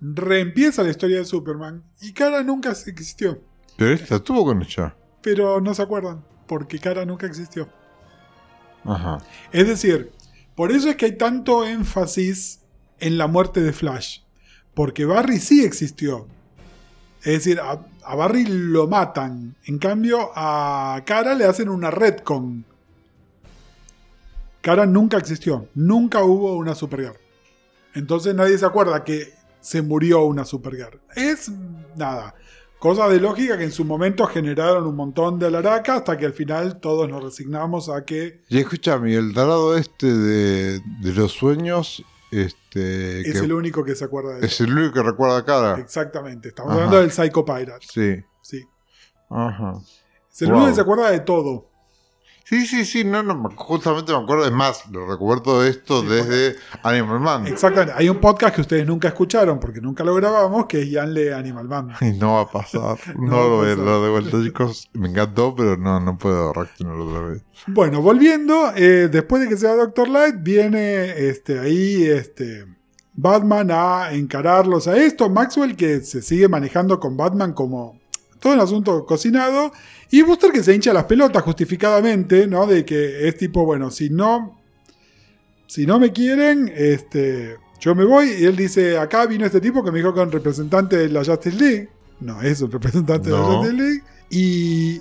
[0.00, 3.44] reempieza la historia de Superman y Kara nunca existió.
[3.76, 4.96] Pero esta estuvo con ella.
[5.22, 7.72] Pero no se acuerdan, porque Kara nunca existió.
[8.84, 9.18] Ajá.
[9.52, 10.17] Es decir,
[10.58, 12.62] por eso es que hay tanto énfasis
[12.98, 14.22] en la muerte de Flash.
[14.74, 16.26] Porque Barry sí existió.
[17.20, 17.76] Es decir, a,
[18.16, 19.54] Barry lo matan.
[19.66, 22.64] En cambio, a Kara le hacen una retcon.
[24.60, 25.68] Kara nunca existió.
[25.76, 27.14] Nunca hubo una Supergirl.
[27.94, 30.98] Entonces nadie se acuerda que se murió una Supergirl.
[31.14, 31.52] Es
[31.94, 32.34] nada.
[32.78, 36.32] Cosa de lógica que en su momento generaron un montón de alaraca hasta que al
[36.32, 42.04] final todos nos resignamos a que Y escúchame, el tarado este de, de los sueños,
[42.30, 44.64] este, es que el único que se acuerda de es eso.
[44.64, 45.78] el único que recuerda a Cara.
[45.80, 46.48] Exactamente.
[46.50, 46.78] Estamos Ajá.
[46.84, 47.86] hablando del Psycho Pirate.
[47.90, 48.22] Sí.
[48.42, 48.64] Sí.
[49.30, 49.74] Ajá.
[50.32, 50.56] Es el Wow.
[50.58, 51.67] único que se acuerda de todo.
[52.48, 56.06] Sí, sí, sí, no, no, me- justamente me acuerdo, es más, lo recuerdo esto Sí,
[56.06, 57.46] desde Animal Man.
[57.46, 57.92] Exactamente.
[57.94, 61.68] Hay un podcast que ustedes nunca escucharon porque nunca lo grabamos, que es Yanle Animal
[61.68, 61.88] Man.
[62.00, 64.88] Y no va a pasar, no, No lo voy a dar de vuelta, chicos.
[64.94, 67.42] Me encantó, pero no, no puedo reaccionar otra vez.
[67.66, 72.64] Bueno, volviendo, eh, después de que sea Doctor Light, viene este, ahí este,
[73.12, 75.28] Batman a encararlos a esto.
[75.28, 77.98] Maxwell que se sigue manejando con Batman como
[78.40, 79.72] todo el asunto cocinado.
[80.10, 82.66] Y Buster que se hincha las pelotas justificadamente, ¿no?
[82.66, 84.58] De que es tipo, bueno, si no,
[85.66, 88.28] si no me quieren, este, yo me voy.
[88.38, 91.08] Y él dice, acá vino este tipo que me dijo que es un representante de
[91.10, 91.88] la Justice League.
[92.20, 93.58] No, es un representante de la No.
[93.58, 94.02] Justice League.
[94.30, 95.00] Y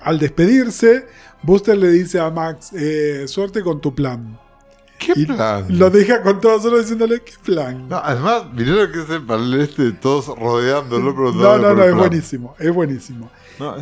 [0.00, 1.06] al despedirse,
[1.42, 4.38] Buster le dice a Max, eh, suerte con tu plan.
[4.98, 5.66] ¿Qué Y plan?
[5.68, 7.88] Lo deja con todo solo diciéndole, ¿qué plan?
[7.88, 11.82] No, además, vinieron que es el panel este de todos rodeándolo, no, preguntándole no, no,
[11.82, 11.98] el es plan.
[11.98, 13.30] buenísimo, es buenísimo.
[13.60, 13.76] No,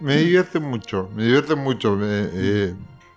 [0.00, 1.96] me divierte mucho, me divierte mucho.
[1.96, 2.74] me- eh,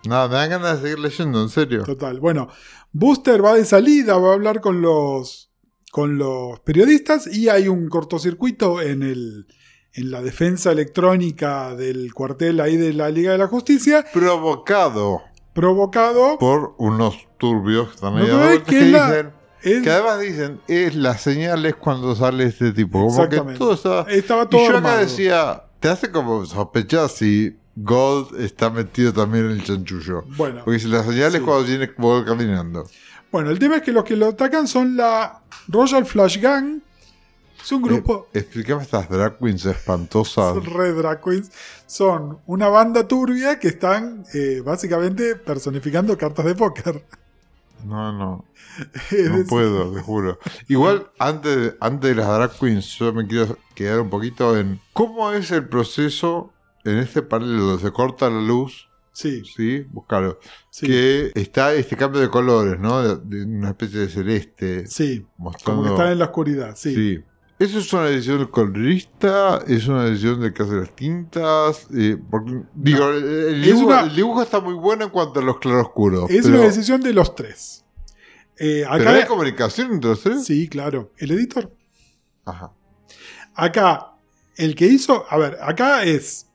[0.08, 1.82] nada, me dan ganas de seguir leyendo, en serio.
[1.84, 2.18] Total.
[2.20, 2.48] Bueno,
[2.92, 5.50] Buster va de salida, va a hablar con los,
[5.90, 9.46] con los periodistas y hay un cortocircuito en, el,
[9.94, 15.22] en la defensa electrónica del cuartel ahí de la Liga de la Justicia, Provocado
[15.54, 16.38] provocado.
[16.38, 19.32] por unos turbios que están ahí No, que que la- dicen,
[19.62, 23.06] es- que además dicen, es las señales cuando sale este tipo.
[23.06, 28.40] Como que todo estaba Y todo yo acá decía, te hace como sospechar si Gold
[28.40, 30.24] está metido también en el chanchullo.
[30.36, 31.40] Bueno, Porque si la señal es Sí.
[31.40, 32.86] cuando viene Gold caminando.
[33.30, 36.80] bueno, el tema es que los que lo atacan son la Royal Flash Gang.
[37.62, 38.28] Es un grupo.
[38.32, 40.54] Eh, explícame estas drag queens espantosas.
[40.54, 41.50] Son Red Drag Queens.
[41.86, 47.04] Son una banda turbia que están eh, básicamente personificando cartas de póker.
[47.84, 48.44] No, no.
[49.30, 50.38] No puedo, te juro.
[50.68, 54.80] Igual, antes de, antes de las drag queens, yo me quiero quedar un poquito en
[54.92, 56.52] cómo es el proceso
[56.84, 59.84] en este paralelo donde se corta la luz, Sí, ¿sí?
[59.90, 60.38] Búscalo.
[60.70, 60.86] sí.
[60.86, 63.02] Que está este cambio de colores, ¿no?
[63.02, 64.86] De, de una especie de celeste.
[64.86, 65.82] Sí, mostrando...
[65.82, 66.94] como que están en la oscuridad, sí.
[66.94, 67.24] Sí.
[67.62, 69.62] ¿Eso es una decisión del colorista?
[69.66, 71.86] ¿Es una decisión del que hace las tintas?
[71.94, 75.58] Eh, porque, digo, el, dibujo, una- el dibujo está muy bueno en cuanto a los
[75.58, 76.30] claroscuros.
[76.30, 77.84] Es pero, una decisión de los tres.
[78.58, 80.44] Eh, ¿Pero acá, hay comunicación entre los tres?
[80.44, 81.12] sí, claro.
[81.18, 81.70] El editor.
[82.44, 82.72] Ajá.
[83.54, 84.12] Acá,
[84.56, 85.24] el que hizo.
[85.30, 86.46] A ver, acá es.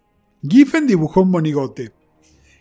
[0.48, 1.92] Giffen dibujó un monigote.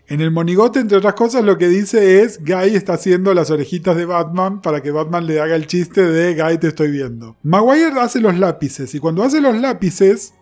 [0.09, 3.97] En el monigote, entre otras cosas, lo que dice es: Guy está haciendo las orejitas
[3.97, 7.37] de Batman para que Batman le haga el chiste de Guy te estoy viendo.
[7.43, 10.35] Maguire hace los lápices y cuando hace los lápices,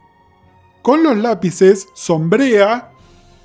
[0.83, 2.91] con los lápices sombrea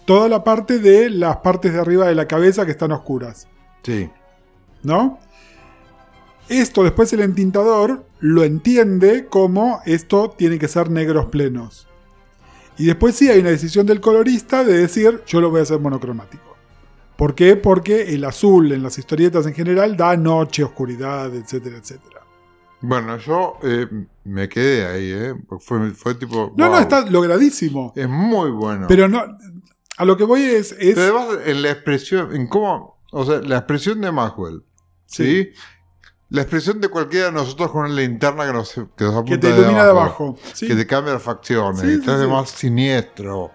[0.05, 3.47] toda la parte de las partes de arriba de la cabeza que están oscuras.
[3.83, 4.09] Sí.
[4.83, 5.19] ¿no?
[6.47, 11.87] Esto después el entintador lo entiende como esto tiene que ser negros plenos.
[12.79, 15.79] Y después sí hay una decisión del colorista de decir yo lo voy a hacer
[15.79, 16.57] monocromático.
[17.17, 17.57] ¿Por qué?
[17.57, 22.21] Porque el azul en las historietas en general da noche, oscuridad, etcétera, etcétera.
[22.79, 23.87] Bueno, yo eh,
[24.23, 25.35] me quedé ahí, ¿eh?
[25.59, 26.53] Fue, fue tipo.
[26.55, 27.91] No, no, está logradísimo.
[27.93, 28.87] Es muy bueno.
[28.87, 29.25] Pero no.
[29.97, 30.71] A lo que voy es.
[30.79, 33.03] es Pero además, en la expresión, en cómo.
[33.11, 34.63] O sea, la expresión de Maxwell,
[35.05, 35.49] ¿sí?
[36.29, 39.37] La expresión de cualquiera de nosotros con una linterna que nos, que nos apunta que
[39.39, 40.37] te ilumina de abajo.
[40.53, 40.67] Sí.
[40.67, 42.27] que te cambia las facciones, Sí, que sí, sí.
[42.27, 43.51] más siniestro.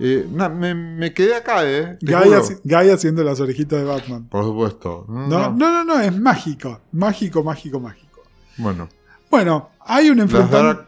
[0.00, 1.96] Eh, me, me quedé acá, ¿eh?
[2.00, 4.26] Guy, haci- Guy haciendo las orejitas de Batman.
[4.28, 5.04] Por supuesto.
[5.08, 5.28] No.
[5.28, 6.80] no, no, no, es mágico.
[6.92, 8.22] Mágico, mágico, mágico.
[8.56, 8.88] Bueno,
[9.34, 10.86] Bueno, hay un enfrentamiento.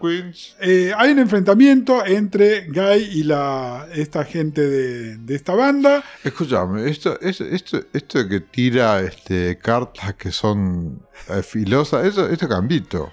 [0.60, 6.04] Eh, hay un enfrentamiento entre Guy y la, esta gente de, de esta banda.
[6.22, 12.28] Escúchame, esto, esto, esto, esto de que tira este, cartas que son eh, filosas, eso,
[12.28, 13.12] esto es Gambito.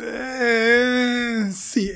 [0.00, 1.90] Eh, sí,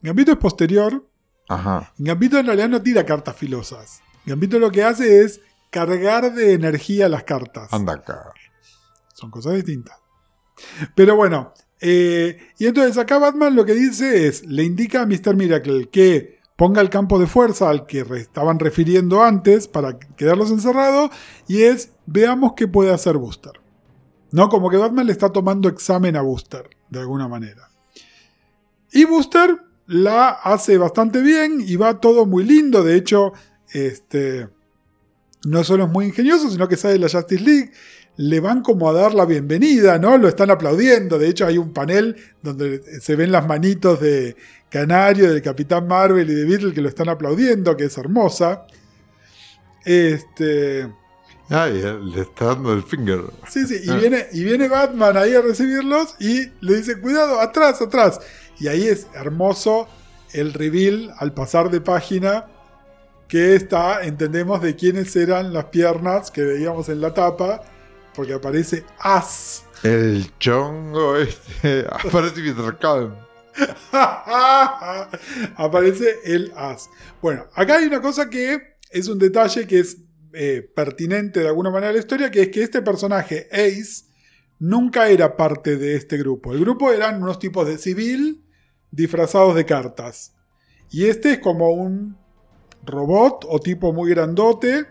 [0.00, 1.06] Gambito es posterior.
[1.48, 1.92] Ajá.
[1.96, 4.00] Gambito en realidad no tira cartas filosas.
[4.26, 5.40] Gambito lo que hace es
[5.70, 7.72] cargar de energía las cartas.
[7.72, 8.32] Anda acá.
[9.14, 10.01] Son cosas distintas.
[10.94, 15.34] Pero bueno, eh, y entonces acá Batman lo que dice es, le indica a Mr.
[15.34, 21.10] Miracle que ponga el campo de fuerza al que estaban refiriendo antes para quedarlos encerrados
[21.48, 23.60] y es, veamos qué puede hacer Booster.
[24.30, 24.48] ¿No?
[24.48, 27.68] Como que Batman le está tomando examen a Booster, de alguna manera.
[28.92, 32.82] Y Booster la hace bastante bien y va todo muy lindo.
[32.82, 33.32] De hecho,
[33.72, 34.48] este,
[35.44, 37.72] no solo es muy ingenioso, sino que sale la Justice League
[38.16, 40.18] le van como a dar la bienvenida, ¿no?
[40.18, 41.18] Lo están aplaudiendo.
[41.18, 44.36] De hecho, hay un panel donde se ven las manitos de
[44.68, 48.66] Canario, del Capitán Marvel y de Beetle que lo están aplaudiendo, que es hermosa.
[49.84, 50.88] Este.
[51.48, 53.20] Ay, eh, le está dando el finger.
[53.48, 53.96] Sí, sí, y Ah.
[53.96, 58.20] viene, y viene Batman ahí a recibirlos y le dice, cuidado, atrás, atrás.
[58.58, 59.88] Y ahí es hermoso
[60.32, 62.46] el reveal al pasar de página
[63.28, 67.62] que está, entendemos de quiénes eran las piernas que veíamos en la tapa,
[68.14, 69.64] porque aparece As.
[69.82, 71.86] El chongo este.
[71.90, 73.14] Aparece Peter Calm.
[75.56, 76.88] Aparece el as.
[77.20, 79.98] Bueno, acá hay una cosa que es un detalle que es
[80.32, 84.04] eh, pertinente de alguna manera a la historia, que es que este personaje, Ace,
[84.58, 86.52] nunca era parte de este grupo.
[86.52, 88.44] El grupo eran unos tipos de civil
[88.90, 90.34] disfrazados de cartas.
[90.90, 92.16] Y este es como un
[92.84, 94.86] robot o tipo muy grandote.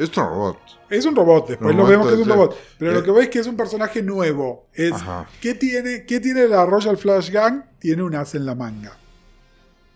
[0.00, 0.58] Es un robot.
[0.88, 2.56] Es un robot, después lo vemos que es un robot.
[2.78, 2.94] Pero Eh.
[2.94, 4.66] lo que veis es que es un personaje nuevo.
[4.72, 5.28] Es, Ajá.
[5.40, 7.64] ¿Qué tiene, ¿Qué tiene la Royal Flash Gang?
[7.78, 8.96] Tiene un as en la manga.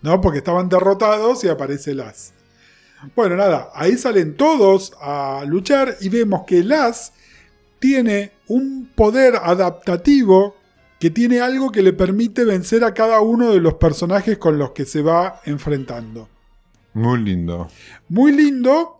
[0.03, 0.21] ¿No?
[0.21, 2.33] Porque estaban derrotados y aparece el as.
[3.15, 7.11] Bueno, nada, ahí salen todos a luchar y vemos que el as
[7.79, 10.55] tiene un poder adaptativo
[10.99, 14.71] que tiene algo que le permite vencer a cada uno de los personajes con los
[14.71, 16.29] que se va enfrentando.
[16.93, 17.67] Muy lindo.
[18.07, 18.99] Muy lindo,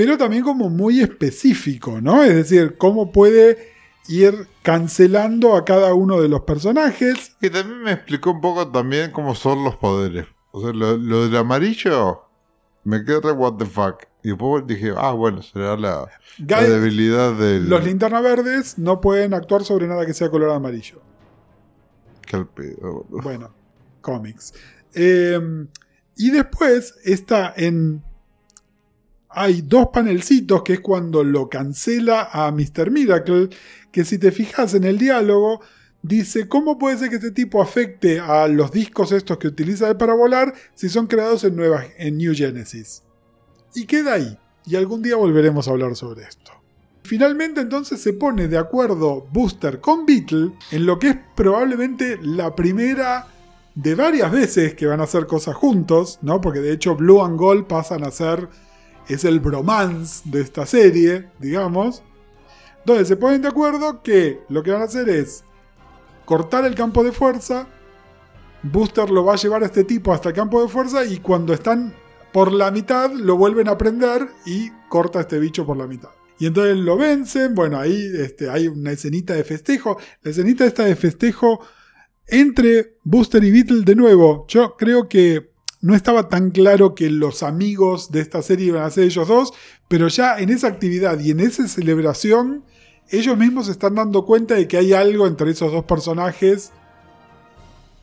[0.00, 2.24] pero también como muy específico, ¿no?
[2.24, 3.74] Es decir, cómo puede
[4.08, 7.36] ir cancelando a cada uno de los personajes.
[7.42, 10.24] Y también me explicó un poco también cómo son los poderes.
[10.52, 12.22] O sea, lo, lo del amarillo
[12.82, 14.04] me quedé re what the fuck.
[14.22, 16.08] Y después dije, ah, bueno, será la,
[16.38, 17.68] debilidad del.
[17.68, 21.02] los linterna verdes no pueden actuar sobre nada que sea color amarillo.
[22.26, 23.22] que al pedo, boludo.
[23.22, 23.50] Bueno,
[24.00, 24.54] cómics.
[24.94, 25.38] Eh,
[26.16, 28.02] y después está en.
[29.32, 32.90] Hay dos panelcitos que es cuando lo cancela a Mr.
[32.90, 33.48] Miracle.
[33.92, 35.60] Que si te fijas en el diálogo,
[36.02, 40.14] dice: ¿Cómo puede ser que este tipo afecte a los discos estos que utiliza para
[40.14, 43.02] volar si son creados en, nueva, en New Genesis?
[43.74, 44.36] Y queda ahí.
[44.66, 46.52] Y algún día volveremos a hablar sobre esto.
[47.02, 52.54] finalmente entonces se pone de acuerdo Booster con Beetle en lo que es probablemente la
[52.54, 53.26] primera
[53.74, 56.40] de varias veces que van a hacer cosas juntos, ¿no?
[56.40, 58.48] Porque de hecho Blue and Gold pasan a ser,
[59.14, 62.02] es el bromance de esta serie, digamos.
[62.78, 65.44] Entonces se ponen de acuerdo que lo que van a hacer es
[66.24, 67.66] cortar el campo de fuerza,
[68.62, 71.52] Booster lo va a llevar a este tipo hasta el campo de fuerza y cuando
[71.54, 71.94] están
[72.32, 76.10] por la mitad lo vuelven a prender y corta a este bicho por la mitad.
[76.38, 79.98] Y entonces lo vencen, bueno, ahí este, hay una escenita de festejo.
[80.22, 81.60] La escenita esta de festejo
[82.26, 84.46] entre Booster y Beetle de nuevo.
[84.48, 85.49] Yo creo que
[85.80, 89.52] no estaba tan claro que los amigos de esta serie iban a ser ellos dos,
[89.88, 92.64] pero ya en esa actividad y en esa celebración,
[93.08, 96.72] ellos mismos se están dando cuenta de que hay algo entre esos dos personajes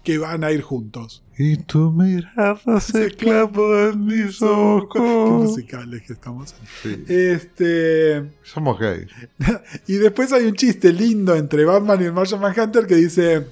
[0.03, 1.23] que van a ir juntos.
[1.37, 4.89] Y tu mirada se clavó en mis ojos.
[4.93, 6.55] Qué musicales que estamos.
[6.81, 7.03] Sí.
[7.07, 8.31] Este.
[8.41, 9.07] Somos gays.
[9.87, 13.45] Y después hay un chiste lindo entre Batman y el Martian Manhunter que dice.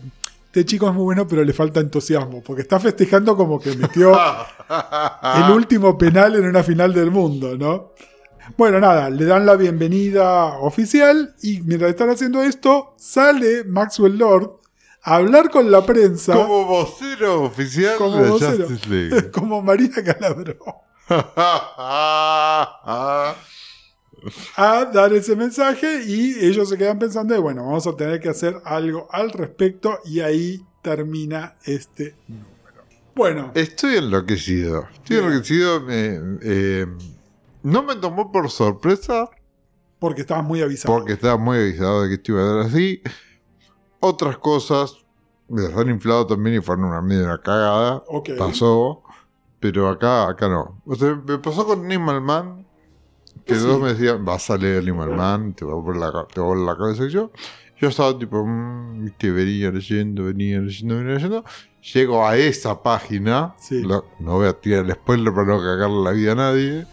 [0.56, 2.41] Este chico es muy bueno, pero le falta entusiasmo.
[2.41, 4.14] Porque está festejando como que metió
[5.36, 7.91] el último penal en una final del mundo, ¿no?
[8.56, 11.36] Bueno, nada, le dan la bienvenida oficial.
[11.41, 14.61] Y mientras están haciendo esto, sale Maxwell Lord
[15.03, 16.32] a hablar con la prensa.
[16.32, 18.68] Como vocero oficial Como de vocero.
[18.69, 19.32] Justice League.
[19.32, 20.57] como Marina Calabró.
[24.58, 28.30] a dar ese mensaje y ellos se quedan pensando de, bueno, vamos a tener que
[28.30, 32.46] hacer algo al respecto y ahí termina este número.
[33.16, 34.88] Bueno, Estoy enloquecido.
[34.94, 35.28] Estoy Bien.
[35.30, 35.82] enloquecido.
[35.82, 36.86] me- eh,
[37.64, 39.30] no me tomó por sorpresa
[40.00, 40.94] porque estabas muy avisado.
[40.94, 43.02] porque estaba muy avisado de que esto iba a dar así.
[44.00, 44.98] Otras cosas
[45.48, 48.04] me las han inflado también y fueron una media cagada.
[48.08, 48.32] Ok.
[48.38, 49.02] Pasó.
[49.60, 50.80] Pero acá, acá no.
[50.86, 52.65] O sea, me pasó con Animal Man.
[53.45, 53.62] Que Sí.
[53.64, 56.56] todos me decían, vas a leer Animal Man, te va a volver la, te va
[56.56, 57.06] la cabeza.
[57.06, 57.32] Y yo,
[57.80, 61.44] yo estaba tipo, mm, viste, venía leyendo, venía leyendo, venía leyendo.
[61.94, 63.53] Llego a esa página.
[63.60, 63.82] Sí.
[63.84, 66.86] lo- no voy a tirar el spoiler para no cagarle la vida a nadie.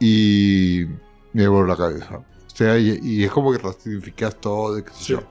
[0.00, 0.86] Y
[1.32, 2.16] me vuelve la cabeza.
[2.18, 5.12] O sea, y, y es como que ratificas todo, de qué sé Sí.
[5.12, 5.22] yo.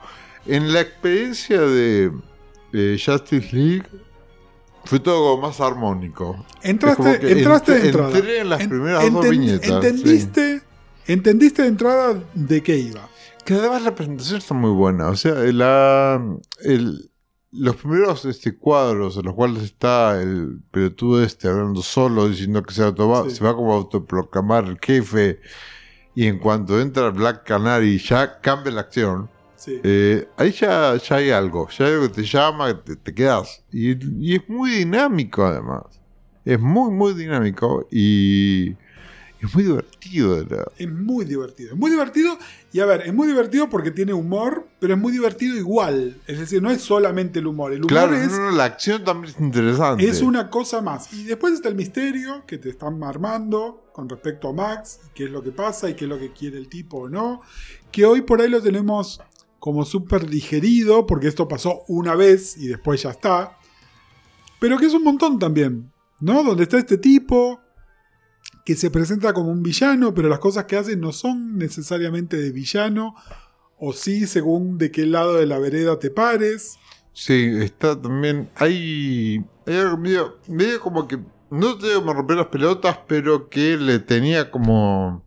[0.47, 2.11] En la experiencia de
[2.73, 3.83] eh, Justice League
[4.85, 6.45] fue todo más armónico.
[6.63, 8.11] Entraste, entraste de entrada.
[8.17, 9.69] entré en las En- primeras dos enten- viñetas.
[9.69, 10.61] ¿Entendiste,
[11.07, 13.09] ¿Entendiste de entrada de qué iba?
[13.43, 15.07] Que además la presentación está muy buena.
[15.09, 16.23] O sea, la,
[16.63, 17.09] el-
[17.51, 22.73] los primeros este, cuadros en los cuales está el pelotudo este hablando solo, diciendo que
[22.73, 23.35] se, Sí.
[23.35, 25.39] se va como a autoproclamar el jefe.
[26.13, 29.30] Y en cuanto entra Black Canary, ya cambia la acción.
[29.63, 29.79] Sí.
[29.83, 33.63] Eh, ahí ya, ya hay algo, ya hay algo que te llama, te, te quedas.
[33.71, 35.83] Y, y es muy dinámico además.
[36.43, 38.71] Es muy, muy dinámico y
[39.39, 40.35] es muy divertido.
[40.35, 40.65] de verdad.
[40.79, 41.73] Es muy divertido.
[41.73, 42.39] Es muy divertido.
[42.73, 46.17] Y a ver, es muy divertido porque tiene humor, pero es muy divertido igual.
[46.25, 47.71] Es decir, no es solamente el humor.
[47.71, 50.07] El humor Claro, es, no, no, la acción también es interesante.
[50.07, 51.13] es una cosa más.
[51.13, 55.29] Y después está el misterio que te están armando con respecto a Max, qué es
[55.29, 57.41] lo que pasa y qué es lo que quiere el tipo o no.
[57.91, 59.21] Que hoy por ahí lo tenemos
[59.61, 63.59] como súper digerido, porque esto pasó una vez y después ya está.
[64.59, 66.43] Pero que es un montón también, ¿no?
[66.43, 67.61] Donde está este tipo
[68.65, 72.51] que se presenta como un villano, pero las cosas que hace no son necesariamente de
[72.51, 73.13] villano,
[73.77, 76.79] o sí, según de qué lado de la vereda te pares.
[77.13, 78.49] Sí, está también.
[78.55, 79.45] Hay.
[79.67, 81.19] Hay algo medio, medio como que.
[81.51, 85.23] No te digo me rompió las pelotas, pero que le tenía como.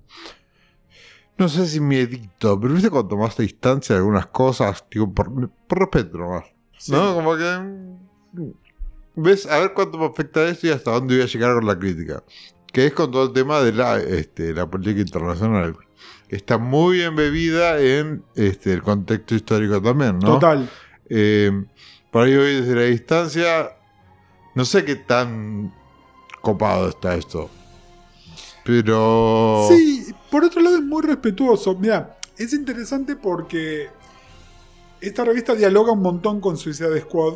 [1.37, 5.79] No sé si miedito, pero viste cuando tomaste distancia de algunas cosas, digo, por, por
[5.79, 6.45] respeto nomás.
[6.89, 7.15] ¿No?
[7.15, 8.55] Como que.
[9.17, 9.47] ¿Ves?
[9.47, 12.23] A ver cuánto me afecta esto y hasta dónde voy a llegar con la crítica.
[12.73, 15.77] Que es con todo el tema de la, este, la política internacional.
[16.29, 20.35] Que está muy embebida en este, el contexto histórico también, ¿no?
[20.35, 20.69] Total.
[21.09, 21.65] Eh,
[22.11, 23.73] por ahí hoy desde la distancia,
[24.55, 25.73] no sé qué tan
[26.41, 27.51] copado está esto.
[28.65, 29.67] Pero.
[29.69, 30.04] Sí,
[30.35, 31.77] por otro lado es muy respetuoso.
[31.77, 33.89] Mira, es interesante porque
[35.01, 37.35] esta revista dialoga un montón con Suicide Squad.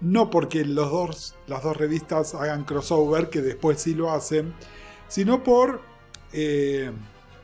[0.00, 4.54] No porque los dos, las dos revistas hagan crossover, que después sí lo hacen,
[5.06, 5.82] sino por
[6.32, 6.90] eh,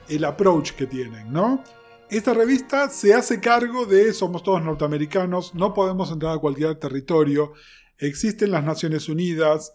[0.08, 1.62] el approach que tienen, ¿no?
[2.08, 7.52] Esta revista se hace cargo de somos todos norteamericanos, no podemos entrar a cualquier territorio,
[7.98, 9.74] existen las Naciones Unidas,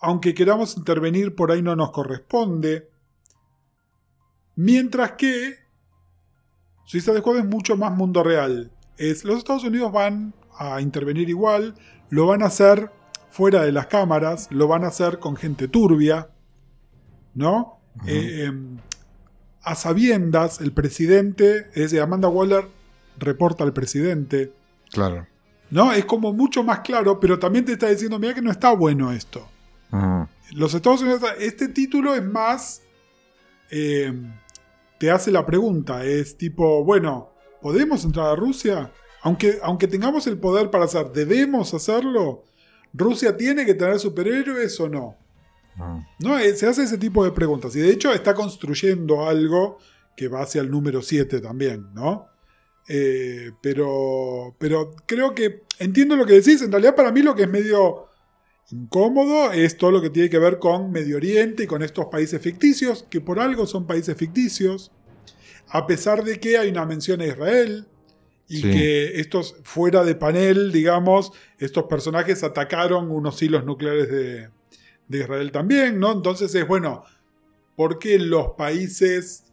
[0.00, 2.90] aunque queramos intervenir por ahí no nos corresponde.
[4.56, 5.62] Mientras que
[6.84, 8.70] Suicide Squad es mucho más mundo real.
[8.98, 11.74] Es, los Estados Unidos van a intervenir igual,
[12.10, 12.90] lo van a hacer
[13.30, 16.28] fuera de las cámaras, lo van a hacer con gente turbia,
[17.34, 17.80] ¿no?
[18.06, 18.78] Eh, em,
[19.62, 22.68] a sabiendas, el presidente, es decir, Amanda Waller
[23.18, 24.52] reporta al presidente.
[24.90, 25.26] Claro.
[25.70, 25.92] ¿No?
[25.92, 29.12] Es como mucho más claro, pero también te está diciendo, mira que no está bueno
[29.12, 29.48] esto.
[30.52, 32.82] Los Estados Unidos, este título es más,
[33.72, 34.12] eh,
[34.98, 38.92] te hace la pregunta, es tipo, bueno, ¿podemos entrar a Rusia?
[39.22, 42.44] Aunque, aunque tengamos el poder para hacer, ¿debemos hacerlo?
[42.92, 45.16] ¿Rusia tiene que tener superhéroes o no?
[45.78, 46.04] Ujú.
[46.20, 47.74] No, eh, se hace ese tipo de preguntas.
[47.74, 49.78] Y de hecho está construyendo algo
[50.16, 52.26] que va hacia el número 7 también, ¿no?
[52.88, 56.60] Eh, pero, pero creo que entiendo lo que decís.
[56.60, 58.08] En realidad para mí lo que es medio
[58.70, 62.40] incómodo es todo lo que tiene que ver con Medio Oriente y con estos países
[62.40, 64.92] ficticios, que por algo son países ficticios,
[65.68, 67.86] a pesar de que hay una mención a Israel
[68.48, 68.70] y Sí.
[68.70, 74.48] que estos fuera de panel, digamos, estos personajes atacaron unos hilos nucleares de,
[75.08, 76.12] de Israel también, ¿no?
[76.12, 77.04] Entonces es bueno,
[77.76, 79.44] ¿por qué los países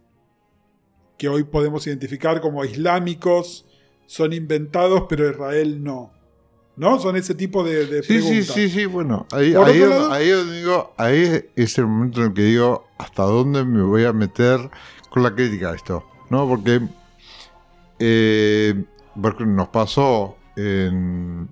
[1.17, 3.65] que hoy podemos identificar como islámicos
[4.05, 6.11] son inventados, pero Israel no?
[6.79, 6.97] ¿No?
[6.97, 8.55] Son ese tipo de, de Sí, sí, preguntas.
[8.55, 9.27] sí, sí, bueno.
[9.33, 13.65] Ahí, ahí, lado- ahí digo, ahí es el momento en el que digo hasta dónde
[13.65, 14.69] me voy a meter
[15.09, 16.05] con la crítica a esto.
[16.29, 16.47] ¿No?
[16.47, 16.79] Porque,
[17.99, 18.83] eh,
[19.21, 21.49] porque nos pasó en,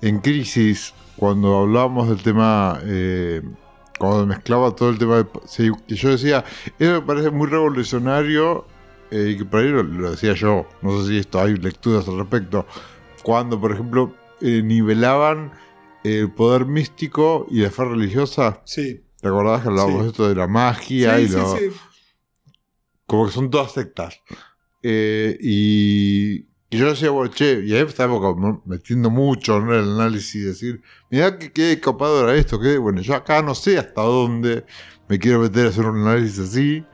[0.00, 2.78] en Crisis cuando hablábamos del tema.
[2.84, 3.42] eh,
[3.98, 6.44] cuando mezclaba todo el tema de, sí, que yo decía,
[6.78, 8.64] eso me parece muy revolucionario
[9.10, 12.06] eh, y que por ahí lo, lo decía yo, no sé si esto hay lecturas
[12.06, 12.64] al respecto,
[13.24, 15.52] cuando por ejemplo eh, nivelaban
[16.04, 19.02] el poder místico y la fe religiosa, Sí.
[19.20, 20.08] ¿te acordás que hablábamos Sí.
[20.10, 21.64] esto de la magia Sí, y sí, lo, sí.
[23.06, 24.20] como que son todas sectas?
[24.82, 29.92] Eh, y, y yo decía, bueno, che, y ahí estaba como metiendo mucho en el
[29.94, 33.76] análisis y decir, mirá que qué capado era esto, que bueno, yo acá no sé
[33.78, 34.64] hasta dónde
[35.08, 36.84] me quiero meter a hacer un análisis así.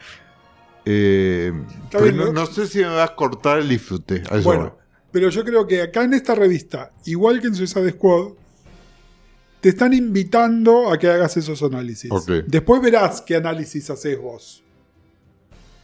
[0.86, 1.52] Eh,
[1.84, 2.32] Está pero bien, no, ¿no?
[2.32, 4.22] no sé si me va a cortar el disfrute.
[4.42, 4.76] Bueno,
[5.14, 8.32] pero yo creo que acá en esta revista, igual que en Suicide Squad,
[9.60, 12.10] te están invitando a que hagas esos análisis.
[12.48, 14.64] Después verás qué análisis haces vos.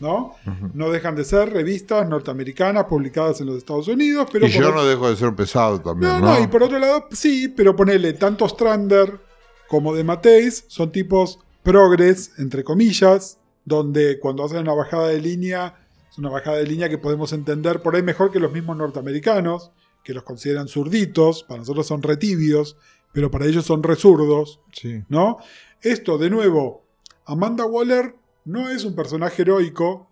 [0.00, 0.34] ¿No?
[0.74, 4.84] No dejan de ser revistas norteamericanas publicadas en los Estados Unidos, pero y yo no
[4.84, 6.34] dejo de ser pesado también, no, ¿no?
[6.34, 9.20] no, y por otro lado, sí, pero ponele, tanto Strander
[9.68, 15.76] como de Mateis son tipos progres, entre comillas, donde cuando hacen una bajada de línea,
[16.10, 19.70] es una bajada de línea que podemos entender por ahí mejor que los mismos norteamericanos,
[20.02, 22.76] que los consideran zurditos, para nosotros son retibios,
[23.12, 25.02] pero para ellos son resurdos, Sí.
[25.08, 25.38] ¿no?
[25.82, 26.84] Esto, de nuevo,
[27.26, 30.08] Amanda Waller no es un personaje heroico,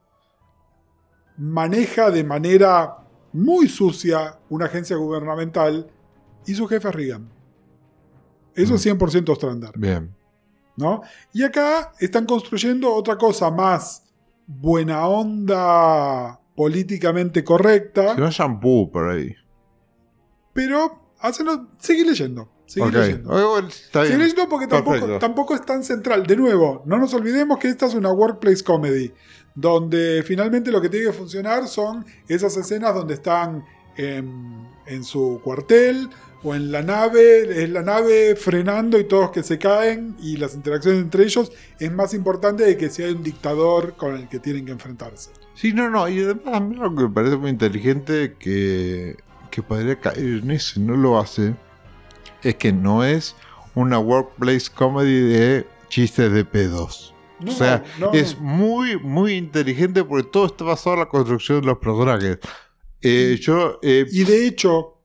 [1.37, 2.99] maneja de manera
[3.33, 5.91] muy sucia una agencia gubernamental
[6.47, 7.29] y su jefe es Reagan.
[8.55, 10.15] Eso es 100% Strander, Bien.
[10.77, 11.03] ¿no?
[11.33, 14.05] Y acá están construyendo otra cosa más
[14.49, 19.37] buena onda, políticamente correcta, Si no shampoo por ahí.
[20.53, 21.47] pero hacen,
[21.79, 22.93] sigue leyendo, sigue Ok.
[22.95, 23.59] leyendo.
[23.69, 26.27] Está leyendo porque tampoco, tampoco es tan central.
[26.27, 29.13] De nuevo, no nos olvidemos que esta es una workplace comedy,
[29.55, 33.65] donde finalmente lo que tiene que funcionar son esas escenas donde están
[33.97, 36.09] en, en su cuartel
[36.43, 40.55] o en la nave, es la nave frenando y todos que se caen y las
[40.55, 44.39] interacciones entre ellos es más importante de que si hay un dictador con el que
[44.39, 45.31] tienen que enfrentarse.
[45.55, 46.09] Sí, no, no.
[46.09, 49.17] Y además a mí lo que me parece muy inteligente que,
[49.51, 51.55] que podría caer en eso y no lo hace
[52.43, 53.35] es que no es
[53.75, 57.15] una workplace comedy de chistes de pedos.
[57.41, 61.61] No, o sea, no, es muy, muy inteligente porque todo está basado en la construcción
[61.61, 62.39] de los personajes.
[63.01, 64.98] Eh, yo, eh, Y de hecho,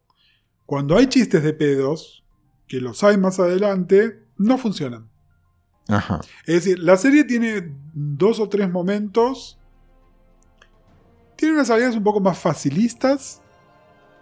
[0.74, 2.24] cuando hay chistes de pedos,
[2.68, 5.08] que los hay más adelante, no funcionan.
[5.88, 6.20] ajá.
[6.48, 9.60] Es decir, la serie tiene dos o tres momentos.
[11.36, 13.40] Tiene unas salidas un poco más facilistas,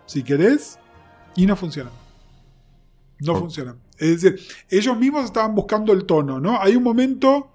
[0.05, 0.77] si querés,
[1.37, 1.93] y no funcionan.
[3.21, 3.39] No Oh.
[3.39, 3.77] funcionan.
[3.97, 6.59] Es decir, ellos mismos estaban buscando el tono, ¿no?
[6.61, 7.49] Hay un momento.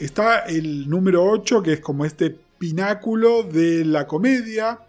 [0.00, 4.80] Está el número 8, que es como este pináculo de la comedia.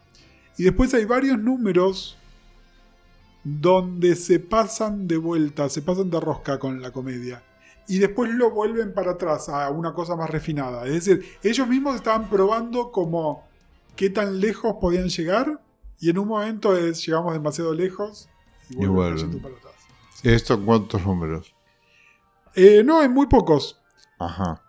[0.57, 2.17] Y después hay varios números
[3.43, 7.43] donde se pasan de vuelta, se pasan de rosca con la comedia.
[7.87, 10.85] Y después lo vuelven para atrás a una cosa más refinada.
[10.85, 13.47] Es decir, ellos mismos estaban probando como
[13.95, 15.59] qué tan lejos podían llegar.
[15.99, 18.29] Y en un momento es, llegamos demasiado lejos
[18.69, 19.73] y vuelven cayendo para atrás.
[20.23, 21.55] ¿Esto en cuántos números?
[22.55, 23.81] Eh, no, en muy pocos.
[24.19, 24.61] Ajá.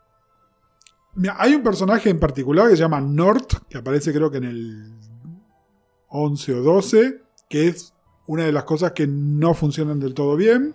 [1.15, 4.45] Mira, hay un personaje en particular que se llama Nort, que aparece creo que en
[4.45, 4.95] el
[6.09, 7.93] 11 o 12, que es
[8.27, 10.75] una de las cosas que no funcionan del todo bien.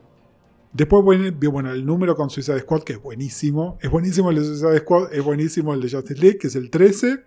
[0.74, 3.78] Después, bueno, el número con Suicide Squad, que es buenísimo.
[3.82, 6.70] Es buenísimo el de Suicide Squad, es buenísimo el de Justice League, que es el
[6.70, 7.24] 13.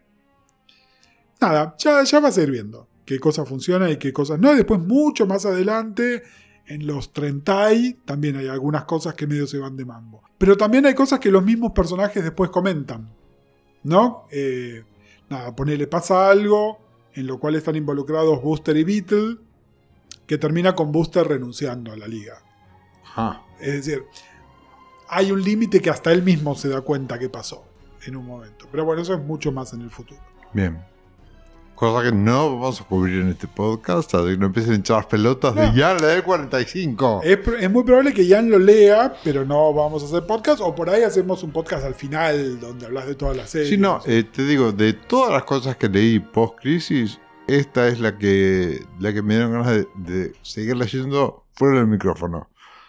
[1.41, 4.55] Nada, ya, ya vas a ir viendo qué cosas funcionan y qué cosas no.
[4.55, 6.23] Después, mucho más adelante,
[6.67, 7.71] en los 30
[8.05, 10.23] también hay algunas cosas que medio se van de mambo.
[10.37, 13.11] Pero también hay cosas que los mismos personajes después comentan.
[13.83, 14.27] ¿No?
[14.31, 14.85] Eh,
[15.31, 16.79] nada, ponele, pasa algo
[17.15, 19.39] en lo cual están involucrados Booster y Beetle,
[20.29, 22.43] que termina con Booster renunciando a la liga.
[23.59, 24.05] Es decir,
[25.09, 27.65] hay un límite que hasta él mismo se da cuenta que pasó
[28.07, 28.67] en un momento.
[28.71, 30.21] Pero bueno, eso es mucho más en el futuro.
[30.53, 30.79] Bien.
[31.75, 35.07] Cosa que no vamos a cubrir en este podcast, que no empiecen a echar las
[35.07, 37.21] pelotas de Jan leer 45.
[37.23, 40.75] Es, es, muy probable que Jan lo lea, pero no vamos a hacer podcast, o
[40.75, 43.71] por ahí hacemos un podcast al final donde hablas de todas las series.
[43.71, 48.19] Sí, no, eh, te digo, de todas las cosas que leí post-crisis, esta es la
[48.19, 52.49] que, la que me dieron ganas de, de seguir leyendo fuera del micrófono.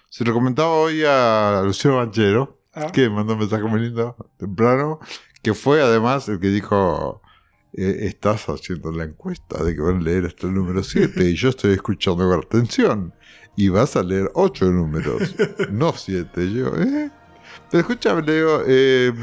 [0.10, 2.92] Se lo comentaba hoy a Luciano Banchero, ah.
[2.92, 5.00] que mandó un mensaje muy lindo temprano,
[5.42, 7.22] que fue además el que dijo,
[7.74, 11.36] eh, estás haciendo la encuesta de que van a leer hasta el número 7 y
[11.36, 13.14] yo estoy escuchando con atención
[13.56, 15.36] y vas a leer 8 números,
[15.72, 16.52] no 7.
[16.52, 17.12] Yo, ¿eh?
[17.70, 19.14] Pero escúchame, Leo, eh,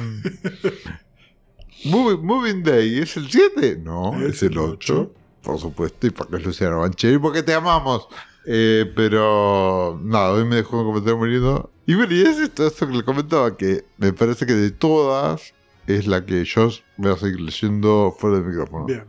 [1.84, 3.80] Moving, Day, ¿es el 7?
[3.82, 5.12] No, es, el 8.
[5.46, 8.08] Por supuesto, y porque es Luciano Banchero y porque te amamos.
[8.46, 11.70] Eh, pero nada, hoy me dejó un comentario muy lindo.
[11.86, 15.54] Y bueno, y es esto, esto que le comentaba, que me parece que de todas
[15.86, 18.86] es la que yo voy a seguir leyendo fuera del micrófono.
[18.86, 19.04] Bien.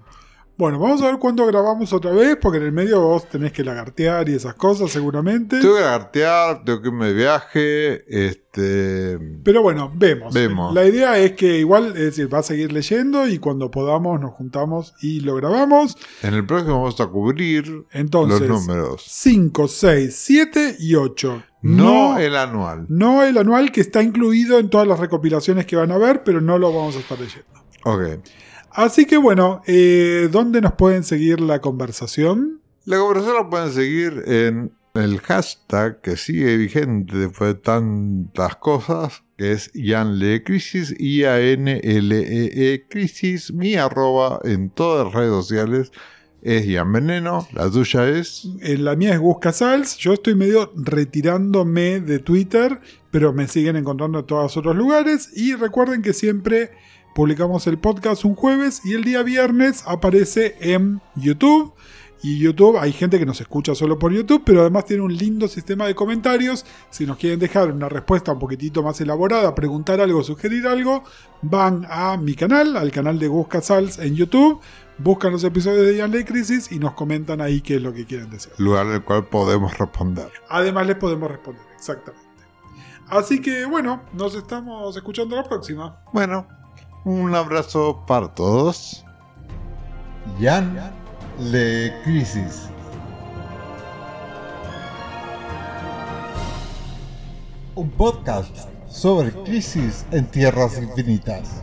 [0.57, 3.63] Bueno, vamos a ver cuándo grabamos otra vez, porque en el medio vos tenés que
[3.63, 5.59] lagartear y esas cosas seguramente.
[5.59, 9.19] Tengo que lagartear, tengo que irme de viaje, este...
[9.43, 10.33] Pero bueno, vemos.
[10.33, 10.73] vemos.
[10.73, 14.31] La idea es que igual, es decir, va a seguir leyendo y cuando podamos nos
[14.33, 15.95] juntamos y lo grabamos.
[16.23, 19.03] En el próximo vamos a cubrir Entonces, los números.
[19.05, 21.43] 5, 6, 7 y 8.
[21.61, 22.87] No, el anual.
[22.89, 26.41] No el anual que está incluido en todas las recopilaciones que van a ver, pero
[26.41, 27.61] no lo vamos a estar leyendo.
[27.83, 28.23] Ok.
[28.77, 32.61] Así que bueno, eh, ¿dónde nos pueden seguir la conversación?
[32.85, 39.23] La conversación la pueden seguir en el hashtag que sigue vigente después de tantas cosas,
[39.35, 39.71] que es
[40.45, 45.91] Crisis, I-A-N-L-E-E e Crisis, mi arroba en todas las redes sociales
[46.43, 48.47] es Ian Veneno, la tuya es...
[48.61, 52.79] Eh, la mía es Gus Casals, yo estoy medio retirándome de Twitter,
[53.09, 56.69] pero me siguen encontrando en todos otros lugares y recuerden que siempre
[57.17, 61.73] publicamos el podcast un jueves y el día viernes aparece en YouTube.
[62.21, 65.47] Y YouTube, hay gente que nos escucha solo por YouTube, pero además tiene un lindo
[65.47, 66.63] sistema de comentarios.
[66.91, 71.03] Si nos quieren dejar una respuesta un poquitito más elaborada, preguntar algo, sugerir algo,
[71.41, 74.61] van a mi canal, al canal de Gus Casals en YouTube,
[74.99, 78.29] buscan los episodios de Young Crisis y nos comentan ahí qué es lo que quieren
[78.29, 78.53] decir.
[78.59, 80.31] Lugar el cual podemos responder.
[80.49, 82.27] Además les podemos responder, exactamente.
[83.09, 85.97] Así que bueno, nos estamos escuchando la próxima.
[86.13, 86.45] Bueno,
[87.03, 89.05] un abrazo para todos.
[90.39, 90.91] Jan
[91.39, 92.69] Le Crisis.
[97.75, 101.61] Un podcast sobre crisis en tierras infinitas.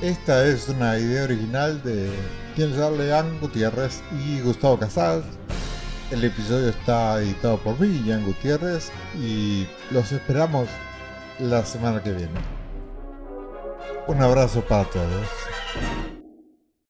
[0.00, 2.10] Esta es una idea original de
[2.56, 5.26] quienes hablan Gutiérrez y Gustavo Casals.
[6.10, 8.90] El episodio está editado por mí, Jan Gutiérrez,
[9.22, 10.68] y los esperamos
[11.40, 12.40] la semana que viene.
[14.06, 15.26] Un abrazo para todos.